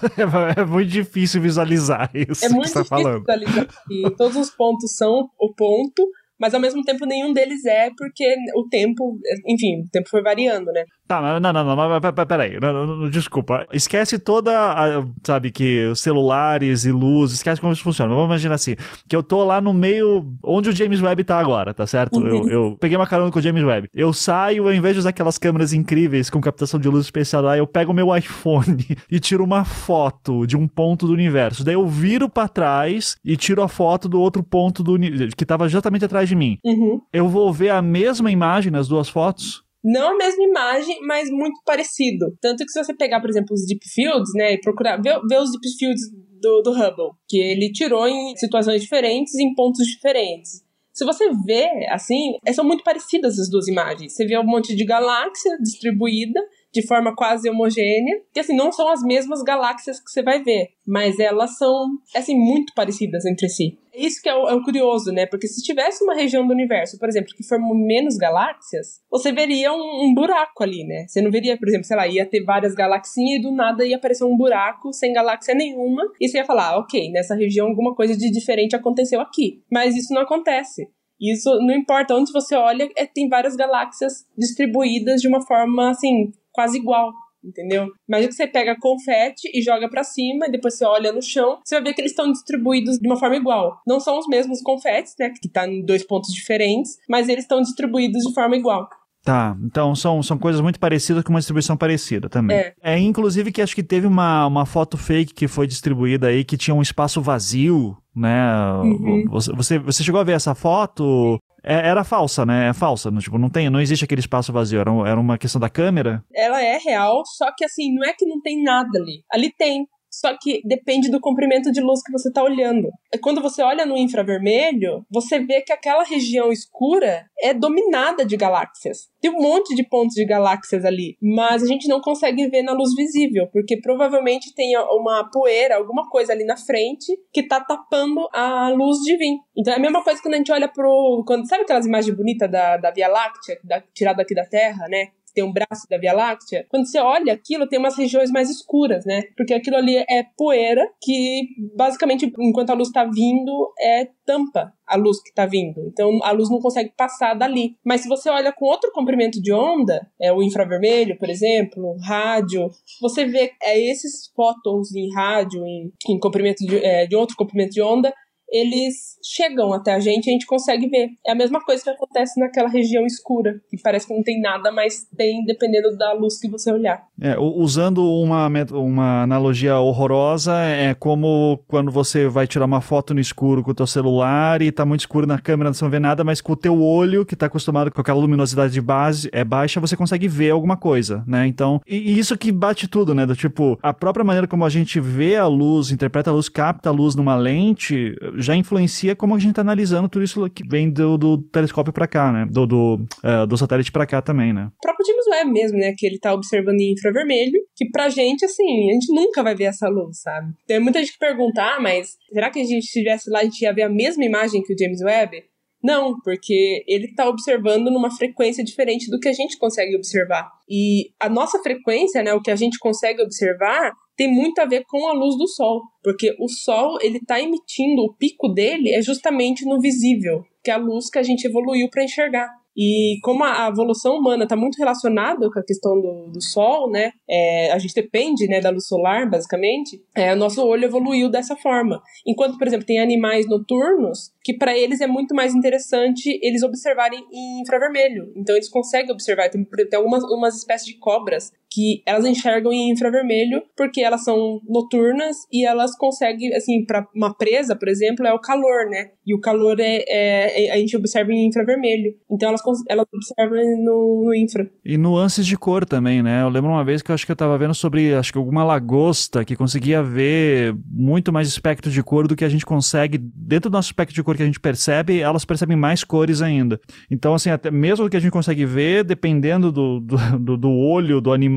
É, 0.56 0.64
muito 0.64 0.90
difícil 0.90 1.40
visualizar 1.40 2.10
isso. 2.14 2.44
É 2.44 2.48
muito 2.48 2.72
tá 2.72 2.80
difícil 2.80 2.84
falando. 2.84 3.20
visualizar 3.20 3.68
que 3.86 4.10
todos 4.16 4.36
os 4.36 4.50
pontos 4.50 4.96
são 4.96 5.28
o 5.38 5.52
ponto, 5.54 6.08
mas 6.38 6.54
ao 6.54 6.60
mesmo 6.60 6.82
tempo 6.82 7.06
nenhum 7.06 7.32
deles 7.32 7.64
é, 7.64 7.90
porque 7.96 8.36
o 8.54 8.68
tempo, 8.68 9.18
enfim, 9.46 9.82
o 9.82 9.90
tempo 9.90 10.08
foi 10.08 10.22
variando, 10.22 10.72
né? 10.72 10.84
Tá, 11.06 11.38
não, 11.38 11.52
não, 11.52 11.64
não, 11.64 11.76
mas 11.76 12.26
peraí, 12.26 12.58
não, 12.60 12.84
não, 12.84 13.08
desculpa. 13.08 13.64
Esquece 13.72 14.18
toda, 14.18 14.50
a, 14.50 15.04
sabe, 15.22 15.52
que 15.52 15.92
celulares 15.94 16.84
e 16.84 16.90
luz, 16.90 17.30
esquece 17.30 17.60
como 17.60 17.72
isso 17.72 17.82
funciona. 17.82 18.12
Vamos 18.12 18.26
imaginar 18.26 18.56
assim, 18.56 18.74
que 19.06 19.14
eu 19.14 19.22
tô 19.22 19.44
lá 19.44 19.60
no 19.60 19.72
meio, 19.72 20.26
onde 20.42 20.68
o 20.68 20.72
James 20.72 21.00
Webb 21.00 21.22
tá 21.22 21.38
agora, 21.38 21.72
tá 21.72 21.86
certo? 21.86 22.18
Uhum. 22.18 22.26
Eu, 22.26 22.48
eu, 22.48 22.76
peguei 22.80 22.96
uma 22.96 23.06
carona 23.06 23.30
com 23.30 23.38
o 23.38 23.42
James 23.42 23.62
Webb. 23.62 23.88
Eu 23.94 24.12
saio, 24.12 24.66
ao 24.66 24.74
invés 24.74 24.96
de 24.96 24.98
usar 24.98 25.10
aquelas 25.10 25.38
câmeras 25.38 25.72
incríveis 25.72 26.28
com 26.28 26.40
captação 26.40 26.80
de 26.80 26.88
luz 26.88 27.04
especial 27.04 27.42
lá, 27.42 27.56
eu 27.56 27.68
pego 27.68 27.92
o 27.92 27.94
meu 27.94 28.14
iPhone 28.16 28.84
e 29.08 29.20
tiro 29.20 29.44
uma 29.44 29.64
foto 29.64 30.44
de 30.44 30.56
um 30.56 30.66
ponto 30.66 31.06
do 31.06 31.12
universo. 31.12 31.64
Daí 31.64 31.74
eu 31.74 31.86
viro 31.86 32.28
para 32.28 32.48
trás 32.48 33.16
e 33.24 33.36
tiro 33.36 33.62
a 33.62 33.68
foto 33.68 34.08
do 34.08 34.20
outro 34.20 34.42
ponto 34.42 34.82
do 34.82 34.96
que 35.36 35.46
tava 35.46 35.68
justamente 35.68 36.04
atrás 36.04 36.28
de 36.28 36.34
mim. 36.34 36.58
Uhum. 36.64 37.00
Eu 37.12 37.28
vou 37.28 37.52
ver 37.52 37.70
a 37.70 37.80
mesma 37.80 38.28
imagem 38.28 38.72
nas 38.72 38.88
duas 38.88 39.08
fotos? 39.08 39.65
Não 39.88 40.14
a 40.14 40.16
mesma 40.16 40.42
imagem, 40.42 40.98
mas 41.02 41.30
muito 41.30 41.60
parecido. 41.64 42.36
Tanto 42.40 42.64
que 42.64 42.72
se 42.72 42.82
você 42.82 42.92
pegar, 42.92 43.20
por 43.20 43.30
exemplo, 43.30 43.54
os 43.54 43.64
deep 43.64 43.88
fields, 43.88 44.32
né, 44.34 44.54
e 44.54 44.60
procurar, 44.60 45.00
ver, 45.00 45.20
ver 45.28 45.40
os 45.40 45.52
deep 45.52 45.78
fields 45.78 46.02
do, 46.42 46.60
do 46.62 46.72
Hubble, 46.72 47.12
que 47.28 47.38
ele 47.38 47.70
tirou 47.70 48.08
em 48.08 48.34
situações 48.34 48.82
diferentes, 48.82 49.36
em 49.36 49.54
pontos 49.54 49.86
diferentes. 49.86 50.64
Se 50.92 51.04
você 51.04 51.30
vê, 51.46 51.68
assim, 51.90 52.32
são 52.52 52.64
muito 52.64 52.82
parecidas 52.82 53.38
as 53.38 53.48
duas 53.48 53.68
imagens. 53.68 54.12
Você 54.12 54.26
vê 54.26 54.36
um 54.36 54.44
monte 54.44 54.74
de 54.74 54.84
galáxia 54.84 55.56
distribuída 55.62 56.40
de 56.76 56.86
forma 56.86 57.16
quase 57.16 57.48
homogênea, 57.48 58.20
que 58.34 58.40
assim, 58.40 58.54
não 58.54 58.70
são 58.70 58.86
as 58.90 59.02
mesmas 59.02 59.42
galáxias 59.42 59.98
que 59.98 60.10
você 60.10 60.22
vai 60.22 60.42
ver, 60.42 60.68
mas 60.86 61.18
elas 61.18 61.56
são, 61.56 61.86
assim, 62.14 62.36
muito 62.36 62.74
parecidas 62.74 63.24
entre 63.24 63.48
si. 63.48 63.78
Isso 63.94 64.20
que 64.22 64.28
é 64.28 64.34
o, 64.34 64.46
é 64.46 64.54
o 64.54 64.62
curioso, 64.62 65.10
né? 65.10 65.24
Porque 65.24 65.48
se 65.48 65.62
tivesse 65.62 66.04
uma 66.04 66.14
região 66.14 66.46
do 66.46 66.52
universo, 66.52 66.98
por 66.98 67.08
exemplo, 67.08 67.34
que 67.34 67.42
formou 67.42 67.74
menos 67.74 68.18
galáxias, 68.18 69.00
você 69.10 69.32
veria 69.32 69.72
um, 69.72 70.04
um, 70.04 70.14
buraco 70.14 70.62
ali, 70.62 70.84
né? 70.84 71.06
Você 71.08 71.22
não 71.22 71.30
veria, 71.30 71.56
por 71.56 71.66
exemplo, 71.66 71.86
sei 71.86 71.96
lá, 71.96 72.06
ia 72.06 72.26
ter 72.26 72.44
várias 72.44 72.74
galáxias 72.74 73.16
e 73.16 73.40
do 73.40 73.50
nada 73.50 73.86
ia 73.86 73.96
aparecer 73.96 74.24
um 74.24 74.36
buraco 74.36 74.92
sem 74.92 75.14
galáxia 75.14 75.54
nenhuma, 75.54 76.02
e 76.20 76.28
você 76.28 76.36
ia 76.36 76.44
falar, 76.44 76.72
ah, 76.72 76.78
ok, 76.80 77.10
nessa 77.10 77.34
região 77.34 77.68
alguma 77.68 77.94
coisa 77.94 78.14
de 78.14 78.30
diferente 78.30 78.76
aconteceu 78.76 79.18
aqui. 79.18 79.62
Mas 79.72 79.96
isso 79.96 80.12
não 80.12 80.20
acontece. 80.20 80.86
Isso 81.20 81.50
não 81.60 81.74
importa 81.74 82.14
onde 82.14 82.30
você 82.32 82.54
olha, 82.54 82.88
é, 82.96 83.06
tem 83.06 83.28
várias 83.28 83.56
galáxias 83.56 84.26
distribuídas 84.36 85.22
de 85.22 85.28
uma 85.28 85.40
forma 85.40 85.90
assim 85.90 86.30
quase 86.56 86.78
igual, 86.78 87.12
entendeu? 87.44 87.86
Imagina 88.08 88.28
que 88.30 88.34
você 88.34 88.46
pega 88.46 88.74
confete 88.80 89.48
e 89.52 89.60
joga 89.60 89.88
para 89.90 90.02
cima, 90.02 90.46
e 90.46 90.50
depois 90.50 90.74
você 90.74 90.86
olha 90.86 91.12
no 91.12 91.20
chão, 91.20 91.58
você 91.62 91.76
vai 91.76 91.84
ver 91.84 91.94
que 91.94 92.00
eles 92.00 92.12
estão 92.12 92.32
distribuídos 92.32 92.98
de 92.98 93.06
uma 93.06 93.18
forma 93.18 93.36
igual. 93.36 93.78
Não 93.86 94.00
são 94.00 94.18
os 94.18 94.26
mesmos 94.26 94.62
confetes, 94.62 95.14
né, 95.18 95.30
que 95.30 95.48
tá 95.48 95.68
em 95.68 95.84
dois 95.84 96.02
pontos 96.02 96.32
diferentes, 96.32 96.98
mas 97.06 97.28
eles 97.28 97.44
estão 97.44 97.60
distribuídos 97.60 98.22
de 98.24 98.32
forma 98.32 98.56
igual. 98.56 98.88
Tá, 99.26 99.56
então 99.60 99.92
são, 99.92 100.22
são 100.22 100.38
coisas 100.38 100.60
muito 100.60 100.78
parecidas 100.78 101.24
com 101.24 101.30
uma 101.30 101.40
distribuição 101.40 101.76
parecida 101.76 102.28
também. 102.28 102.58
É. 102.58 102.74
é, 102.80 102.98
inclusive 102.98 103.50
que 103.50 103.60
acho 103.60 103.74
que 103.74 103.82
teve 103.82 104.06
uma, 104.06 104.46
uma 104.46 104.64
foto 104.64 104.96
fake 104.96 105.34
que 105.34 105.48
foi 105.48 105.66
distribuída 105.66 106.28
aí 106.28 106.44
que 106.44 106.56
tinha 106.56 106.72
um 106.72 106.80
espaço 106.80 107.20
vazio, 107.20 107.96
né? 108.14 108.48
Uhum. 108.84 109.24
Você, 109.28 109.52
você, 109.52 109.78
você 109.80 110.04
chegou 110.04 110.20
a 110.20 110.24
ver 110.24 110.34
essa 110.34 110.54
foto? 110.54 111.40
é, 111.66 111.88
era 111.88 112.04
falsa, 112.04 112.46
né? 112.46 112.68
É 112.68 112.72
falsa. 112.72 113.10
Não, 113.10 113.18
tipo, 113.18 113.36
não, 113.36 113.50
tem, 113.50 113.68
não 113.68 113.80
existe 113.80 114.04
aquele 114.04 114.20
espaço 114.20 114.52
vazio. 114.52 114.80
Era, 114.80 114.90
era 115.08 115.20
uma 115.20 115.36
questão 115.36 115.60
da 115.60 115.68
câmera. 115.68 116.24
Ela 116.32 116.62
é 116.62 116.78
real, 116.78 117.22
só 117.26 117.52
que 117.56 117.64
assim, 117.64 117.92
não 117.92 118.08
é 118.08 118.12
que 118.12 118.24
não 118.24 118.40
tem 118.40 118.62
nada 118.62 118.96
ali. 118.96 119.24
Ali 119.30 119.52
tem. 119.52 119.84
Só 120.16 120.34
que 120.40 120.62
depende 120.64 121.10
do 121.10 121.20
comprimento 121.20 121.70
de 121.70 121.82
luz 121.82 122.00
que 122.02 122.10
você 122.10 122.28
está 122.28 122.42
olhando. 122.42 122.88
Quando 123.22 123.42
você 123.42 123.62
olha 123.62 123.84
no 123.84 123.98
infravermelho, 123.98 125.04
você 125.10 125.38
vê 125.38 125.60
que 125.60 125.72
aquela 125.72 126.04
região 126.04 126.50
escura 126.50 127.26
é 127.38 127.52
dominada 127.52 128.24
de 128.24 128.34
galáxias. 128.34 129.10
Tem 129.20 129.30
um 129.30 129.42
monte 129.42 129.74
de 129.74 129.86
pontos 129.86 130.14
de 130.14 130.24
galáxias 130.24 130.86
ali, 130.86 131.18
mas 131.20 131.62
a 131.62 131.66
gente 131.66 131.86
não 131.86 132.00
consegue 132.00 132.48
ver 132.48 132.62
na 132.62 132.72
luz 132.72 132.94
visível, 132.94 133.46
porque 133.52 133.78
provavelmente 133.78 134.54
tem 134.54 134.74
uma 134.78 135.28
poeira, 135.30 135.76
alguma 135.76 136.08
coisa 136.08 136.32
ali 136.32 136.44
na 136.44 136.56
frente 136.56 137.12
que 137.30 137.40
está 137.40 137.60
tapando 137.60 138.26
a 138.32 138.70
luz 138.70 138.98
de 139.00 139.18
vir. 139.18 139.36
Então 139.54 139.74
é 139.74 139.76
a 139.76 139.80
mesma 139.80 140.02
coisa 140.02 140.22
quando 140.22 140.34
a 140.34 140.38
gente 140.38 140.52
olha 140.52 140.68
pro. 140.68 141.24
Quando, 141.26 141.46
sabe 141.46 141.64
aquelas 141.64 141.84
imagens 141.84 142.16
bonitas 142.16 142.50
da, 142.50 142.78
da 142.78 142.90
Via 142.90 143.08
Láctea, 143.08 143.58
da, 143.62 143.82
tirada 143.92 144.22
aqui 144.22 144.34
da 144.34 144.46
Terra, 144.46 144.86
né? 144.88 145.08
Tem 145.36 145.44
um 145.44 145.52
braço 145.52 145.86
da 145.90 145.98
Via 145.98 146.14
Láctea, 146.14 146.64
quando 146.70 146.86
você 146.86 146.98
olha 146.98 147.34
aquilo, 147.34 147.68
tem 147.68 147.78
umas 147.78 147.94
regiões 147.94 148.30
mais 148.30 148.48
escuras, 148.48 149.04
né? 149.04 149.24
Porque 149.36 149.52
aquilo 149.52 149.76
ali 149.76 149.98
é 150.08 150.24
poeira 150.34 150.90
que, 150.98 151.42
basicamente, 151.76 152.32
enquanto 152.40 152.70
a 152.70 152.74
luz 152.74 152.88
está 152.88 153.04
vindo, 153.04 153.70
é 153.78 154.08
tampa 154.24 154.72
a 154.86 154.96
luz 154.96 155.20
que 155.20 155.28
está 155.28 155.44
vindo. 155.44 155.80
Então 155.86 156.20
a 156.22 156.30
luz 156.30 156.48
não 156.48 156.58
consegue 156.58 156.92
passar 156.96 157.34
dali. 157.34 157.76
Mas 157.84 158.00
se 158.02 158.08
você 158.08 158.30
olha 158.30 158.52
com 158.52 158.64
outro 158.64 158.90
comprimento 158.92 159.42
de 159.42 159.52
onda, 159.52 160.08
é 160.20 160.32
o 160.32 160.42
infravermelho, 160.42 161.18
por 161.18 161.28
exemplo, 161.28 161.96
rádio, 161.98 162.70
você 163.00 163.26
vê 163.26 163.52
é, 163.62 163.78
esses 163.90 164.32
fótons 164.34 164.94
em 164.94 165.12
rádio, 165.12 165.66
em, 165.66 165.92
em 166.08 166.18
comprimento 166.18 166.64
de, 166.64 166.82
é, 166.82 167.06
de 167.06 167.16
outro 167.16 167.36
comprimento 167.36 167.72
de 167.72 167.82
onda, 167.82 168.14
eles 168.50 169.16
chegam 169.22 169.72
até 169.72 169.94
a 169.94 170.00
gente 170.00 170.26
e 170.26 170.30
a 170.30 170.32
gente 170.32 170.46
consegue 170.46 170.88
ver. 170.88 171.10
É 171.26 171.32
a 171.32 171.34
mesma 171.34 171.60
coisa 171.60 171.82
que 171.82 171.90
acontece 171.90 172.38
naquela 172.38 172.68
região 172.68 173.04
escura, 173.04 173.60
que 173.68 173.80
parece 173.82 174.06
que 174.06 174.14
não 174.14 174.22
tem 174.22 174.40
nada, 174.40 174.70
mas 174.70 175.06
tem 175.16 175.44
dependendo 175.44 175.96
da 175.96 176.12
luz 176.12 176.38
que 176.38 176.48
você 176.48 176.72
olhar. 176.72 177.02
É, 177.20 177.36
usando 177.38 178.04
uma, 178.04 178.48
uma 178.72 179.22
analogia 179.22 179.78
horrorosa, 179.78 180.54
é 180.60 180.94
como 180.94 181.58
quando 181.66 181.90
você 181.90 182.28
vai 182.28 182.46
tirar 182.46 182.66
uma 182.66 182.80
foto 182.80 183.14
no 183.14 183.20
escuro 183.20 183.62
com 183.62 183.70
o 183.70 183.74
teu 183.74 183.86
celular 183.86 184.62
e 184.62 184.70
tá 184.70 184.84
muito 184.84 185.00
escuro 185.00 185.26
na 185.26 185.38
câmera, 185.38 185.70
não 185.80 185.90
vê 185.90 185.98
nada, 185.98 186.24
mas 186.24 186.40
com 186.40 186.52
o 186.52 186.56
teu 186.56 186.80
olho, 186.80 187.24
que 187.24 187.36
tá 187.36 187.46
acostumado 187.46 187.90
com 187.90 188.00
aquela 188.00 188.18
luminosidade 188.18 188.72
de 188.72 188.80
base, 188.80 189.28
é 189.32 189.44
baixa, 189.44 189.80
você 189.80 189.96
consegue 189.96 190.28
ver 190.28 190.50
alguma 190.50 190.76
coisa, 190.76 191.24
né? 191.26 191.46
Então, 191.46 191.80
e, 191.86 191.96
e 191.96 192.18
isso 192.18 192.36
que 192.36 192.52
bate 192.52 192.88
tudo, 192.88 193.14
né? 193.14 193.26
Do 193.26 193.36
tipo, 193.36 193.78
a 193.82 193.92
própria 193.92 194.24
maneira 194.24 194.46
como 194.46 194.64
a 194.64 194.68
gente 194.68 195.00
vê 195.00 195.36
a 195.36 195.46
luz, 195.46 195.90
interpreta 195.90 196.30
a 196.30 196.32
luz, 196.32 196.48
capta 196.48 196.88
a 196.88 196.92
luz 196.92 197.14
numa 197.14 197.34
lente, 197.34 198.16
já 198.36 198.54
influencia 198.54 199.16
como 199.16 199.34
a 199.34 199.38
gente 199.38 199.50
está 199.50 199.62
analisando 199.62 200.08
tudo 200.08 200.24
isso 200.24 200.48
que 200.50 200.66
vem 200.66 200.90
do, 200.90 201.16
do 201.16 201.38
telescópio 201.38 201.92
para 201.92 202.06
cá, 202.06 202.32
né? 202.32 202.46
Do, 202.50 202.66
do, 202.66 202.94
uh, 203.24 203.46
do 203.46 203.56
satélite 203.56 203.92
para 203.92 204.06
cá 204.06 204.22
também, 204.22 204.52
né? 204.52 204.70
O 204.78 204.80
próprio 204.80 205.06
James 205.06 205.26
Webb 205.26 205.52
mesmo, 205.52 205.78
né? 205.78 205.94
Que 205.96 206.06
ele 206.06 206.18
tá 206.18 206.32
observando 206.32 206.80
em 206.80 206.92
infravermelho, 206.92 207.60
que 207.74 207.88
pra 207.90 208.08
gente, 208.08 208.44
assim, 208.44 208.90
a 208.90 208.94
gente 208.94 209.12
nunca 209.14 209.42
vai 209.42 209.54
ver 209.54 209.64
essa 209.64 209.88
luz, 209.88 210.20
sabe? 210.20 210.52
Tem 210.66 210.80
muita 210.80 211.00
gente 211.00 211.12
que 211.12 211.18
pergunta, 211.18 211.62
ah, 211.62 211.80
mas 211.80 212.16
será 212.32 212.50
que 212.50 212.60
a 212.60 212.64
gente 212.64 212.84
estivesse 212.84 213.30
lá, 213.30 213.40
a 213.40 213.44
gente 213.44 213.62
ia 213.62 213.72
ver 213.72 213.82
a 213.82 213.88
mesma 213.88 214.24
imagem 214.24 214.62
que 214.62 214.72
o 214.72 214.78
James 214.78 215.00
Webb? 215.00 215.42
Não, 215.82 216.18
porque 216.24 216.84
ele 216.86 217.06
está 217.06 217.28
observando 217.28 217.90
numa 217.90 218.10
frequência 218.10 218.64
diferente 218.64 219.10
do 219.10 219.20
que 219.20 219.28
a 219.28 219.32
gente 219.32 219.58
consegue 219.58 219.94
observar. 219.96 220.50
E 220.68 221.10
a 221.20 221.28
nossa 221.28 221.58
frequência, 221.62 222.22
né, 222.22 222.32
o 222.32 222.40
que 222.40 222.50
a 222.50 222.56
gente 222.56 222.78
consegue 222.78 223.22
observar, 223.22 223.92
tem 224.16 224.32
muito 224.32 224.58
a 224.60 224.64
ver 224.64 224.84
com 224.88 225.06
a 225.06 225.12
luz 225.12 225.36
do 225.36 225.46
sol, 225.46 225.82
porque 226.02 226.34
o 226.40 226.48
sol 226.48 226.98
ele 227.02 227.18
está 227.18 227.40
emitindo 227.40 228.02
o 228.02 228.14
pico 228.14 228.48
dele 228.48 228.92
é 228.92 229.02
justamente 229.02 229.64
no 229.66 229.80
visível, 229.80 230.42
que 230.64 230.70
é 230.70 230.74
a 230.74 230.78
luz 230.78 231.10
que 231.10 231.18
a 231.18 231.22
gente 231.22 231.44
evoluiu 231.44 231.88
para 231.90 232.04
enxergar. 232.04 232.48
E 232.76 233.18
como 233.22 233.42
a 233.42 233.68
evolução 233.68 234.16
humana 234.16 234.44
está 234.44 234.56
muito 234.56 234.76
relacionada 234.76 235.48
com 235.50 235.58
a 235.58 235.64
questão 235.64 236.00
do, 236.00 236.30
do 236.32 236.42
Sol, 236.42 236.90
né? 236.90 237.12
É, 237.28 237.72
a 237.72 237.78
gente 237.78 237.94
depende 237.94 238.46
né, 238.46 238.60
da 238.60 238.70
luz 238.70 238.86
solar, 238.86 239.28
basicamente. 239.28 240.02
É, 240.14 240.32
o 240.34 240.36
nosso 240.36 240.62
olho 240.64 240.84
evoluiu 240.84 241.30
dessa 241.30 241.56
forma. 241.56 242.02
Enquanto, 242.26 242.58
por 242.58 242.66
exemplo, 242.66 242.86
tem 242.86 243.00
animais 243.00 243.48
noturnos 243.48 244.30
que 244.44 244.54
para 244.54 244.76
eles 244.76 245.00
é 245.00 245.06
muito 245.06 245.34
mais 245.34 245.54
interessante 245.54 246.38
eles 246.42 246.62
observarem 246.62 247.24
em 247.32 247.62
infravermelho. 247.62 248.32
Então 248.36 248.54
eles 248.54 248.68
conseguem 248.68 249.10
observar. 249.10 249.48
Tem, 249.48 249.64
tem 249.64 249.96
algumas 249.96 250.22
umas 250.24 250.56
espécies 250.56 250.86
de 250.86 250.98
cobras 250.98 251.50
que 251.70 252.02
elas 252.06 252.24
enxergam 252.24 252.72
em 252.72 252.90
infravermelho 252.90 253.62
porque 253.76 254.00
elas 254.00 254.24
são 254.24 254.60
noturnas 254.68 255.36
e 255.52 255.66
elas 255.66 255.96
conseguem, 255.96 256.54
assim, 256.54 256.84
para 256.84 257.06
uma 257.14 257.34
presa, 257.34 257.76
por 257.76 257.88
exemplo, 257.88 258.26
é 258.26 258.32
o 258.32 258.40
calor, 258.40 258.88
né? 258.88 259.10
E 259.26 259.34
o 259.34 259.40
calor 259.40 259.78
é, 259.80 260.04
é, 260.08 260.66
é 260.66 260.72
a 260.72 260.76
gente 260.78 260.96
observa 260.96 261.32
em 261.32 261.48
infravermelho. 261.48 262.14
Então 262.30 262.48
elas, 262.48 262.62
elas 262.88 263.06
observam 263.12 263.58
no, 263.84 264.24
no, 264.24 264.34
infra. 264.34 264.70
E 264.84 264.96
nuances 264.96 265.46
de 265.46 265.56
cor 265.56 265.84
também, 265.84 266.22
né? 266.22 266.42
Eu 266.42 266.48
lembro 266.48 266.70
uma 266.70 266.84
vez 266.84 267.02
que 267.02 267.10
eu 267.10 267.14
acho 267.14 267.26
que 267.26 267.32
eu 267.32 267.36
tava 267.36 267.58
vendo 267.58 267.74
sobre, 267.74 268.14
acho 268.14 268.32
que 268.32 268.38
alguma 268.38 268.64
lagosta 268.64 269.44
que 269.44 269.56
conseguia 269.56 270.02
ver 270.02 270.74
muito 270.90 271.32
mais 271.32 271.48
espectro 271.48 271.90
de 271.90 272.02
cor 272.02 272.26
do 272.26 272.36
que 272.36 272.44
a 272.44 272.48
gente 272.48 272.64
consegue 272.64 273.18
dentro 273.18 273.68
do 273.70 273.74
nosso 273.74 273.88
espectro 273.88 274.14
de 274.14 274.22
cor 274.22 274.36
que 274.36 274.42
a 274.42 274.46
gente 274.46 274.60
percebe, 274.60 275.20
elas 275.20 275.44
percebem 275.44 275.76
mais 275.76 276.04
cores 276.04 276.40
ainda. 276.40 276.80
Então, 277.10 277.34
assim, 277.34 277.50
até 277.50 277.70
mesmo 277.70 278.06
o 278.06 278.10
que 278.10 278.16
a 278.16 278.20
gente 278.20 278.32
consegue 278.32 278.64
ver, 278.64 279.04
dependendo 279.04 279.72
do, 279.72 280.00
do, 280.00 280.56
do 280.56 280.70
olho 280.70 281.20
do 281.20 281.32
animal, 281.32 281.55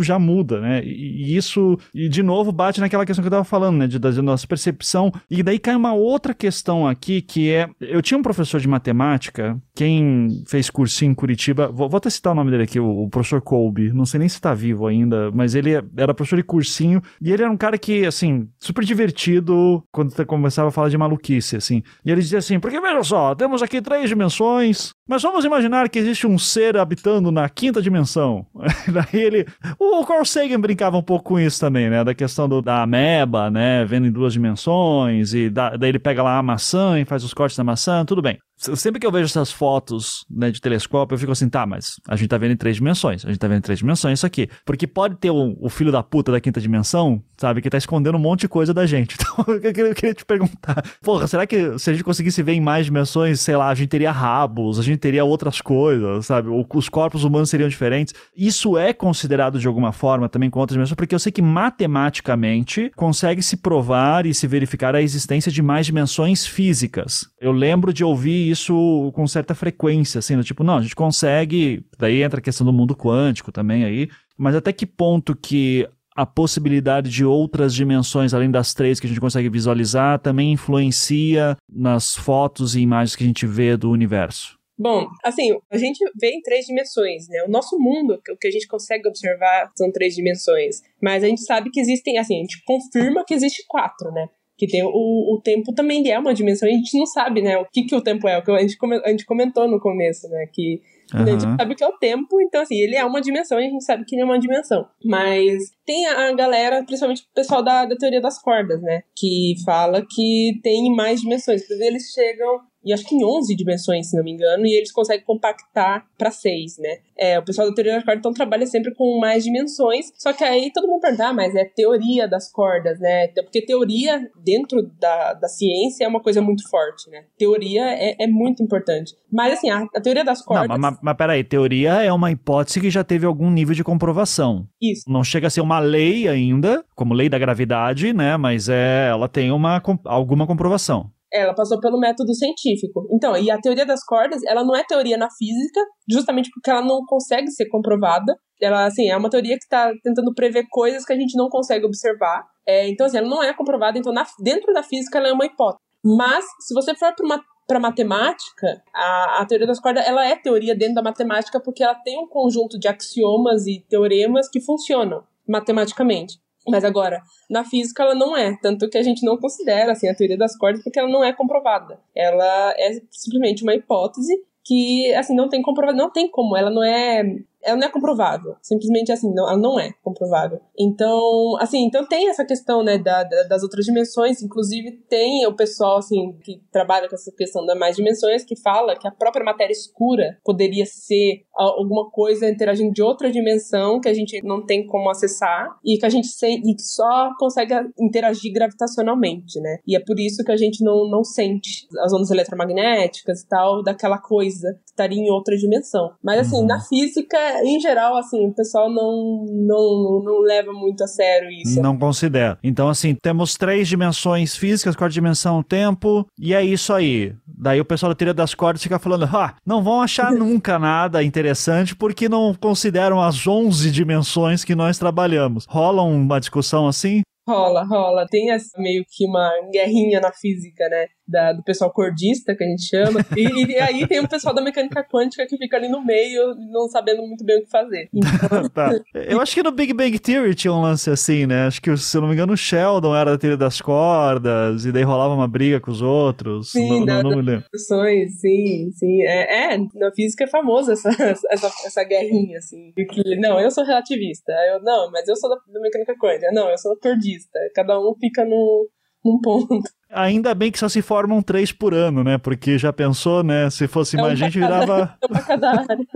já 0.00 0.18
muda, 0.18 0.60
né? 0.60 0.82
E, 0.84 1.36
isso, 1.36 1.78
e 1.94 2.08
de 2.08 2.22
novo, 2.22 2.52
bate 2.52 2.80
naquela 2.80 3.06
questão 3.06 3.22
que 3.22 3.28
eu 3.28 3.32
tava 3.32 3.44
falando, 3.44 3.78
né? 3.78 3.86
De, 3.86 3.98
da 3.98 4.10
nossa 4.22 4.46
percepção. 4.46 5.12
E 5.30 5.42
daí 5.42 5.58
cai 5.58 5.74
uma 5.74 5.92
outra 5.92 6.34
questão 6.34 6.86
aqui, 6.86 7.20
que 7.20 7.50
é. 7.50 7.68
Eu 7.80 8.02
tinha 8.02 8.18
um 8.18 8.22
professor 8.22 8.60
de 8.60 8.68
matemática, 8.68 9.60
quem 9.74 10.42
fez 10.46 10.70
cursinho 10.70 11.12
em 11.12 11.14
Curitiba, 11.14 11.68
vou, 11.68 11.88
vou 11.88 11.98
até 11.98 12.10
citar 12.10 12.32
o 12.32 12.36
nome 12.36 12.50
dele 12.50 12.64
aqui, 12.64 12.78
o, 12.78 13.04
o 13.04 13.08
professor 13.08 13.40
Colby, 13.40 13.92
não 13.92 14.04
sei 14.04 14.20
nem 14.20 14.28
se 14.28 14.40
tá 14.40 14.54
vivo 14.54 14.86
ainda, 14.86 15.30
mas 15.32 15.54
ele 15.54 15.72
era 15.96 16.14
professor 16.14 16.36
de 16.36 16.42
cursinho, 16.42 17.02
e 17.20 17.32
ele 17.32 17.42
era 17.42 17.50
um 17.50 17.56
cara 17.56 17.78
que, 17.78 18.06
assim, 18.06 18.48
super 18.58 18.84
divertido 18.84 19.82
quando 19.90 20.14
começava 20.26 20.68
a 20.68 20.72
falar 20.72 20.88
de 20.88 20.98
maluquice, 20.98 21.56
assim. 21.56 21.82
E 22.04 22.10
ele 22.10 22.20
dizia 22.20 22.38
assim: 22.38 22.58
porque 22.60 22.80
veja 22.80 23.02
só, 23.02 23.34
temos 23.34 23.62
aqui 23.62 23.80
três 23.80 24.08
dimensões, 24.08 24.92
mas 25.10 25.24
vamos 25.24 25.44
imaginar 25.44 25.88
que 25.88 25.98
existe 25.98 26.24
um 26.24 26.38
ser 26.38 26.76
habitando 26.76 27.32
na 27.32 27.48
quinta 27.48 27.82
dimensão. 27.82 28.46
Daí 28.86 29.20
ele. 29.20 29.44
O 29.76 30.06
Carl 30.06 30.24
Sagan 30.24 30.60
brincava 30.60 30.96
um 30.96 31.02
pouco 31.02 31.24
com 31.24 31.40
isso 31.40 31.58
também, 31.58 31.90
né? 31.90 32.04
Da 32.04 32.14
questão 32.14 32.48
do, 32.48 32.62
da 32.62 32.84
ameba, 32.84 33.50
né? 33.50 33.84
Vendo 33.84 34.06
em 34.06 34.12
duas 34.12 34.32
dimensões, 34.32 35.34
e 35.34 35.50
da, 35.50 35.76
daí 35.76 35.88
ele 35.88 35.98
pega 35.98 36.22
lá 36.22 36.38
a 36.38 36.42
maçã 36.44 37.00
e 37.00 37.04
faz 37.04 37.24
os 37.24 37.34
cortes 37.34 37.56
da 37.56 37.64
maçã, 37.64 38.04
tudo 38.04 38.22
bem 38.22 38.38
sempre 38.60 39.00
que 39.00 39.06
eu 39.06 39.10
vejo 39.10 39.24
essas 39.24 39.50
fotos 39.50 40.26
né, 40.30 40.50
de 40.50 40.60
telescópio, 40.60 41.14
eu 41.14 41.18
fico 41.18 41.32
assim, 41.32 41.48
tá, 41.48 41.66
mas 41.66 41.98
a 42.06 42.14
gente 42.14 42.28
tá 42.28 42.36
vendo 42.36 42.52
em 42.52 42.56
três 42.56 42.76
dimensões. 42.76 43.24
A 43.24 43.28
gente 43.28 43.38
tá 43.38 43.48
vendo 43.48 43.58
em 43.58 43.62
três 43.62 43.78
dimensões 43.78 44.18
isso 44.18 44.26
aqui. 44.26 44.48
Porque 44.66 44.86
pode 44.86 45.16
ter 45.16 45.30
o, 45.30 45.68
filho 45.70 45.90
da 45.90 46.02
puta 46.02 46.30
da 46.30 46.40
quinta 46.40 46.60
dimensão, 46.60 47.22
sabe, 47.38 47.62
que 47.62 47.70
tá 47.70 47.78
escondendo 47.78 48.16
um 48.16 48.20
monte 48.20 48.40
de 48.40 48.48
coisa 48.48 48.74
da 48.74 48.86
gente. 48.86 49.16
Então, 49.30 49.54
eu 49.54 49.60
queria, 49.60 49.86
eu 49.90 49.94
queria 49.94 50.14
te 50.14 50.24
perguntar, 50.24 50.82
porra, 51.02 51.26
será 51.26 51.46
que 51.46 51.78
se 51.78 51.90
a 51.90 51.92
gente 51.92 52.02
conseguisse 52.02 52.42
ver 52.42 52.52
em 52.52 52.60
mais 52.60 52.86
dimensões, 52.86 53.40
sei 53.40 53.56
lá, 53.56 53.68
a 53.68 53.74
gente 53.74 53.88
teria 53.88 54.10
rabos, 54.10 54.78
a 54.78 54.82
gente 54.82 54.98
teria 54.98 55.24
outras 55.24 55.60
coisas, 55.60 56.26
sabe? 56.26 56.48
Os 56.48 56.88
corpos 56.88 57.22
humanos 57.22 57.48
seriam 57.48 57.68
diferentes. 57.68 58.14
Isso 58.36 58.76
é 58.76 58.92
considerado 58.92 59.58
de 59.58 59.66
alguma 59.66 59.92
forma 59.92 60.28
também 60.28 60.50
com 60.50 60.58
outras 60.58 60.74
dimensões, 60.74 60.96
porque 60.96 61.14
eu 61.14 61.18
sei 61.18 61.30
que 61.30 61.42
matematicamente 61.42 62.90
consegue 62.96 63.42
se 63.42 63.56
provar 63.56 64.26
e 64.26 64.34
se 64.34 64.46
verificar 64.46 64.94
a 64.94 65.02
existência 65.02 65.52
de 65.52 65.62
mais 65.62 65.86
dimensões 65.86 66.46
físicas. 66.46 67.26
Eu 67.40 67.52
lembro 67.52 67.92
de 67.92 68.02
ouvir 68.02 68.49
isso 68.50 69.10
com 69.14 69.26
certa 69.26 69.54
frequência, 69.54 70.18
assim, 70.18 70.36
do 70.36 70.44
tipo, 70.44 70.64
não, 70.64 70.78
a 70.78 70.82
gente 70.82 70.96
consegue, 70.96 71.84
daí 71.98 72.22
entra 72.22 72.40
a 72.40 72.42
questão 72.42 72.66
do 72.66 72.72
mundo 72.72 72.96
quântico 72.96 73.52
também 73.52 73.84
aí, 73.84 74.08
mas 74.36 74.54
até 74.54 74.72
que 74.72 74.86
ponto 74.86 75.36
que 75.36 75.88
a 76.14 76.26
possibilidade 76.26 77.08
de 77.08 77.24
outras 77.24 77.74
dimensões 77.74 78.34
além 78.34 78.50
das 78.50 78.74
três 78.74 78.98
que 78.98 79.06
a 79.06 79.08
gente 79.08 79.20
consegue 79.20 79.48
visualizar 79.48 80.18
também 80.18 80.52
influencia 80.52 81.56
nas 81.70 82.14
fotos 82.14 82.74
e 82.74 82.80
imagens 82.80 83.16
que 83.16 83.24
a 83.24 83.26
gente 83.26 83.46
vê 83.46 83.76
do 83.76 83.90
universo? 83.90 84.58
Bom, 84.78 85.08
assim, 85.22 85.50
a 85.70 85.76
gente 85.76 86.02
vê 86.18 86.30
em 86.30 86.40
três 86.40 86.64
dimensões, 86.64 87.28
né? 87.28 87.44
O 87.46 87.50
nosso 87.50 87.78
mundo, 87.78 88.18
o 88.30 88.36
que 88.38 88.48
a 88.48 88.50
gente 88.50 88.66
consegue 88.66 89.06
observar 89.06 89.70
são 89.76 89.92
três 89.92 90.14
dimensões. 90.14 90.80
Mas 91.02 91.22
a 91.22 91.26
gente 91.26 91.42
sabe 91.42 91.68
que 91.70 91.78
existem, 91.78 92.16
assim, 92.16 92.36
a 92.36 92.40
gente 92.40 92.62
confirma 92.64 93.22
que 93.26 93.34
existe 93.34 93.62
quatro, 93.68 94.10
né? 94.10 94.26
Que 94.60 94.66
tem 94.66 94.82
o, 94.84 95.34
o 95.34 95.40
tempo 95.42 95.72
também 95.72 96.06
é 96.10 96.18
uma 96.18 96.34
dimensão 96.34 96.68
e 96.68 96.72
a 96.72 96.76
gente 96.76 96.98
não 96.98 97.06
sabe, 97.06 97.40
né, 97.40 97.56
o 97.56 97.64
que 97.64 97.84
que 97.84 97.96
o 97.96 98.02
tempo 98.02 98.28
é, 98.28 98.36
o 98.36 98.44
que 98.44 98.50
a 98.50 98.60
gente, 98.60 98.76
a 99.02 99.08
gente 99.08 99.24
comentou 99.24 99.66
no 99.66 99.80
começo, 99.80 100.28
né, 100.28 100.44
que 100.52 100.82
uhum. 101.14 101.22
a 101.22 101.24
gente 101.24 101.42
sabe 101.56 101.74
que 101.74 101.82
é 101.82 101.88
o 101.88 101.96
tempo, 101.96 102.38
então 102.42 102.60
assim, 102.60 102.74
ele 102.74 102.94
é 102.94 103.02
uma 103.02 103.22
dimensão 103.22 103.58
e 103.58 103.64
a 103.64 103.70
gente 103.70 103.82
sabe 103.82 104.04
que 104.04 104.14
ele 104.14 104.20
é 104.20 104.24
uma 104.26 104.38
dimensão, 104.38 104.86
mas 105.02 105.56
tem 105.86 106.06
a 106.06 106.30
galera, 106.34 106.84
principalmente 106.84 107.22
o 107.22 107.34
pessoal 107.34 107.64
da, 107.64 107.86
da 107.86 107.96
teoria 107.96 108.20
das 108.20 108.38
cordas, 108.38 108.82
né, 108.82 109.00
que 109.16 109.54
fala 109.64 110.04
que 110.06 110.60
tem 110.62 110.94
mais 110.94 111.22
dimensões, 111.22 111.62
eles 111.70 112.10
chegam 112.12 112.60
e 112.84 112.92
acho 112.92 113.06
que 113.06 113.14
em 113.14 113.24
11 113.24 113.54
dimensões, 113.54 114.08
se 114.08 114.16
não 114.16 114.24
me 114.24 114.32
engano, 114.32 114.66
e 114.66 114.76
eles 114.76 114.92
conseguem 114.92 115.24
compactar 115.24 116.06
para 116.16 116.30
6, 116.30 116.78
né? 116.78 116.98
É, 117.18 117.38
o 117.38 117.44
pessoal 117.44 117.68
da 117.68 117.74
teoria 117.74 117.94
das 117.94 118.04
cordas 118.04 118.20
então 118.20 118.32
trabalha 118.32 118.66
sempre 118.66 118.94
com 118.94 119.18
mais 119.18 119.44
dimensões, 119.44 120.10
só 120.16 120.32
que 120.32 120.42
aí 120.42 120.70
todo 120.72 120.88
mundo 120.88 121.00
pergunta, 121.00 121.28
ah, 121.28 121.32
mas 121.32 121.54
é 121.54 121.64
teoria 121.64 122.26
das 122.26 122.50
cordas, 122.50 122.98
né? 122.98 123.28
Porque 123.28 123.62
teoria 123.62 124.30
dentro 124.42 124.82
da, 124.98 125.34
da 125.34 125.48
ciência 125.48 126.04
é 126.04 126.08
uma 126.08 126.20
coisa 126.20 126.40
muito 126.40 126.68
forte, 126.68 127.10
né? 127.10 127.24
Teoria 127.38 127.84
é, 127.92 128.16
é 128.18 128.26
muito 128.26 128.62
importante. 128.62 129.14
Mas 129.30 129.54
assim, 129.54 129.70
a, 129.70 129.86
a 129.94 130.00
teoria 130.00 130.24
das 130.24 130.42
cordas. 130.42 130.68
Não, 130.68 130.78
mas, 130.78 130.98
mas 131.02 131.16
peraí, 131.16 131.44
teoria 131.44 132.02
é 132.02 132.12
uma 132.12 132.30
hipótese 132.30 132.80
que 132.80 132.90
já 132.90 133.04
teve 133.04 133.26
algum 133.26 133.50
nível 133.50 133.74
de 133.74 133.84
comprovação. 133.84 134.66
Isso. 134.80 135.10
Não 135.10 135.22
chega 135.22 135.46
a 135.46 135.50
ser 135.50 135.60
uma 135.60 135.78
lei 135.78 136.28
ainda, 136.28 136.84
como 136.94 137.14
lei 137.14 137.28
da 137.28 137.38
gravidade, 137.38 138.12
né? 138.12 138.36
Mas 138.36 138.68
é, 138.68 139.08
ela 139.08 139.28
tem 139.28 139.50
uma, 139.50 139.82
alguma 140.04 140.46
comprovação. 140.46 141.10
Ela 141.32 141.54
passou 141.54 141.80
pelo 141.80 141.98
método 141.98 142.34
científico. 142.34 143.06
Então, 143.12 143.36
e 143.36 143.50
a 143.50 143.60
teoria 143.60 143.86
das 143.86 144.04
cordas, 144.04 144.42
ela 144.46 144.64
não 144.64 144.74
é 144.74 144.84
teoria 144.84 145.16
na 145.16 145.28
física, 145.30 145.80
justamente 146.08 146.50
porque 146.52 146.70
ela 146.70 146.82
não 146.82 147.00
consegue 147.06 147.50
ser 147.50 147.68
comprovada. 147.68 148.34
Ela, 148.60 148.86
assim, 148.86 149.08
é 149.08 149.16
uma 149.16 149.30
teoria 149.30 149.56
que 149.56 149.64
está 149.64 149.92
tentando 150.02 150.34
prever 150.34 150.66
coisas 150.70 151.04
que 151.04 151.12
a 151.12 151.16
gente 151.16 151.36
não 151.36 151.48
consegue 151.48 151.86
observar. 151.86 152.44
É, 152.66 152.88
então, 152.88 153.06
assim, 153.06 153.18
ela 153.18 153.28
não 153.28 153.42
é 153.42 153.54
comprovada. 153.54 153.98
Então, 153.98 154.12
na, 154.12 154.26
dentro 154.42 154.72
da 154.72 154.82
física, 154.82 155.18
ela 155.18 155.28
é 155.28 155.32
uma 155.32 155.46
hipótese. 155.46 155.80
Mas, 156.04 156.44
se 156.60 156.74
você 156.74 156.94
for 156.94 157.14
para 157.14 157.26
uma 157.26 157.40
para 157.70 157.78
matemática, 157.78 158.82
a, 158.92 159.42
a 159.42 159.46
teoria 159.46 159.64
das 159.64 159.78
cordas 159.78 160.04
ela 160.04 160.26
é 160.26 160.34
teoria 160.34 160.74
dentro 160.74 160.96
da 160.96 161.02
matemática 161.02 161.60
porque 161.60 161.84
ela 161.84 161.94
tem 161.94 162.18
um 162.18 162.26
conjunto 162.26 162.76
de 162.76 162.88
axiomas 162.88 163.64
e 163.64 163.78
teoremas 163.88 164.48
que 164.50 164.60
funcionam 164.60 165.22
matematicamente. 165.46 166.40
Mas 166.68 166.84
agora, 166.84 167.22
na 167.48 167.64
física 167.64 168.02
ela 168.02 168.14
não 168.14 168.36
é, 168.36 168.56
tanto 168.60 168.88
que 168.88 168.98
a 168.98 169.02
gente 169.02 169.24
não 169.24 169.36
considera 169.38 169.92
assim 169.92 170.08
a 170.08 170.14
teoria 170.14 170.36
das 170.36 170.56
cordas 170.56 170.82
porque 170.82 170.98
ela 170.98 171.08
não 171.08 171.24
é 171.24 171.32
comprovada. 171.32 171.98
Ela 172.14 172.74
é 172.76 173.00
simplesmente 173.10 173.62
uma 173.62 173.74
hipótese 173.74 174.34
que 174.64 175.12
assim 175.14 175.34
não 175.34 175.48
tem 175.48 175.62
comprovado, 175.62 175.96
não 175.96 176.10
tem 176.10 176.30
como, 176.30 176.56
ela 176.56 176.70
não 176.70 176.84
é 176.84 177.22
ela 177.62 177.76
não 177.76 177.86
é 177.86 177.90
comprovável. 177.90 178.56
Simplesmente 178.62 179.12
assim, 179.12 179.32
não, 179.34 179.48
ela 179.48 179.58
não 179.58 179.78
é 179.78 179.92
comprovável. 180.02 180.60
Então, 180.78 181.56
assim, 181.58 181.84
então 181.84 182.06
tem 182.06 182.28
essa 182.28 182.44
questão, 182.44 182.82
né, 182.82 182.98
da, 182.98 183.22
da, 183.24 183.44
das 183.44 183.62
outras 183.62 183.84
dimensões. 183.84 184.42
Inclusive, 184.42 184.92
tem 185.08 185.46
o 185.46 185.54
pessoal, 185.54 185.98
assim, 185.98 186.36
que 186.42 186.62
trabalha 186.72 187.08
com 187.08 187.14
essa 187.14 187.32
questão 187.32 187.64
das 187.66 187.78
mais 187.78 187.96
dimensões, 187.96 188.44
que 188.44 188.56
fala 188.56 188.96
que 188.96 189.06
a 189.06 189.10
própria 189.10 189.44
matéria 189.44 189.72
escura 189.72 190.38
poderia 190.44 190.86
ser 190.86 191.44
alguma 191.54 192.10
coisa 192.10 192.48
interagindo 192.48 192.92
de 192.92 193.02
outra 193.02 193.30
dimensão 193.30 194.00
que 194.00 194.08
a 194.08 194.14
gente 194.14 194.40
não 194.42 194.64
tem 194.64 194.86
como 194.86 195.10
acessar 195.10 195.78
e 195.84 195.98
que 195.98 196.06
a 196.06 196.08
gente 196.08 196.28
e 196.42 196.74
que 196.74 196.82
só 196.82 197.30
consegue 197.38 197.74
interagir 197.98 198.52
gravitacionalmente, 198.52 199.60
né? 199.60 199.78
E 199.86 199.94
é 199.94 200.00
por 200.00 200.18
isso 200.18 200.42
que 200.42 200.52
a 200.52 200.56
gente 200.56 200.82
não, 200.82 201.08
não 201.08 201.22
sente 201.22 201.86
as 201.98 202.12
ondas 202.12 202.30
eletromagnéticas 202.30 203.42
e 203.42 203.48
tal, 203.48 203.82
daquela 203.82 204.18
coisa 204.18 204.72
que 204.84 204.90
estaria 204.90 205.18
em 205.18 205.30
outra 205.30 205.56
dimensão. 205.56 206.12
Mas, 206.22 206.40
assim, 206.40 206.60
uhum. 206.60 206.66
na 206.66 206.80
física 206.80 207.38
em 207.64 207.80
geral, 207.80 208.16
assim, 208.16 208.46
o 208.46 208.54
pessoal 208.54 208.90
não, 208.90 209.44
não, 209.48 210.22
não 210.24 210.40
leva 210.40 210.72
muito 210.72 211.02
a 211.04 211.06
sério 211.06 211.50
isso. 211.50 211.80
Não 211.80 211.98
considera. 211.98 212.58
Então, 212.62 212.88
assim, 212.88 213.14
temos 213.14 213.56
três 213.56 213.88
dimensões 213.88 214.56
físicas, 214.56 214.96
quarta 214.96 215.12
dimensão, 215.12 215.62
tempo, 215.62 216.26
e 216.38 216.54
é 216.54 216.64
isso 216.64 216.92
aí. 216.92 217.34
Daí 217.46 217.80
o 217.80 217.84
pessoal 217.84 218.10
da 218.10 218.16
teoria 218.16 218.32
das 218.32 218.54
cordas 218.54 218.82
fica 218.82 218.98
falando, 218.98 219.24
ah, 219.24 219.54
não 219.66 219.82
vão 219.82 220.00
achar 220.00 220.32
nunca 220.32 220.78
nada 220.78 221.22
interessante 221.22 221.94
porque 221.94 222.28
não 222.28 222.54
consideram 222.54 223.20
as 223.20 223.46
11 223.46 223.90
dimensões 223.90 224.64
que 224.64 224.74
nós 224.74 224.98
trabalhamos. 224.98 225.66
Rola 225.68 226.02
uma 226.02 226.40
discussão 226.40 226.88
assim? 226.88 227.22
Rola, 227.48 227.84
rola. 227.84 228.26
Tem 228.30 228.50
essa, 228.50 228.80
meio 228.80 229.04
que 229.08 229.26
uma 229.26 229.50
guerrinha 229.72 230.20
na 230.20 230.32
física, 230.32 230.88
né? 230.88 231.06
Da, 231.30 231.52
do 231.52 231.62
pessoal 231.62 231.92
cordista, 231.92 232.54
que 232.54 232.64
a 232.64 232.66
gente 232.66 232.82
chama. 232.82 233.24
E, 233.36 233.72
e, 233.72 233.76
aí 233.80 234.06
tem 234.06 234.20
o 234.20 234.28
pessoal 234.28 234.54
da 234.54 234.62
mecânica 234.62 235.04
quântica 235.04 235.46
que 235.46 235.56
fica 235.56 235.76
ali 235.76 235.88
no 235.88 236.04
meio, 236.04 236.54
não 236.72 236.88
sabendo 236.88 237.22
muito 237.22 237.44
bem 237.44 237.58
o 237.58 237.64
que 237.64 237.70
fazer. 237.70 238.08
Então... 238.12 238.68
tá. 238.70 238.90
Eu 239.14 239.40
acho 239.40 239.54
que 239.54 239.62
no 239.62 239.70
Big 239.70 239.92
Bang 239.92 240.18
Theory 240.18 240.54
tinha 240.54 240.72
um 240.72 240.80
lance 240.80 241.10
assim, 241.10 241.46
né? 241.46 241.66
Acho 241.66 241.80
que, 241.80 241.96
se 241.96 242.16
eu 242.16 242.20
não 242.20 242.28
me 242.28 242.34
engano, 242.34 242.52
o 242.52 242.56
Sheldon 242.56 243.14
era 243.14 243.32
da 243.32 243.38
teoria 243.38 243.56
das 243.56 243.80
cordas, 243.80 244.84
e 244.84 244.92
daí 244.92 245.02
rolava 245.02 245.34
uma 245.34 245.48
briga 245.48 245.80
com 245.80 245.90
os 245.90 246.02
outros. 246.02 246.72
Sim, 246.72 247.04
não, 247.04 247.22
não, 247.22 247.42
não. 247.42 247.62
Sim, 247.74 248.90
sim. 248.92 249.22
É, 249.22 249.74
é, 249.74 249.78
na 249.78 250.12
física 250.14 250.44
é 250.44 250.46
famosa 250.46 250.92
essa, 250.92 251.10
essa, 251.50 251.70
essa 251.86 252.04
guerrinha, 252.04 252.58
assim. 252.58 252.92
Que, 252.96 253.36
não, 253.36 253.60
eu 253.60 253.70
sou 253.70 253.84
relativista. 253.84 254.52
Eu, 254.72 254.82
não, 254.82 255.10
mas 255.10 255.28
eu 255.28 255.36
sou 255.36 255.48
da, 255.50 255.56
da 255.56 255.80
mecânica 255.80 256.14
quântica. 256.16 256.50
Não, 256.52 256.68
eu 256.68 256.78
sou 256.78 256.96
cordista. 256.98 257.58
Cada 257.74 257.98
um 257.98 258.14
fica 258.20 258.44
no, 258.44 258.88
num 259.24 259.40
ponto. 259.40 259.80
Ainda 260.12 260.54
bem 260.54 260.72
que 260.72 260.78
só 260.78 260.88
se 260.88 261.02
formam 261.02 261.40
três 261.40 261.70
por 261.70 261.94
ano, 261.94 262.24
né? 262.24 262.36
Porque 262.36 262.76
já 262.78 262.92
pensou, 262.92 263.42
né? 263.42 263.70
Se 263.70 263.86
fosse 263.86 264.18
é 264.18 264.22
mais 264.22 264.38
gente, 264.38 264.58
virava. 264.58 265.16
É 265.22 265.28
pra 265.28 265.42
cada 265.42 265.70
área. 265.70 266.06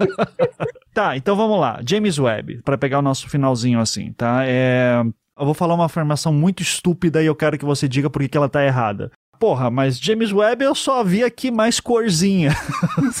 tá, 0.92 1.16
então 1.16 1.36
vamos 1.36 1.60
lá. 1.60 1.80
James 1.86 2.18
Webb, 2.18 2.62
para 2.64 2.78
pegar 2.78 2.98
o 2.98 3.02
nosso 3.02 3.28
finalzinho 3.28 3.80
assim, 3.80 4.12
tá? 4.12 4.42
É... 4.44 5.02
Eu 5.38 5.46
vou 5.46 5.54
falar 5.54 5.74
uma 5.74 5.86
afirmação 5.86 6.32
muito 6.32 6.62
estúpida 6.62 7.22
e 7.22 7.26
eu 7.26 7.34
quero 7.34 7.56
que 7.58 7.64
você 7.64 7.88
diga 7.88 8.10
por 8.10 8.26
que 8.28 8.36
ela 8.36 8.48
tá 8.48 8.64
errada 8.64 9.10
porra, 9.42 9.72
mas 9.72 9.98
James 9.98 10.32
Webb 10.32 10.62
eu 10.64 10.72
só 10.72 11.02
vi 11.02 11.24
aqui 11.24 11.50
mais 11.50 11.80
corzinha. 11.80 12.54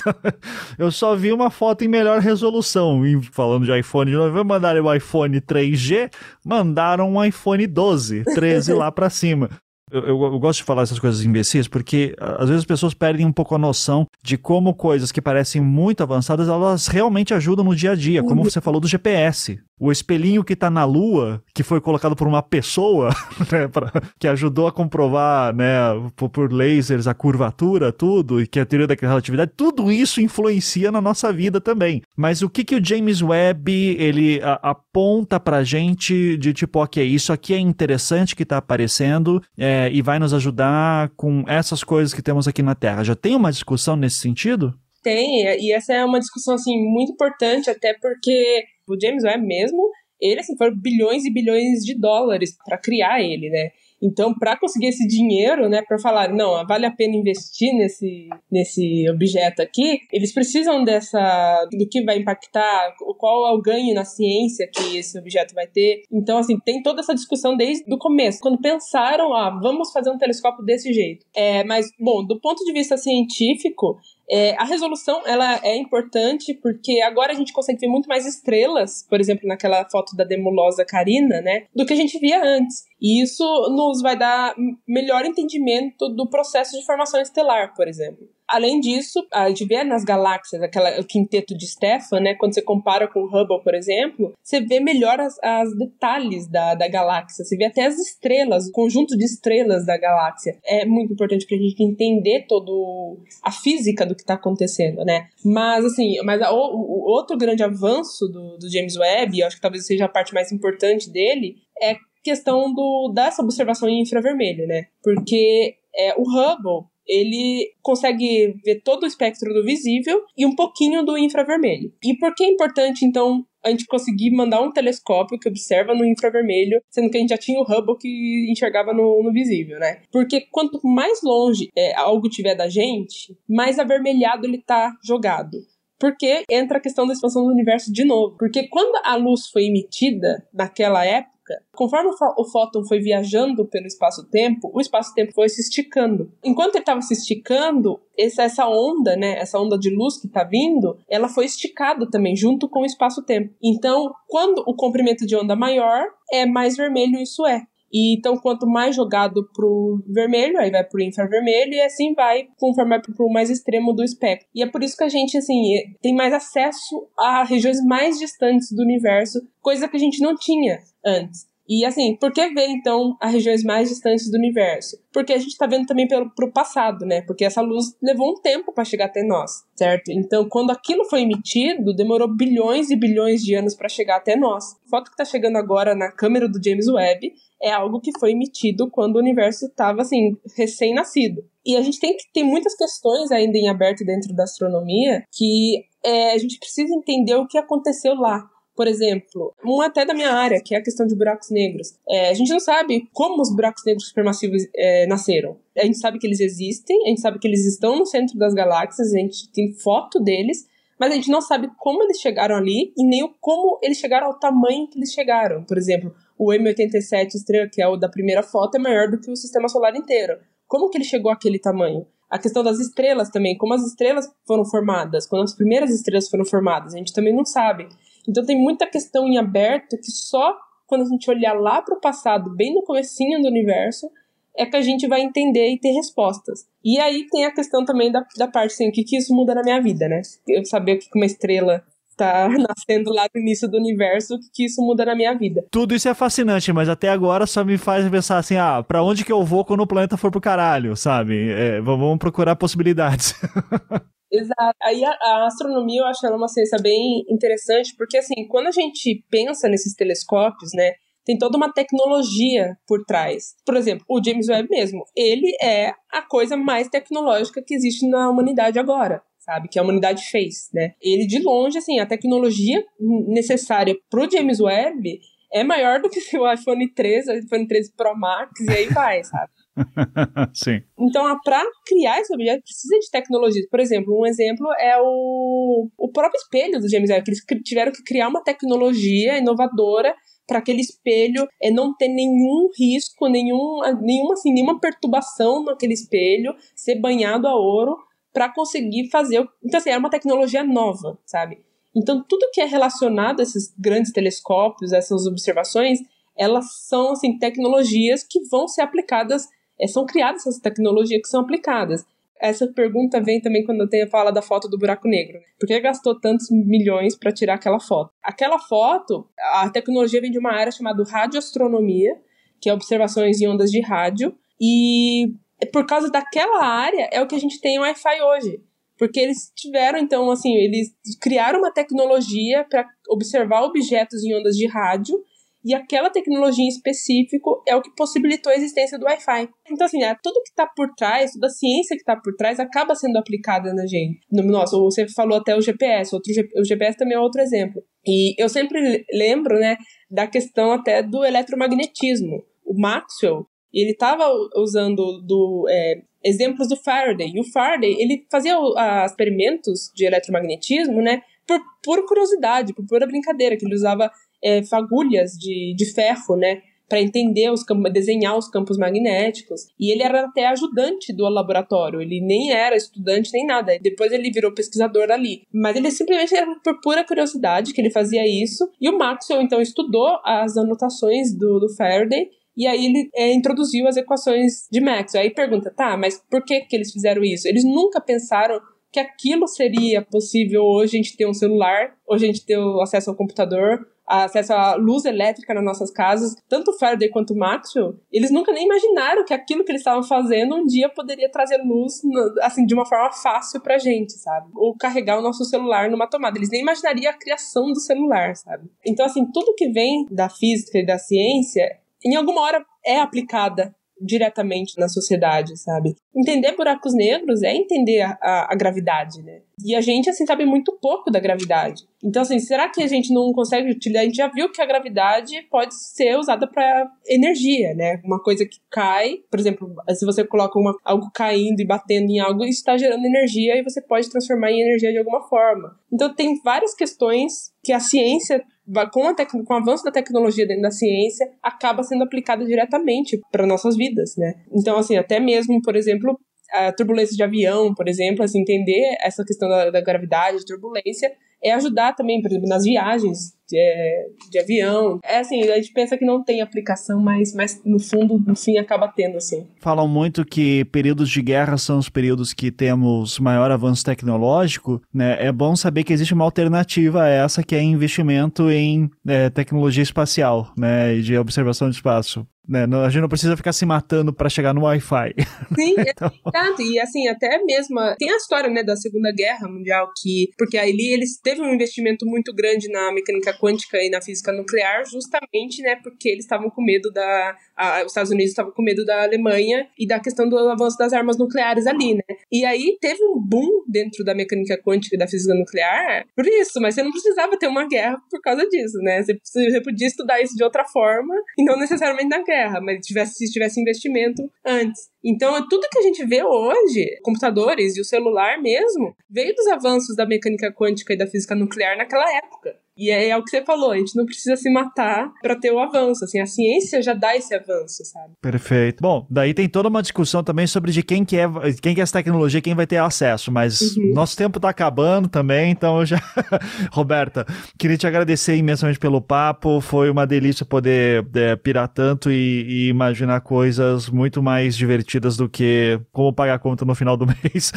eu 0.78 0.88
só 0.92 1.16
vi 1.16 1.32
uma 1.32 1.50
foto 1.50 1.82
em 1.82 1.88
melhor 1.88 2.20
resolução. 2.20 3.04
E 3.04 3.20
falando 3.20 3.64
de 3.64 3.76
iPhone, 3.76 4.14
vamos 4.14 4.46
mandar 4.46 4.80
o 4.80 4.94
iPhone 4.94 5.40
3G, 5.40 6.12
mandaram 6.44 7.12
um 7.12 7.24
iPhone 7.24 7.66
12, 7.66 8.22
13 8.22 8.72
lá 8.72 8.92
para 8.92 9.10
cima. 9.10 9.50
Eu, 9.92 10.00
eu, 10.00 10.22
eu, 10.22 10.38
gosto 10.38 10.60
de 10.60 10.64
falar 10.64 10.82
essas 10.82 10.98
coisas 10.98 11.22
imbecis 11.22 11.68
porque 11.68 12.16
às 12.18 12.48
vezes 12.48 12.60
as 12.60 12.66
pessoas 12.66 12.94
perdem 12.94 13.26
um 13.26 13.32
pouco 13.32 13.54
a 13.54 13.58
noção 13.58 14.06
de 14.22 14.38
como 14.38 14.74
coisas 14.74 15.12
que 15.12 15.20
parecem 15.20 15.60
muito 15.60 16.02
avançadas 16.02 16.48
elas 16.48 16.86
realmente 16.86 17.34
ajudam 17.34 17.64
no 17.64 17.76
dia 17.76 17.92
a 17.92 17.94
dia, 17.94 18.22
como 18.22 18.42
você 18.42 18.60
falou 18.60 18.80
do 18.80 18.88
GPS 18.88 19.60
o 19.82 19.90
espelhinho 19.90 20.44
que 20.44 20.52
está 20.52 20.70
na 20.70 20.84
Lua, 20.84 21.42
que 21.52 21.64
foi 21.64 21.80
colocado 21.80 22.14
por 22.14 22.28
uma 22.28 22.40
pessoa, 22.40 23.08
né, 23.50 23.66
pra, 23.66 23.90
que 24.16 24.28
ajudou 24.28 24.68
a 24.68 24.72
comprovar, 24.72 25.52
né, 25.52 25.74
por, 26.14 26.28
por, 26.28 26.52
lasers 26.52 27.08
a 27.08 27.14
curvatura, 27.14 27.90
tudo, 27.90 28.40
e 28.40 28.46
que 28.46 28.60
a 28.60 28.64
teoria 28.64 28.86
da 28.86 28.94
relatividade, 28.94 29.50
tudo 29.56 29.90
isso 29.90 30.20
influencia 30.20 30.92
na 30.92 31.00
nossa 31.00 31.32
vida 31.32 31.60
também. 31.60 32.00
Mas 32.16 32.42
o 32.42 32.48
que 32.48 32.62
que 32.62 32.76
o 32.76 32.84
James 32.84 33.22
Webb, 33.22 33.96
ele 33.98 34.40
a, 34.40 34.70
aponta 34.70 35.40
pra 35.40 35.64
gente 35.64 36.36
de 36.36 36.52
tipo, 36.52 36.80
ok, 36.80 37.04
isso 37.04 37.32
aqui 37.32 37.52
é 37.52 37.58
interessante 37.58 38.36
que 38.36 38.44
está 38.44 38.58
aparecendo 38.58 39.42
é, 39.58 39.81
e 39.90 40.02
vai 40.02 40.18
nos 40.18 40.34
ajudar 40.34 41.10
com 41.16 41.44
essas 41.48 41.82
coisas 41.82 42.12
que 42.12 42.22
temos 42.22 42.46
aqui 42.46 42.62
na 42.62 42.74
Terra. 42.74 43.04
Já 43.04 43.14
tem 43.14 43.34
uma 43.34 43.50
discussão 43.50 43.96
nesse 43.96 44.16
sentido? 44.16 44.74
Tem, 45.02 45.44
e 45.60 45.72
essa 45.72 45.92
é 45.92 46.04
uma 46.04 46.20
discussão, 46.20 46.54
assim, 46.54 46.76
muito 46.78 47.12
importante, 47.12 47.68
até 47.68 47.92
porque 47.94 48.64
o 48.86 48.94
James 49.00 49.24
Webb 49.24 49.44
mesmo, 49.44 49.90
ele, 50.20 50.40
assim, 50.40 50.56
foram 50.56 50.76
bilhões 50.76 51.24
e 51.24 51.32
bilhões 51.32 51.80
de 51.84 51.98
dólares 51.98 52.56
para 52.64 52.78
criar 52.78 53.20
ele, 53.20 53.50
né? 53.50 53.70
Então, 54.02 54.34
para 54.34 54.58
conseguir 54.58 54.88
esse 54.88 55.06
dinheiro, 55.06 55.68
né, 55.68 55.82
para 55.82 55.98
falar, 55.98 56.28
não, 56.32 56.66
vale 56.66 56.86
a 56.86 56.90
pena 56.90 57.16
investir 57.16 57.72
nesse, 57.74 58.28
nesse 58.50 59.08
objeto 59.08 59.62
aqui, 59.62 60.00
eles 60.12 60.32
precisam 60.34 60.82
dessa 60.82 61.66
do 61.70 61.88
que 61.88 62.02
vai 62.02 62.18
impactar, 62.18 62.94
qual 63.18 63.46
é 63.46 63.52
o 63.52 63.62
ganho 63.62 63.94
na 63.94 64.04
ciência 64.04 64.68
que 64.72 64.96
esse 64.96 65.18
objeto 65.18 65.54
vai 65.54 65.66
ter. 65.66 66.02
Então, 66.12 66.38
assim, 66.38 66.58
tem 66.58 66.82
toda 66.82 67.00
essa 67.00 67.14
discussão 67.14 67.56
desde 67.56 67.92
o 67.92 67.98
começo, 67.98 68.40
quando 68.40 68.60
pensaram, 68.60 69.32
ah, 69.32 69.50
vamos 69.62 69.92
fazer 69.92 70.10
um 70.10 70.18
telescópio 70.18 70.64
desse 70.64 70.92
jeito. 70.92 71.24
É, 71.34 71.62
mas, 71.64 71.86
bom, 72.00 72.24
do 72.26 72.40
ponto 72.40 72.64
de 72.64 72.72
vista 72.72 72.96
científico, 72.96 73.98
é, 74.30 74.56
a 74.56 74.64
resolução 74.64 75.20
ela 75.26 75.60
é 75.62 75.76
importante 75.76 76.54
porque 76.54 77.00
agora 77.02 77.32
a 77.32 77.34
gente 77.34 77.52
consegue 77.52 77.80
ver 77.80 77.88
muito 77.88 78.06
mais 78.06 78.26
estrelas, 78.26 79.06
por 79.08 79.20
exemplo, 79.20 79.46
naquela 79.46 79.86
foto 79.90 80.16
da 80.16 80.24
Demulosa 80.24 80.84
Carina, 80.84 81.40
né, 81.42 81.66
do 81.74 81.84
que 81.84 81.92
a 81.92 81.96
gente 81.96 82.18
via 82.18 82.42
antes. 82.42 82.84
E 83.02 83.20
isso 83.20 83.44
nos 83.70 84.00
vai 84.00 84.16
dar 84.16 84.54
melhor 84.86 85.24
entendimento 85.24 86.08
do 86.08 86.30
processo 86.30 86.78
de 86.78 86.86
formação 86.86 87.20
estelar, 87.20 87.74
por 87.74 87.88
exemplo. 87.88 88.28
Além 88.48 88.78
disso, 88.78 89.26
a 89.32 89.48
gente 89.48 89.64
vê 89.64 89.82
nas 89.82 90.04
galáxias, 90.04 90.62
aquela, 90.62 91.00
o 91.00 91.04
quinteto 91.04 91.56
de 91.56 91.66
Stefan, 91.66 92.20
né? 92.20 92.34
Quando 92.34 92.54
você 92.54 92.62
compara 92.62 93.08
com 93.08 93.20
o 93.20 93.26
Hubble, 93.26 93.62
por 93.64 93.74
exemplo, 93.74 94.34
você 94.40 94.60
vê 94.60 94.78
melhor 94.78 95.18
as, 95.18 95.36
as 95.42 95.76
detalhes 95.76 96.46
da, 96.48 96.74
da 96.74 96.86
galáxia. 96.86 97.44
Você 97.44 97.56
vê 97.56 97.64
até 97.64 97.86
as 97.86 97.98
estrelas, 97.98 98.68
o 98.68 98.72
conjunto 98.72 99.16
de 99.16 99.24
estrelas 99.24 99.86
da 99.86 99.96
galáxia. 99.96 100.58
É 100.64 100.84
muito 100.84 101.14
importante 101.14 101.46
pra 101.46 101.56
gente 101.56 101.82
entender 101.82 102.44
todo 102.46 103.18
a 103.42 103.50
física 103.50 104.06
do 104.06 104.14
que 104.14 104.22
está 104.22 104.34
acontecendo, 104.34 105.04
né? 105.04 105.26
Mas, 105.44 105.84
assim, 105.84 106.16
mas 106.22 106.40
a, 106.42 106.52
o, 106.52 106.56
o, 106.56 107.10
outro 107.10 107.36
grande 107.36 107.64
avanço 107.64 108.28
do, 108.28 108.58
do 108.58 108.70
James 108.70 108.96
Webb, 108.96 109.40
eu 109.40 109.46
acho 109.46 109.56
que 109.56 109.62
talvez 109.62 109.86
seja 109.86 110.04
a 110.04 110.08
parte 110.08 110.34
mais 110.34 110.52
importante 110.52 111.10
dele, 111.10 111.56
é 111.82 111.96
questão 112.22 112.72
do, 112.72 113.12
dessa 113.14 113.42
observação 113.42 113.88
em 113.88 114.02
infravermelho, 114.02 114.66
né? 114.66 114.86
Porque 115.02 115.76
é, 115.94 116.14
o 116.16 116.22
Hubble, 116.22 116.88
ele 117.06 117.72
consegue 117.82 118.54
ver 118.64 118.80
todo 118.82 119.02
o 119.02 119.06
espectro 119.06 119.52
do 119.52 119.64
visível 119.64 120.22
e 120.36 120.46
um 120.46 120.54
pouquinho 120.54 121.04
do 121.04 121.18
infravermelho. 121.18 121.92
E 122.02 122.16
por 122.16 122.34
que 122.34 122.44
é 122.44 122.48
importante, 122.48 123.04
então, 123.04 123.44
a 123.64 123.70
gente 123.70 123.86
conseguir 123.86 124.30
mandar 124.30 124.60
um 124.60 124.72
telescópio 124.72 125.38
que 125.38 125.48
observa 125.48 125.94
no 125.94 126.04
infravermelho, 126.04 126.80
sendo 126.90 127.10
que 127.10 127.16
a 127.16 127.20
gente 127.20 127.30
já 127.30 127.38
tinha 127.38 127.60
o 127.60 127.64
Hubble 127.64 127.98
que 127.98 128.50
enxergava 128.50 128.92
no, 128.92 129.22
no 129.22 129.32
visível, 129.32 129.78
né? 129.78 130.02
Porque 130.10 130.42
quanto 130.50 130.80
mais 130.84 131.20
longe 131.22 131.68
é, 131.76 131.94
algo 131.94 132.28
tiver 132.28 132.54
da 132.54 132.68
gente, 132.68 133.36
mais 133.48 133.78
avermelhado 133.78 134.46
ele 134.46 134.58
tá 134.58 134.92
jogado. 135.04 135.58
Porque 135.98 136.42
entra 136.50 136.78
a 136.78 136.80
questão 136.80 137.06
da 137.06 137.12
expansão 137.12 137.44
do 137.44 137.52
universo 137.52 137.92
de 137.92 138.04
novo. 138.04 138.36
Porque 138.36 138.66
quando 138.66 139.00
a 139.04 139.14
luz 139.14 139.46
foi 139.52 139.66
emitida 139.66 140.44
naquela 140.52 141.04
época, 141.04 141.31
época. 141.42 141.62
Conforme 141.72 142.10
o 142.10 142.44
fóton 142.44 142.84
foi 142.84 143.00
viajando 143.00 143.66
pelo 143.66 143.86
espaço-tempo, 143.86 144.70
o 144.72 144.80
espaço-tempo 144.80 145.32
foi 145.34 145.48
se 145.48 145.60
esticando. 145.60 146.32
Enquanto 146.42 146.76
ele 146.76 146.82
estava 146.82 147.02
se 147.02 147.14
esticando, 147.14 148.00
essa, 148.16 148.68
onda, 148.68 149.16
né, 149.16 149.38
essa 149.38 149.58
onda 149.58 149.78
de 149.78 149.90
luz 149.90 150.20
que 150.20 150.26
está 150.26 150.44
vindo, 150.44 150.96
ela 151.08 151.28
foi 151.28 151.44
esticada 151.44 152.08
também, 152.08 152.36
junto 152.36 152.68
com 152.68 152.80
o 152.80 152.86
espaço-tempo. 152.86 153.52
Então, 153.62 154.12
quando 154.28 154.62
o 154.66 154.74
comprimento 154.74 155.26
de 155.26 155.36
onda 155.36 155.56
maior, 155.56 156.04
é 156.32 156.46
mais 156.46 156.76
vermelho 156.76 157.18
isso 157.18 157.46
é. 157.46 157.62
E 157.94 158.16
então, 158.16 158.38
quanto 158.38 158.66
mais 158.66 158.96
jogado 158.96 159.46
pro 159.54 160.02
vermelho, 160.08 160.58
aí 160.58 160.70
vai 160.70 160.82
pro 160.82 161.02
infravermelho, 161.02 161.74
e 161.74 161.80
assim 161.82 162.14
vai 162.14 162.48
conforme 162.58 162.88
vai 162.88 163.02
pro 163.02 163.30
mais 163.30 163.50
extremo 163.50 163.92
do 163.92 164.02
espectro. 164.02 164.48
E 164.54 164.62
é 164.62 164.66
por 164.66 164.82
isso 164.82 164.96
que 164.96 165.04
a 165.04 165.10
gente, 165.10 165.36
assim, 165.36 165.74
tem 166.00 166.14
mais 166.14 166.32
acesso 166.32 167.06
a 167.18 167.44
regiões 167.44 167.84
mais 167.84 168.18
distantes 168.18 168.72
do 168.72 168.80
universo, 168.80 169.40
coisa 169.60 169.86
que 169.86 169.96
a 169.96 170.00
gente 170.00 170.22
não 170.22 170.34
tinha 170.34 170.78
antes. 171.04 171.52
E 171.68 171.84
assim, 171.84 172.16
por 172.16 172.32
que 172.32 172.48
ver 172.48 172.66
então 172.68 173.16
as 173.20 173.32
regiões 173.32 173.62
mais 173.62 173.88
distantes 173.88 174.30
do 174.30 174.36
universo? 174.36 174.96
Porque 175.12 175.32
a 175.32 175.38
gente 175.38 175.52
está 175.52 175.66
vendo 175.66 175.86
também 175.86 176.08
pelo 176.08 176.28
pro 176.34 176.52
passado, 176.52 177.06
né? 177.06 177.22
Porque 177.22 177.44
essa 177.44 177.62
luz 177.62 177.96
levou 178.02 178.32
um 178.32 178.40
tempo 178.40 178.72
para 178.72 178.84
chegar 178.84 179.06
até 179.06 179.22
nós, 179.22 179.62
certo? 179.74 180.10
Então, 180.10 180.48
quando 180.48 180.70
aquilo 180.70 181.04
foi 181.04 181.22
emitido, 181.22 181.94
demorou 181.94 182.28
bilhões 182.28 182.90
e 182.90 182.96
bilhões 182.96 183.42
de 183.42 183.54
anos 183.54 183.74
para 183.74 183.88
chegar 183.88 184.16
até 184.16 184.36
nós. 184.36 184.74
A 184.86 184.90
foto 184.90 185.04
que 185.04 185.12
está 185.12 185.24
chegando 185.24 185.56
agora 185.56 185.94
na 185.94 186.10
câmera 186.10 186.48
do 186.48 186.62
James 186.62 186.88
Webb 186.88 187.32
é 187.62 187.70
algo 187.70 188.00
que 188.00 188.10
foi 188.18 188.32
emitido 188.32 188.90
quando 188.90 189.16
o 189.16 189.20
universo 189.20 189.66
estava 189.66 190.02
assim 190.02 190.36
recém-nascido. 190.56 191.44
E 191.64 191.76
a 191.76 191.80
gente 191.80 192.00
tem 192.00 192.16
que 192.16 192.24
tem 192.34 192.42
muitas 192.42 192.74
questões 192.74 193.30
ainda 193.30 193.56
em 193.56 193.68
aberto 193.68 194.04
dentro 194.04 194.34
da 194.34 194.42
astronomia 194.42 195.24
que 195.30 195.84
é, 196.04 196.32
a 196.32 196.38
gente 196.38 196.58
precisa 196.58 196.92
entender 196.92 197.36
o 197.36 197.46
que 197.46 197.56
aconteceu 197.56 198.14
lá. 198.14 198.44
Por 198.74 198.86
exemplo, 198.86 199.54
um 199.64 199.80
até 199.82 200.04
da 200.04 200.14
minha 200.14 200.32
área, 200.32 200.60
que 200.62 200.74
é 200.74 200.78
a 200.78 200.82
questão 200.82 201.06
de 201.06 201.14
buracos 201.14 201.50
negros. 201.50 201.94
É, 202.08 202.30
a 202.30 202.34
gente 202.34 202.50
não 202.50 202.60
sabe 202.60 203.08
como 203.12 203.42
os 203.42 203.54
buracos 203.54 203.82
negros 203.84 204.08
supermassivos 204.08 204.62
é, 204.74 205.06
nasceram. 205.06 205.58
A 205.76 205.84
gente 205.84 205.98
sabe 205.98 206.18
que 206.18 206.26
eles 206.26 206.40
existem, 206.40 206.96
a 207.04 207.08
gente 207.08 207.20
sabe 207.20 207.38
que 207.38 207.46
eles 207.46 207.66
estão 207.66 207.98
no 207.98 208.06
centro 208.06 208.38
das 208.38 208.54
galáxias, 208.54 209.12
a 209.12 209.18
gente 209.18 209.50
tem 209.52 209.72
foto 209.72 210.18
deles, 210.18 210.66
mas 210.98 211.10
a 211.10 211.14
gente 211.14 211.30
não 211.30 211.40
sabe 211.40 211.68
como 211.78 212.02
eles 212.02 212.18
chegaram 212.18 212.56
ali 212.56 212.92
e 212.96 213.04
nem 213.04 213.28
como 213.40 213.78
eles 213.82 213.98
chegaram 213.98 214.28
ao 214.28 214.38
tamanho 214.38 214.88
que 214.88 214.98
eles 214.98 215.12
chegaram. 215.12 215.64
Por 215.64 215.76
exemplo, 215.76 216.14
o 216.38 216.50
M87 216.52 217.34
estrela, 217.34 217.68
que 217.68 217.82
é 217.82 217.88
o 217.88 217.96
da 217.96 218.08
primeira 218.08 218.42
foto, 218.42 218.76
é 218.76 218.78
maior 218.78 219.10
do 219.10 219.20
que 219.20 219.30
o 219.30 219.36
sistema 219.36 219.68
solar 219.68 219.94
inteiro. 219.96 220.38
Como 220.66 220.88
que 220.88 220.96
ele 220.96 221.04
chegou 221.04 221.30
àquele 221.30 221.58
tamanho? 221.58 222.06
A 222.30 222.38
questão 222.38 222.62
das 222.62 222.78
estrelas 222.78 223.28
também, 223.28 223.58
como 223.58 223.74
as 223.74 223.82
estrelas 223.82 224.26
foram 224.46 224.64
formadas, 224.64 225.26
quando 225.26 225.42
as 225.42 225.54
primeiras 225.54 225.90
estrelas 225.90 226.30
foram 226.30 226.46
formadas, 226.46 226.94
a 226.94 226.98
gente 226.98 227.12
também 227.12 227.34
não 227.34 227.44
sabe. 227.44 227.88
Então 228.28 228.44
tem 228.44 228.58
muita 228.58 228.86
questão 228.86 229.26
em 229.26 229.38
aberto 229.38 229.96
que 229.96 230.10
só 230.10 230.56
quando 230.86 231.02
a 231.02 231.08
gente 231.08 231.30
olhar 231.30 231.54
lá 231.54 231.80
para 231.80 231.96
o 231.96 232.00
passado, 232.00 232.54
bem 232.54 232.74
no 232.74 232.82
comecinho 232.82 233.40
do 233.40 233.48
universo, 233.48 234.10
é 234.56 234.66
que 234.66 234.76
a 234.76 234.82
gente 234.82 235.08
vai 235.08 235.22
entender 235.22 235.70
e 235.70 235.78
ter 235.78 235.92
respostas. 235.92 236.66
E 236.84 236.98
aí 237.00 237.26
tem 237.30 237.46
a 237.46 237.50
questão 237.50 237.84
também 237.84 238.12
da, 238.12 238.24
da 238.36 238.46
parte 238.46 238.72
assim, 238.72 238.88
o 238.88 238.92
que, 238.92 239.02
que 239.02 239.16
isso 239.16 239.34
muda 239.34 239.54
na 239.54 239.62
minha 239.62 239.80
vida, 239.80 240.06
né? 240.06 240.20
Eu 240.46 240.64
saber 240.66 240.96
o 240.96 240.98
que 240.98 241.08
uma 241.14 241.24
estrela 241.24 241.82
tá 242.16 242.48
nascendo 242.68 243.10
lá 243.10 243.26
no 243.34 243.40
início 243.40 243.68
do 243.68 243.78
universo, 243.78 244.38
que 244.52 244.66
isso 244.66 244.82
muda 244.82 245.04
na 245.04 245.14
minha 245.14 245.34
vida. 245.34 245.64
Tudo 245.70 245.94
isso 245.94 246.08
é 246.08 246.14
fascinante, 246.14 246.72
mas 246.72 246.88
até 246.88 247.08
agora 247.08 247.46
só 247.46 247.64
me 247.64 247.78
faz 247.78 248.08
pensar 248.08 248.38
assim, 248.38 248.56
ah, 248.56 248.84
pra 248.86 249.02
onde 249.02 249.24
que 249.24 249.32
eu 249.32 249.42
vou 249.44 249.64
quando 249.64 249.80
o 249.80 249.86
planeta 249.86 250.16
for 250.16 250.30
pro 250.30 250.40
caralho, 250.40 250.94
sabe? 250.94 251.50
É, 251.50 251.80
vamos 251.80 252.18
procurar 252.18 252.54
possibilidades. 252.56 253.34
Exato. 254.32 254.76
Aí 254.82 255.04
a, 255.04 255.10
a, 255.10 255.46
astronomia 255.46 256.00
eu 256.00 256.06
acho 256.06 256.26
ela 256.26 256.36
uma 256.36 256.48
ciência 256.48 256.78
bem 256.80 257.22
interessante, 257.28 257.94
porque 257.96 258.16
assim, 258.16 258.46
quando 258.48 258.68
a 258.68 258.72
gente 258.72 259.22
pensa 259.30 259.68
nesses 259.68 259.94
telescópios, 259.94 260.70
né, 260.74 260.92
tem 261.24 261.36
toda 261.36 261.56
uma 261.56 261.72
tecnologia 261.72 262.76
por 262.86 263.04
trás. 263.04 263.54
Por 263.64 263.76
exemplo, 263.76 264.04
o 264.08 264.22
James 264.24 264.48
Webb 264.48 264.68
mesmo, 264.70 265.04
ele 265.14 265.52
é 265.62 265.92
a 266.10 266.22
coisa 266.22 266.56
mais 266.56 266.88
tecnológica 266.88 267.62
que 267.64 267.74
existe 267.74 268.08
na 268.08 268.30
humanidade 268.30 268.78
agora 268.78 269.22
sabe? 269.44 269.68
Que 269.68 269.78
a 269.78 269.82
humanidade 269.82 270.22
fez, 270.30 270.68
né? 270.72 270.94
Ele, 271.00 271.26
de 271.26 271.42
longe, 271.42 271.76
assim, 271.76 271.98
a 271.98 272.06
tecnologia 272.06 272.82
necessária 273.26 273.96
pro 274.08 274.30
James 274.30 274.60
Webb 274.60 275.18
é 275.52 275.62
maior 275.62 276.00
do 276.00 276.08
que 276.08 276.20
o 276.38 276.50
iPhone 276.50 276.88
13, 276.92 277.30
o 277.30 277.38
iPhone 277.38 277.66
13 277.66 277.92
Pro 277.96 278.16
Max, 278.16 278.60
e 278.60 278.70
aí 278.70 278.86
vai, 278.86 279.22
sabe? 279.24 279.50
Sim. 280.54 280.82
Então, 280.98 281.36
para 281.42 281.62
criar 281.86 282.20
esse 282.20 282.32
objeto, 282.34 282.62
precisa 282.62 282.98
de 282.98 283.10
tecnologia. 283.10 283.62
Por 283.70 283.80
exemplo, 283.80 284.18
um 284.18 284.26
exemplo 284.26 284.66
é 284.78 284.96
o, 285.00 285.88
o 285.96 286.12
próprio 286.12 286.38
espelho 286.38 286.80
do 286.80 286.88
James 286.88 287.10
Webb, 287.10 287.24
que 287.24 287.30
eles 287.30 287.62
tiveram 287.64 287.92
que 287.92 288.02
criar 288.02 288.28
uma 288.28 288.42
tecnologia 288.42 289.38
inovadora 289.38 290.14
para 290.46 290.58
aquele 290.58 290.80
espelho 290.80 291.46
é 291.62 291.70
não 291.70 291.94
ter 291.96 292.08
nenhum 292.08 292.68
risco, 292.76 293.28
nenhum, 293.28 293.80
nenhuma, 294.02 294.34
assim, 294.34 294.52
nenhuma 294.52 294.78
perturbação 294.78 295.64
naquele 295.64 295.94
espelho, 295.94 296.54
ser 296.74 297.00
banhado 297.00 297.46
a 297.46 297.54
ouro 297.54 297.96
para 298.32 298.52
conseguir 298.52 299.08
fazer. 299.10 299.46
Então, 299.64 299.78
assim, 299.78 299.90
uma 299.96 300.10
tecnologia 300.10 300.64
nova, 300.64 301.18
sabe? 301.24 301.64
Então, 301.94 302.24
tudo 302.26 302.50
que 302.52 302.60
é 302.60 302.64
relacionado 302.64 303.40
a 303.40 303.42
esses 303.42 303.72
grandes 303.78 304.12
telescópios, 304.12 304.92
essas 304.92 305.26
observações, 305.26 306.00
elas 306.36 306.86
são, 306.86 307.12
assim, 307.12 307.38
tecnologias 307.38 308.24
que 308.24 308.40
vão 308.48 308.66
ser 308.66 308.80
aplicadas, 308.82 309.46
são 309.88 310.06
criadas 310.06 310.42
essas 310.42 310.58
tecnologias 310.58 311.22
que 311.22 311.28
são 311.28 311.40
aplicadas. 311.40 312.04
Essa 312.40 312.66
pergunta 312.66 313.20
vem 313.20 313.40
também 313.40 313.64
quando 313.64 313.82
eu 313.82 313.88
tenho 313.88 314.04
a 314.04 314.10
fala 314.10 314.32
da 314.32 314.42
foto 314.42 314.68
do 314.68 314.76
buraco 314.76 315.06
negro. 315.06 315.38
Por 315.60 315.66
que 315.66 315.78
gastou 315.78 316.18
tantos 316.18 316.48
milhões 316.50 317.16
para 317.16 317.30
tirar 317.30 317.54
aquela 317.54 317.78
foto? 317.78 318.10
Aquela 318.20 318.58
foto, 318.58 319.28
a 319.38 319.70
tecnologia 319.70 320.20
vem 320.20 320.30
de 320.30 320.40
uma 320.40 320.52
área 320.52 320.72
chamada 320.72 321.04
radioastronomia, 321.04 322.16
que 322.60 322.68
é 322.68 322.74
observações 322.74 323.40
em 323.40 323.48
ondas 323.48 323.70
de 323.70 323.80
rádio, 323.80 324.34
e 324.60 325.34
por 325.72 325.86
causa 325.86 326.10
daquela 326.10 326.64
área 326.64 327.08
é 327.12 327.22
o 327.22 327.28
que 327.28 327.36
a 327.36 327.38
gente 327.38 327.60
tem 327.60 327.78
o 327.78 327.82
Wi-Fi 327.82 328.22
hoje. 328.22 328.60
Porque 328.98 329.20
eles 329.20 329.52
tiveram, 329.56 329.98
então, 329.98 330.30
assim, 330.30 330.54
eles 330.54 330.94
criaram 331.20 331.60
uma 331.60 331.72
tecnologia 331.72 332.64
para 332.68 332.86
observar 333.08 333.62
objetos 333.62 334.22
em 334.24 334.34
ondas 334.34 334.56
de 334.56 334.66
rádio, 334.66 335.20
e 335.64 335.74
aquela 335.74 336.10
tecnologia 336.10 336.64
em 336.64 336.68
específico 336.68 337.62
é 337.66 337.76
o 337.76 337.82
que 337.82 337.94
possibilitou 337.94 338.52
a 338.52 338.56
existência 338.56 338.98
do 338.98 339.04
Wi-Fi. 339.04 339.48
Então, 339.70 339.86
assim, 339.86 340.02
é, 340.02 340.16
tudo 340.22 340.42
que 340.42 340.50
está 340.50 340.66
por 340.66 340.92
trás, 340.94 341.32
toda 341.32 341.46
a 341.46 341.50
ciência 341.50 341.96
que 341.96 342.02
está 342.02 342.16
por 342.16 342.34
trás 342.34 342.58
acaba 342.58 342.94
sendo 342.94 343.16
aplicada 343.18 343.72
na 343.72 343.86
gente. 343.86 344.20
No, 344.30 344.42
nossa, 344.42 344.76
você 344.76 345.06
falou 345.08 345.38
até 345.38 345.56
o 345.56 345.60
GPS, 345.60 346.14
outro, 346.14 346.32
o 346.56 346.64
GPS 346.64 346.96
também 346.96 347.16
é 347.16 347.20
outro 347.20 347.40
exemplo. 347.40 347.82
E 348.06 348.34
eu 348.42 348.48
sempre 348.48 349.04
lembro, 349.12 349.58
né, 349.58 349.76
da 350.10 350.26
questão 350.26 350.72
até 350.72 351.02
do 351.02 351.24
eletromagnetismo. 351.24 352.44
O 352.64 352.78
Maxwell, 352.78 353.46
ele 353.72 353.92
estava 353.92 354.28
usando 354.56 355.22
do, 355.22 355.66
é, 355.68 356.02
exemplos 356.24 356.68
do 356.68 356.76
Faraday. 356.76 357.32
E 357.34 357.40
o 357.40 357.52
Faraday, 357.52 357.94
ele 357.98 358.26
fazia 358.30 358.58
uh, 358.58 359.04
experimentos 359.04 359.90
de 359.94 360.04
eletromagnetismo, 360.04 361.00
né? 361.00 361.22
Por, 361.46 361.60
por 361.82 362.06
curiosidade, 362.06 362.72
por 362.72 362.86
pura 362.86 363.06
brincadeira, 363.06 363.56
que 363.56 363.64
ele 363.64 363.74
usava 363.74 364.10
é, 364.42 364.62
fagulhas 364.62 365.32
de, 365.32 365.74
de 365.76 365.86
ferro, 365.92 366.36
né? 366.36 366.62
Para 366.88 367.00
entender 367.00 367.50
os 367.50 367.62
campos, 367.62 367.90
desenhar 367.92 368.36
os 368.36 368.48
campos 368.48 368.76
magnéticos. 368.76 369.66
E 369.80 369.90
ele 369.90 370.02
era 370.02 370.26
até 370.26 370.46
ajudante 370.48 371.12
do 371.12 371.26
laboratório, 371.28 372.02
ele 372.02 372.20
nem 372.20 372.52
era 372.52 372.76
estudante 372.76 373.30
nem 373.32 373.46
nada. 373.46 373.78
Depois 373.80 374.12
ele 374.12 374.30
virou 374.30 374.52
pesquisador 374.52 375.10
ali. 375.10 375.42
Mas 375.52 375.76
ele 375.76 375.90
simplesmente 375.90 376.34
era 376.34 376.54
por 376.62 376.80
pura 376.82 377.04
curiosidade 377.04 377.72
que 377.72 377.80
ele 377.80 377.90
fazia 377.90 378.26
isso. 378.26 378.68
E 378.78 378.90
o 378.90 378.98
Maxwell 378.98 379.40
então 379.40 379.62
estudou 379.62 380.18
as 380.24 380.56
anotações 380.56 381.34
do, 381.34 381.60
do 381.60 381.74
Faraday 381.74 382.28
e 382.56 382.66
aí 382.66 382.84
ele 382.84 383.10
é, 383.14 383.32
introduziu 383.32 383.88
as 383.88 383.96
equações 383.96 384.66
de 384.70 384.80
Maxwell. 384.80 385.22
Aí 385.24 385.30
pergunta, 385.30 385.72
tá, 385.74 385.96
mas 385.96 386.22
por 386.30 386.44
que, 386.44 386.60
que 386.60 386.76
eles 386.76 386.92
fizeram 386.92 387.22
isso? 387.22 387.48
Eles 387.48 387.64
nunca 387.64 388.00
pensaram 388.00 388.60
que 388.92 389.00
aquilo 389.00 389.48
seria 389.48 390.02
possível 390.02 390.62
hoje 390.62 390.96
a 390.96 391.02
gente 391.02 391.16
ter 391.16 391.26
um 391.26 391.32
celular, 391.32 391.96
hoje 392.06 392.24
a 392.24 392.26
gente 392.26 392.44
ter 392.44 392.58
acesso 392.82 393.08
ao 393.08 393.16
computador, 393.16 393.88
acesso 394.12 394.52
à 394.52 394.74
luz 394.74 395.04
elétrica 395.04 395.54
nas 395.54 395.64
nossas 395.64 395.90
casas, 395.90 396.34
tanto 396.48 396.76
Faraday 396.78 397.08
quanto 397.08 397.34
Maxwell, 397.34 397.94
eles 398.12 398.30
nunca 398.30 398.52
nem 398.52 398.64
imaginaram 398.64 399.24
que 399.24 399.32
aquilo 399.32 399.64
que 399.64 399.72
eles 399.72 399.80
estavam 399.80 400.02
fazendo 400.02 400.54
um 400.54 400.66
dia 400.66 400.88
poderia 400.88 401.30
trazer 401.30 401.58
luz, 401.58 402.00
assim, 402.42 402.66
de 402.66 402.74
uma 402.74 402.86
forma 402.86 403.12
fácil 403.12 403.60
pra 403.60 403.78
gente, 403.78 404.12
sabe? 404.12 404.50
Ou 404.54 404.76
carregar 404.76 405.18
o 405.18 405.22
nosso 405.22 405.44
celular 405.44 405.90
numa 405.90 406.06
tomada. 406.06 406.38
Eles 406.38 406.50
nem 406.50 406.60
imaginariam 406.60 407.10
a 407.10 407.16
criação 407.16 407.72
do 407.72 407.80
celular, 407.80 408.36
sabe? 408.36 408.70
Então, 408.86 409.06
assim, 409.06 409.24
tudo 409.32 409.54
que 409.54 409.70
vem 409.70 410.06
da 410.10 410.28
física 410.28 410.78
e 410.78 410.86
da 410.86 410.98
ciência 410.98 411.78
em 412.04 412.16
alguma 412.16 412.42
hora 412.42 412.64
é 412.84 413.00
aplicada 413.00 413.74
diretamente 414.04 414.78
na 414.78 414.88
sociedade, 414.88 415.56
sabe? 415.56 415.94
Entender 416.14 416.56
buracos 416.56 416.92
negros 416.92 417.42
é 417.42 417.54
entender 417.54 418.00
a, 418.00 418.18
a, 418.20 418.52
a, 418.52 418.56
gravidade, 418.56 419.22
né? 419.22 419.42
E 419.64 419.74
a 419.74 419.80
gente, 419.80 420.10
assim, 420.10 420.26
sabe 420.26 420.44
muito 420.44 420.72
pouco 420.80 421.10
da 421.10 421.20
gravidade. 421.20 421.84
Então, 422.02 422.22
assim, 422.22 422.38
será 422.38 422.68
que 422.68 422.82
a 422.82 422.86
gente 422.86 423.12
não 423.12 423.32
consegue 423.32 423.70
utilizar? 423.70 424.02
A 424.02 424.06
gente 424.06 424.16
já 424.16 424.28
viu 424.28 424.50
que 424.50 424.60
a 424.60 424.66
gravidade 424.66 425.40
pode 425.50 425.74
ser 425.74 426.18
usada 426.18 426.46
para 426.46 426.90
energia, 427.06 427.74
né? 427.74 428.00
Uma 428.04 428.20
coisa 428.20 428.44
que 428.44 428.58
cai, 428.70 429.18
por 429.30 429.38
exemplo, 429.38 429.74
se 429.90 430.04
você 430.04 430.24
coloca 430.24 430.58
uma, 430.58 430.74
algo 430.84 431.10
caindo 431.14 431.60
e 431.60 431.66
batendo 431.66 432.10
em 432.10 432.18
algo, 432.18 432.44
isso 432.44 432.58
está 432.58 432.76
gerando 432.76 433.04
energia 433.04 433.56
e 433.56 433.62
você 433.62 433.80
pode 433.80 434.10
transformar 434.10 434.50
em 434.50 434.62
energia 434.62 434.90
de 434.90 434.98
alguma 434.98 435.22
forma. 435.28 435.78
Então, 435.92 436.12
tem 436.14 436.40
várias 436.42 436.74
questões 436.74 437.52
que 437.62 437.72
a 437.72 437.78
ciência 437.80 438.44
com, 438.92 439.06
a 439.06 439.26
com 439.26 439.54
o 439.54 439.56
avanço 439.56 439.84
da 439.84 439.90
tecnologia 439.90 440.46
dentro 440.46 440.62
da 440.62 440.70
ciência, 440.70 441.28
acaba 441.42 441.82
sendo 441.82 442.04
aplicada 442.04 442.44
diretamente 442.44 443.20
para 443.30 443.46
nossas 443.46 443.76
vidas, 443.76 444.16
né? 444.16 444.34
Então, 444.52 444.78
assim, 444.78 444.96
até 444.96 445.18
mesmo, 445.18 445.60
por 445.62 445.76
exemplo, 445.76 446.18
a 446.52 446.72
turbulência 446.72 447.16
de 447.16 447.22
avião, 447.22 447.74
por 447.74 447.88
exemplo, 447.88 448.22
assim, 448.22 448.40
entender 448.40 448.96
essa 449.00 449.24
questão 449.24 449.48
da, 449.48 449.70
da 449.70 449.80
gravidade, 449.80 450.44
turbulência, 450.44 451.10
é 451.42 451.52
ajudar 451.52 451.94
também, 451.94 452.20
por 452.22 452.30
exemplo, 452.30 452.48
nas 452.48 452.64
viagens 452.64 453.34
de, 453.48 454.08
de, 454.30 454.38
avião. 454.38 454.98
É 455.04 455.18
assim, 455.18 455.42
a 455.42 455.56
gente 455.56 455.72
pensa 455.72 455.96
que 455.96 456.04
não 456.04 456.22
tem 456.22 456.40
aplicação, 456.40 457.00
mas, 457.00 457.34
mas 457.34 457.60
no 457.64 457.78
fundo, 457.78 458.18
no 458.26 458.36
fim, 458.36 458.58
acaba 458.58 458.88
tendo, 458.88 459.16
assim. 459.16 459.46
Falam 459.60 459.88
muito 459.88 460.24
que 460.24 460.64
períodos 460.66 461.10
de 461.10 461.22
guerra 461.22 461.56
são 461.56 461.78
os 461.78 461.88
períodos 461.88 462.32
que 462.32 462.50
temos 462.50 463.18
maior 463.18 463.50
avanço 463.50 463.84
tecnológico, 463.84 464.80
né? 464.92 465.16
É 465.20 465.32
bom 465.32 465.54
saber 465.56 465.84
que 465.84 465.92
existe 465.92 466.14
uma 466.14 466.24
alternativa 466.24 467.02
a 467.02 467.08
essa, 467.08 467.42
que 467.42 467.54
é 467.54 467.62
investimento 467.62 468.50
em 468.50 468.90
é, 469.06 469.30
tecnologia 469.30 469.82
espacial, 469.82 470.52
né? 470.56 470.94
E 470.94 471.02
de 471.02 471.16
observação 471.16 471.68
de 471.68 471.76
espaço. 471.76 472.26
Né? 472.48 472.64
A 472.64 472.88
gente 472.90 473.02
não 473.02 473.08
precisa 473.08 473.36
ficar 473.36 473.52
se 473.52 473.64
matando 473.64 474.12
para 474.12 474.28
chegar 474.28 474.52
no 474.52 474.62
Wi-Fi. 474.62 475.14
Sim, 475.54 475.74
então... 475.78 476.10
é 476.34 476.62
E 476.62 476.80
assim, 476.80 477.08
até 477.08 477.42
mesmo. 477.44 477.78
Tem 477.98 478.10
a 478.10 478.16
história 478.16 478.50
né, 478.50 478.64
da 478.64 478.76
Segunda 478.76 479.12
Guerra 479.12 479.48
Mundial, 479.48 479.88
que. 480.00 480.30
Porque 480.36 480.58
ali 480.58 480.92
eles 480.92 481.20
teve 481.22 481.40
um 481.40 481.54
investimento 481.54 482.04
muito 482.04 482.34
grande 482.34 482.68
na 482.68 482.92
mecânica 482.92 483.31
quântica 483.32 483.78
e 483.78 483.90
na 483.90 484.02
física 484.02 484.32
nuclear, 484.32 484.84
justamente, 484.84 485.62
né? 485.62 485.76
Porque 485.82 486.08
eles 486.08 486.24
estavam 486.24 486.50
com 486.50 486.62
medo 486.62 486.90
da. 486.92 487.36
A, 487.56 487.80
os 487.82 487.88
Estados 487.88 488.10
Unidos 488.10 488.30
estavam 488.30 488.52
com 488.52 488.62
medo 488.62 488.84
da 488.84 489.02
Alemanha 489.02 489.66
e 489.78 489.86
da 489.86 490.00
questão 490.00 490.28
do 490.28 490.38
avanço 490.38 490.76
das 490.76 490.92
armas 490.92 491.18
nucleares 491.18 491.66
ali, 491.66 491.94
né? 491.94 492.16
E 492.30 492.44
aí 492.44 492.76
teve 492.80 493.02
um 493.04 493.20
boom 493.20 493.64
dentro 493.68 494.04
da 494.04 494.14
mecânica 494.14 494.58
quântica 494.58 494.96
e 494.96 494.98
da 494.98 495.08
física 495.08 495.34
nuclear 495.34 496.04
por 496.14 496.26
isso, 496.26 496.60
mas 496.60 496.74
você 496.74 496.82
não 496.82 496.90
precisava 496.90 497.38
ter 497.38 497.46
uma 497.46 497.66
guerra 497.66 497.96
por 498.10 498.20
causa 498.20 498.46
disso, 498.48 498.78
né? 498.78 499.02
Você, 499.02 499.18
você 499.22 499.60
podia 499.62 499.86
estudar 499.86 500.20
isso 500.20 500.36
de 500.36 500.44
outra 500.44 500.64
forma 500.64 501.14
e 501.38 501.44
não 501.44 501.58
necessariamente 501.58 502.08
na 502.08 502.22
guerra 502.22 502.32
guerra, 502.32 502.60
mas 502.60 502.86
tivesse, 502.86 503.14
se 503.14 503.32
tivesse 503.32 503.60
investimento 503.60 504.22
antes. 504.44 504.90
Então, 505.04 505.46
tudo 505.48 505.68
que 505.70 505.78
a 505.78 505.82
gente 505.82 506.04
vê 506.04 506.22
hoje, 506.22 506.98
computadores 507.02 507.76
e 507.76 507.80
o 507.80 507.84
celular 507.84 508.40
mesmo, 508.40 508.94
veio 509.10 509.34
dos 509.34 509.46
avanços 509.46 509.96
da 509.96 510.06
mecânica 510.06 510.52
quântica 510.52 510.92
e 510.92 510.96
da 510.96 511.06
física 511.06 511.34
nuclear 511.34 511.76
naquela 511.76 512.08
época. 512.16 512.56
E 512.76 512.90
é, 512.90 513.10
é, 513.10 513.16
o 513.16 513.22
que 513.22 513.30
você 513.30 513.44
falou, 513.44 513.72
a 513.72 513.76
gente 513.76 513.94
não 513.96 514.06
precisa 514.06 514.34
se 514.36 514.50
matar 514.50 515.10
para 515.20 515.36
ter 515.36 515.52
o 515.52 515.58
avanço, 515.58 516.04
assim, 516.04 516.20
a 516.20 516.26
ciência 516.26 516.82
já 516.82 516.94
dá 516.94 517.14
esse 517.14 517.34
avanço, 517.34 517.84
sabe? 517.84 518.14
Perfeito. 518.20 518.80
Bom, 518.80 519.06
daí 519.10 519.34
tem 519.34 519.48
toda 519.48 519.68
uma 519.68 519.82
discussão 519.82 520.24
também 520.24 520.46
sobre 520.46 520.72
de 520.72 520.82
quem 520.82 521.04
que 521.04 521.18
é, 521.18 521.28
quem 521.60 521.74
que 521.74 521.80
é 521.80 521.82
essa 521.82 521.92
tecnologia, 521.98 522.40
quem 522.40 522.54
vai 522.54 522.66
ter 522.66 522.78
acesso, 522.78 523.30
mas 523.30 523.60
uhum. 523.76 523.92
nosso 523.92 524.16
tempo 524.16 524.40
tá 524.40 524.48
acabando 524.48 525.08
também, 525.08 525.50
então 525.50 525.80
eu 525.80 525.86
já 525.86 526.00
Roberta, 526.72 527.26
queria 527.58 527.76
te 527.76 527.86
agradecer 527.86 528.36
imensamente 528.36 528.78
pelo 528.78 529.00
papo, 529.00 529.60
foi 529.60 529.90
uma 529.90 530.06
delícia 530.06 530.46
poder 530.46 531.06
é, 531.14 531.36
pirar 531.36 531.68
tanto 531.68 532.10
e, 532.10 532.44
e, 532.48 532.68
imaginar 532.68 533.20
coisas 533.20 533.88
muito 533.88 534.22
mais 534.22 534.56
divertidas 534.56 535.16
do 535.16 535.28
que 535.28 535.80
como 535.92 536.12
pagar 536.12 536.34
a 536.34 536.38
conta 536.38 536.64
no 536.64 536.74
final 536.74 536.96
do 536.96 537.06
mês. 537.22 537.52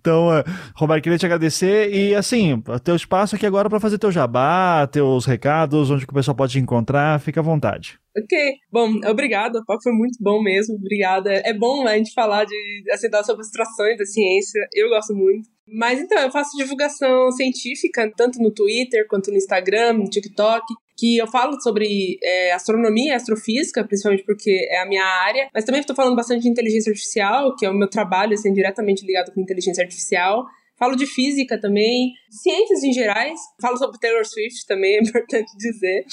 Então, 0.00 0.28
uh, 0.28 0.44
Roberto, 0.74 1.02
queria 1.02 1.18
te 1.18 1.26
agradecer 1.26 1.92
e 1.92 2.14
assim, 2.14 2.62
teu 2.84 2.94
espaço 2.94 3.36
aqui 3.36 3.46
agora 3.46 3.68
para 3.68 3.80
fazer 3.80 3.98
teu 3.98 4.12
jabá, 4.12 4.59
teus 4.92 5.24
recados, 5.24 5.90
onde 5.90 6.04
o 6.04 6.12
pessoal 6.12 6.36
pode 6.36 6.52
te 6.52 6.58
encontrar, 6.58 7.20
fica 7.20 7.40
à 7.40 7.42
vontade. 7.42 7.98
Ok, 8.16 8.54
bom, 8.72 8.90
obrigada, 9.08 9.60
o 9.60 9.64
papo 9.64 9.82
foi 9.82 9.92
muito 9.92 10.18
bom 10.20 10.42
mesmo, 10.42 10.74
obrigada. 10.74 11.32
É 11.44 11.54
bom 11.54 11.86
a 11.86 11.96
gente 11.96 12.12
falar 12.12 12.44
de, 12.44 12.84
assim, 12.90 13.08
das 13.08 13.28
obstruções 13.28 13.96
da 13.96 14.04
ciência, 14.04 14.60
eu 14.74 14.88
gosto 14.88 15.14
muito. 15.14 15.48
Mas 15.72 16.00
então, 16.00 16.18
eu 16.18 16.30
faço 16.30 16.56
divulgação 16.56 17.30
científica, 17.30 18.10
tanto 18.16 18.42
no 18.42 18.50
Twitter, 18.50 19.06
quanto 19.06 19.30
no 19.30 19.36
Instagram, 19.36 19.92
no 19.92 20.10
TikTok, 20.10 20.64
que 20.98 21.16
eu 21.16 21.26
falo 21.28 21.58
sobre 21.60 22.18
é, 22.22 22.52
astronomia 22.52 23.12
e 23.12 23.14
astrofísica, 23.14 23.84
principalmente 23.84 24.24
porque 24.24 24.50
é 24.68 24.82
a 24.82 24.86
minha 24.86 25.04
área, 25.04 25.48
mas 25.54 25.64
também 25.64 25.80
estou 25.80 25.94
falando 25.96 26.16
bastante 26.16 26.42
de 26.42 26.48
inteligência 26.48 26.90
artificial, 26.90 27.54
que 27.56 27.64
é 27.64 27.70
o 27.70 27.74
meu 27.74 27.88
trabalho, 27.88 28.34
assim, 28.34 28.52
diretamente 28.52 29.06
ligado 29.06 29.32
com 29.32 29.40
inteligência 29.40 29.82
artificial. 29.82 30.44
Falo 30.76 30.96
de 30.96 31.06
física 31.06 31.60
também, 31.60 32.12
ciências 32.30 32.82
em 32.82 32.92
gerais. 32.92 33.38
Falo 33.60 33.76
sobre 33.76 33.98
Taylor 33.98 34.24
Swift 34.24 34.66
também, 34.66 34.96
é 34.96 35.00
importante 35.02 35.50
dizer. 35.56 36.04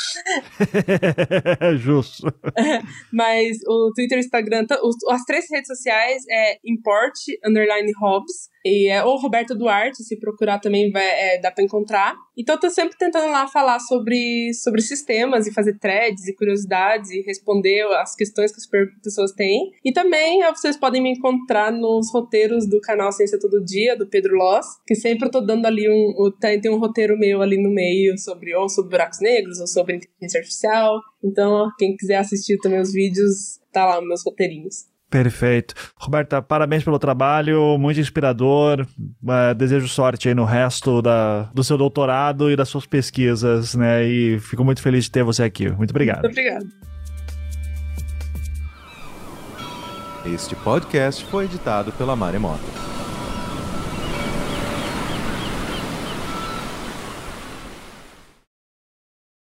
Justo. 1.78 2.28
Mas 3.12 3.58
o 3.68 3.92
Twitter, 3.96 4.20
Instagram, 4.20 4.66
as 5.10 5.24
três 5.24 5.46
redes 5.50 5.68
sociais 5.68 6.24
é 6.30 6.58
import 6.66 7.14
underline 7.46 7.92
Hobbs. 8.00 8.50
E 8.66 8.90
é, 8.90 9.02
ou 9.04 9.18
Roberto 9.18 9.56
Duarte, 9.56 10.04
se 10.04 10.20
procurar 10.20 10.60
também 10.60 10.92
vai, 10.92 11.06
é, 11.06 11.40
dá 11.40 11.50
para 11.52 11.64
encontrar. 11.64 12.16
Então 12.38 12.56
eu 12.56 12.60
tô 12.60 12.70
sempre 12.70 12.98
tentando 12.98 13.32
lá 13.32 13.48
falar 13.48 13.80
sobre, 13.80 14.54
sobre 14.54 14.82
sistemas 14.82 15.48
e 15.48 15.54
fazer 15.54 15.80
threads 15.80 16.28
e 16.28 16.36
curiosidades 16.36 17.10
e 17.12 17.22
responder 17.22 17.84
as 17.96 18.14
questões 18.14 18.52
que 18.52 18.58
as 18.58 18.68
pessoas 19.02 19.32
têm. 19.32 19.72
E 19.86 19.94
também 19.94 20.42
vocês 20.52 20.76
podem 20.76 21.02
me 21.02 21.12
encontrar 21.12 21.72
nos 21.72 22.12
roteiros 22.12 22.68
do 22.68 22.82
canal 22.82 23.12
Ciência 23.12 23.40
Todo 23.40 23.64
Dia, 23.64 23.96
do 23.96 24.08
Pedro 24.08 24.36
Loss, 24.36 24.66
que 24.86 24.96
sempre 24.96 25.28
eu 25.28 25.32
tô 25.32 25.40
dando 25.40 25.66
ali 25.66 25.90
um. 25.90 26.07
Tem 26.40 26.72
um 26.72 26.80
roteiro 26.80 27.18
meu 27.18 27.42
ali 27.42 27.62
no 27.62 27.70
meio 27.70 28.18
sobre 28.18 28.56
ou 28.56 28.70
sobre 28.70 28.92
buracos 28.92 29.20
negros 29.22 29.60
ou 29.60 29.68
sobre 29.68 29.96
inteligência 29.96 30.40
artificial. 30.40 31.00
Então, 31.24 31.70
quem 31.78 31.96
quiser 31.96 32.18
assistir 32.18 32.58
também 32.58 32.80
os 32.80 32.92
vídeos, 32.92 33.60
tá 33.72 33.86
lá 33.86 34.02
meus 34.02 34.24
roteirinhos. 34.26 34.86
Perfeito. 35.10 35.74
Roberta, 35.96 36.42
parabéns 36.42 36.84
pelo 36.84 37.00
trabalho, 37.00 37.78
muito 37.78 38.00
inspirador. 38.00 38.86
Uh, 39.00 39.56
desejo 39.56 39.88
sorte 39.88 40.28
aí 40.28 40.36
no 40.36 40.44
resto 40.44 41.02
da, 41.02 41.44
do 41.54 41.64
seu 41.64 41.78
doutorado 41.78 42.52
e 42.52 42.56
das 42.58 42.68
suas 42.68 42.86
pesquisas, 42.86 43.74
né? 43.74 44.06
E 44.06 44.38
fico 44.40 44.66
muito 44.66 44.82
feliz 44.82 45.06
de 45.06 45.12
ter 45.12 45.24
você 45.24 45.44
aqui. 45.44 45.70
Muito 45.70 45.92
obrigado. 45.92 46.24
Muito 46.24 46.38
obrigado. 46.38 46.66
Este 50.26 50.56
podcast 50.58 51.24
foi 51.26 51.46
editado 51.46 51.94
pela 51.94 52.14
Maremoto. 52.14 52.97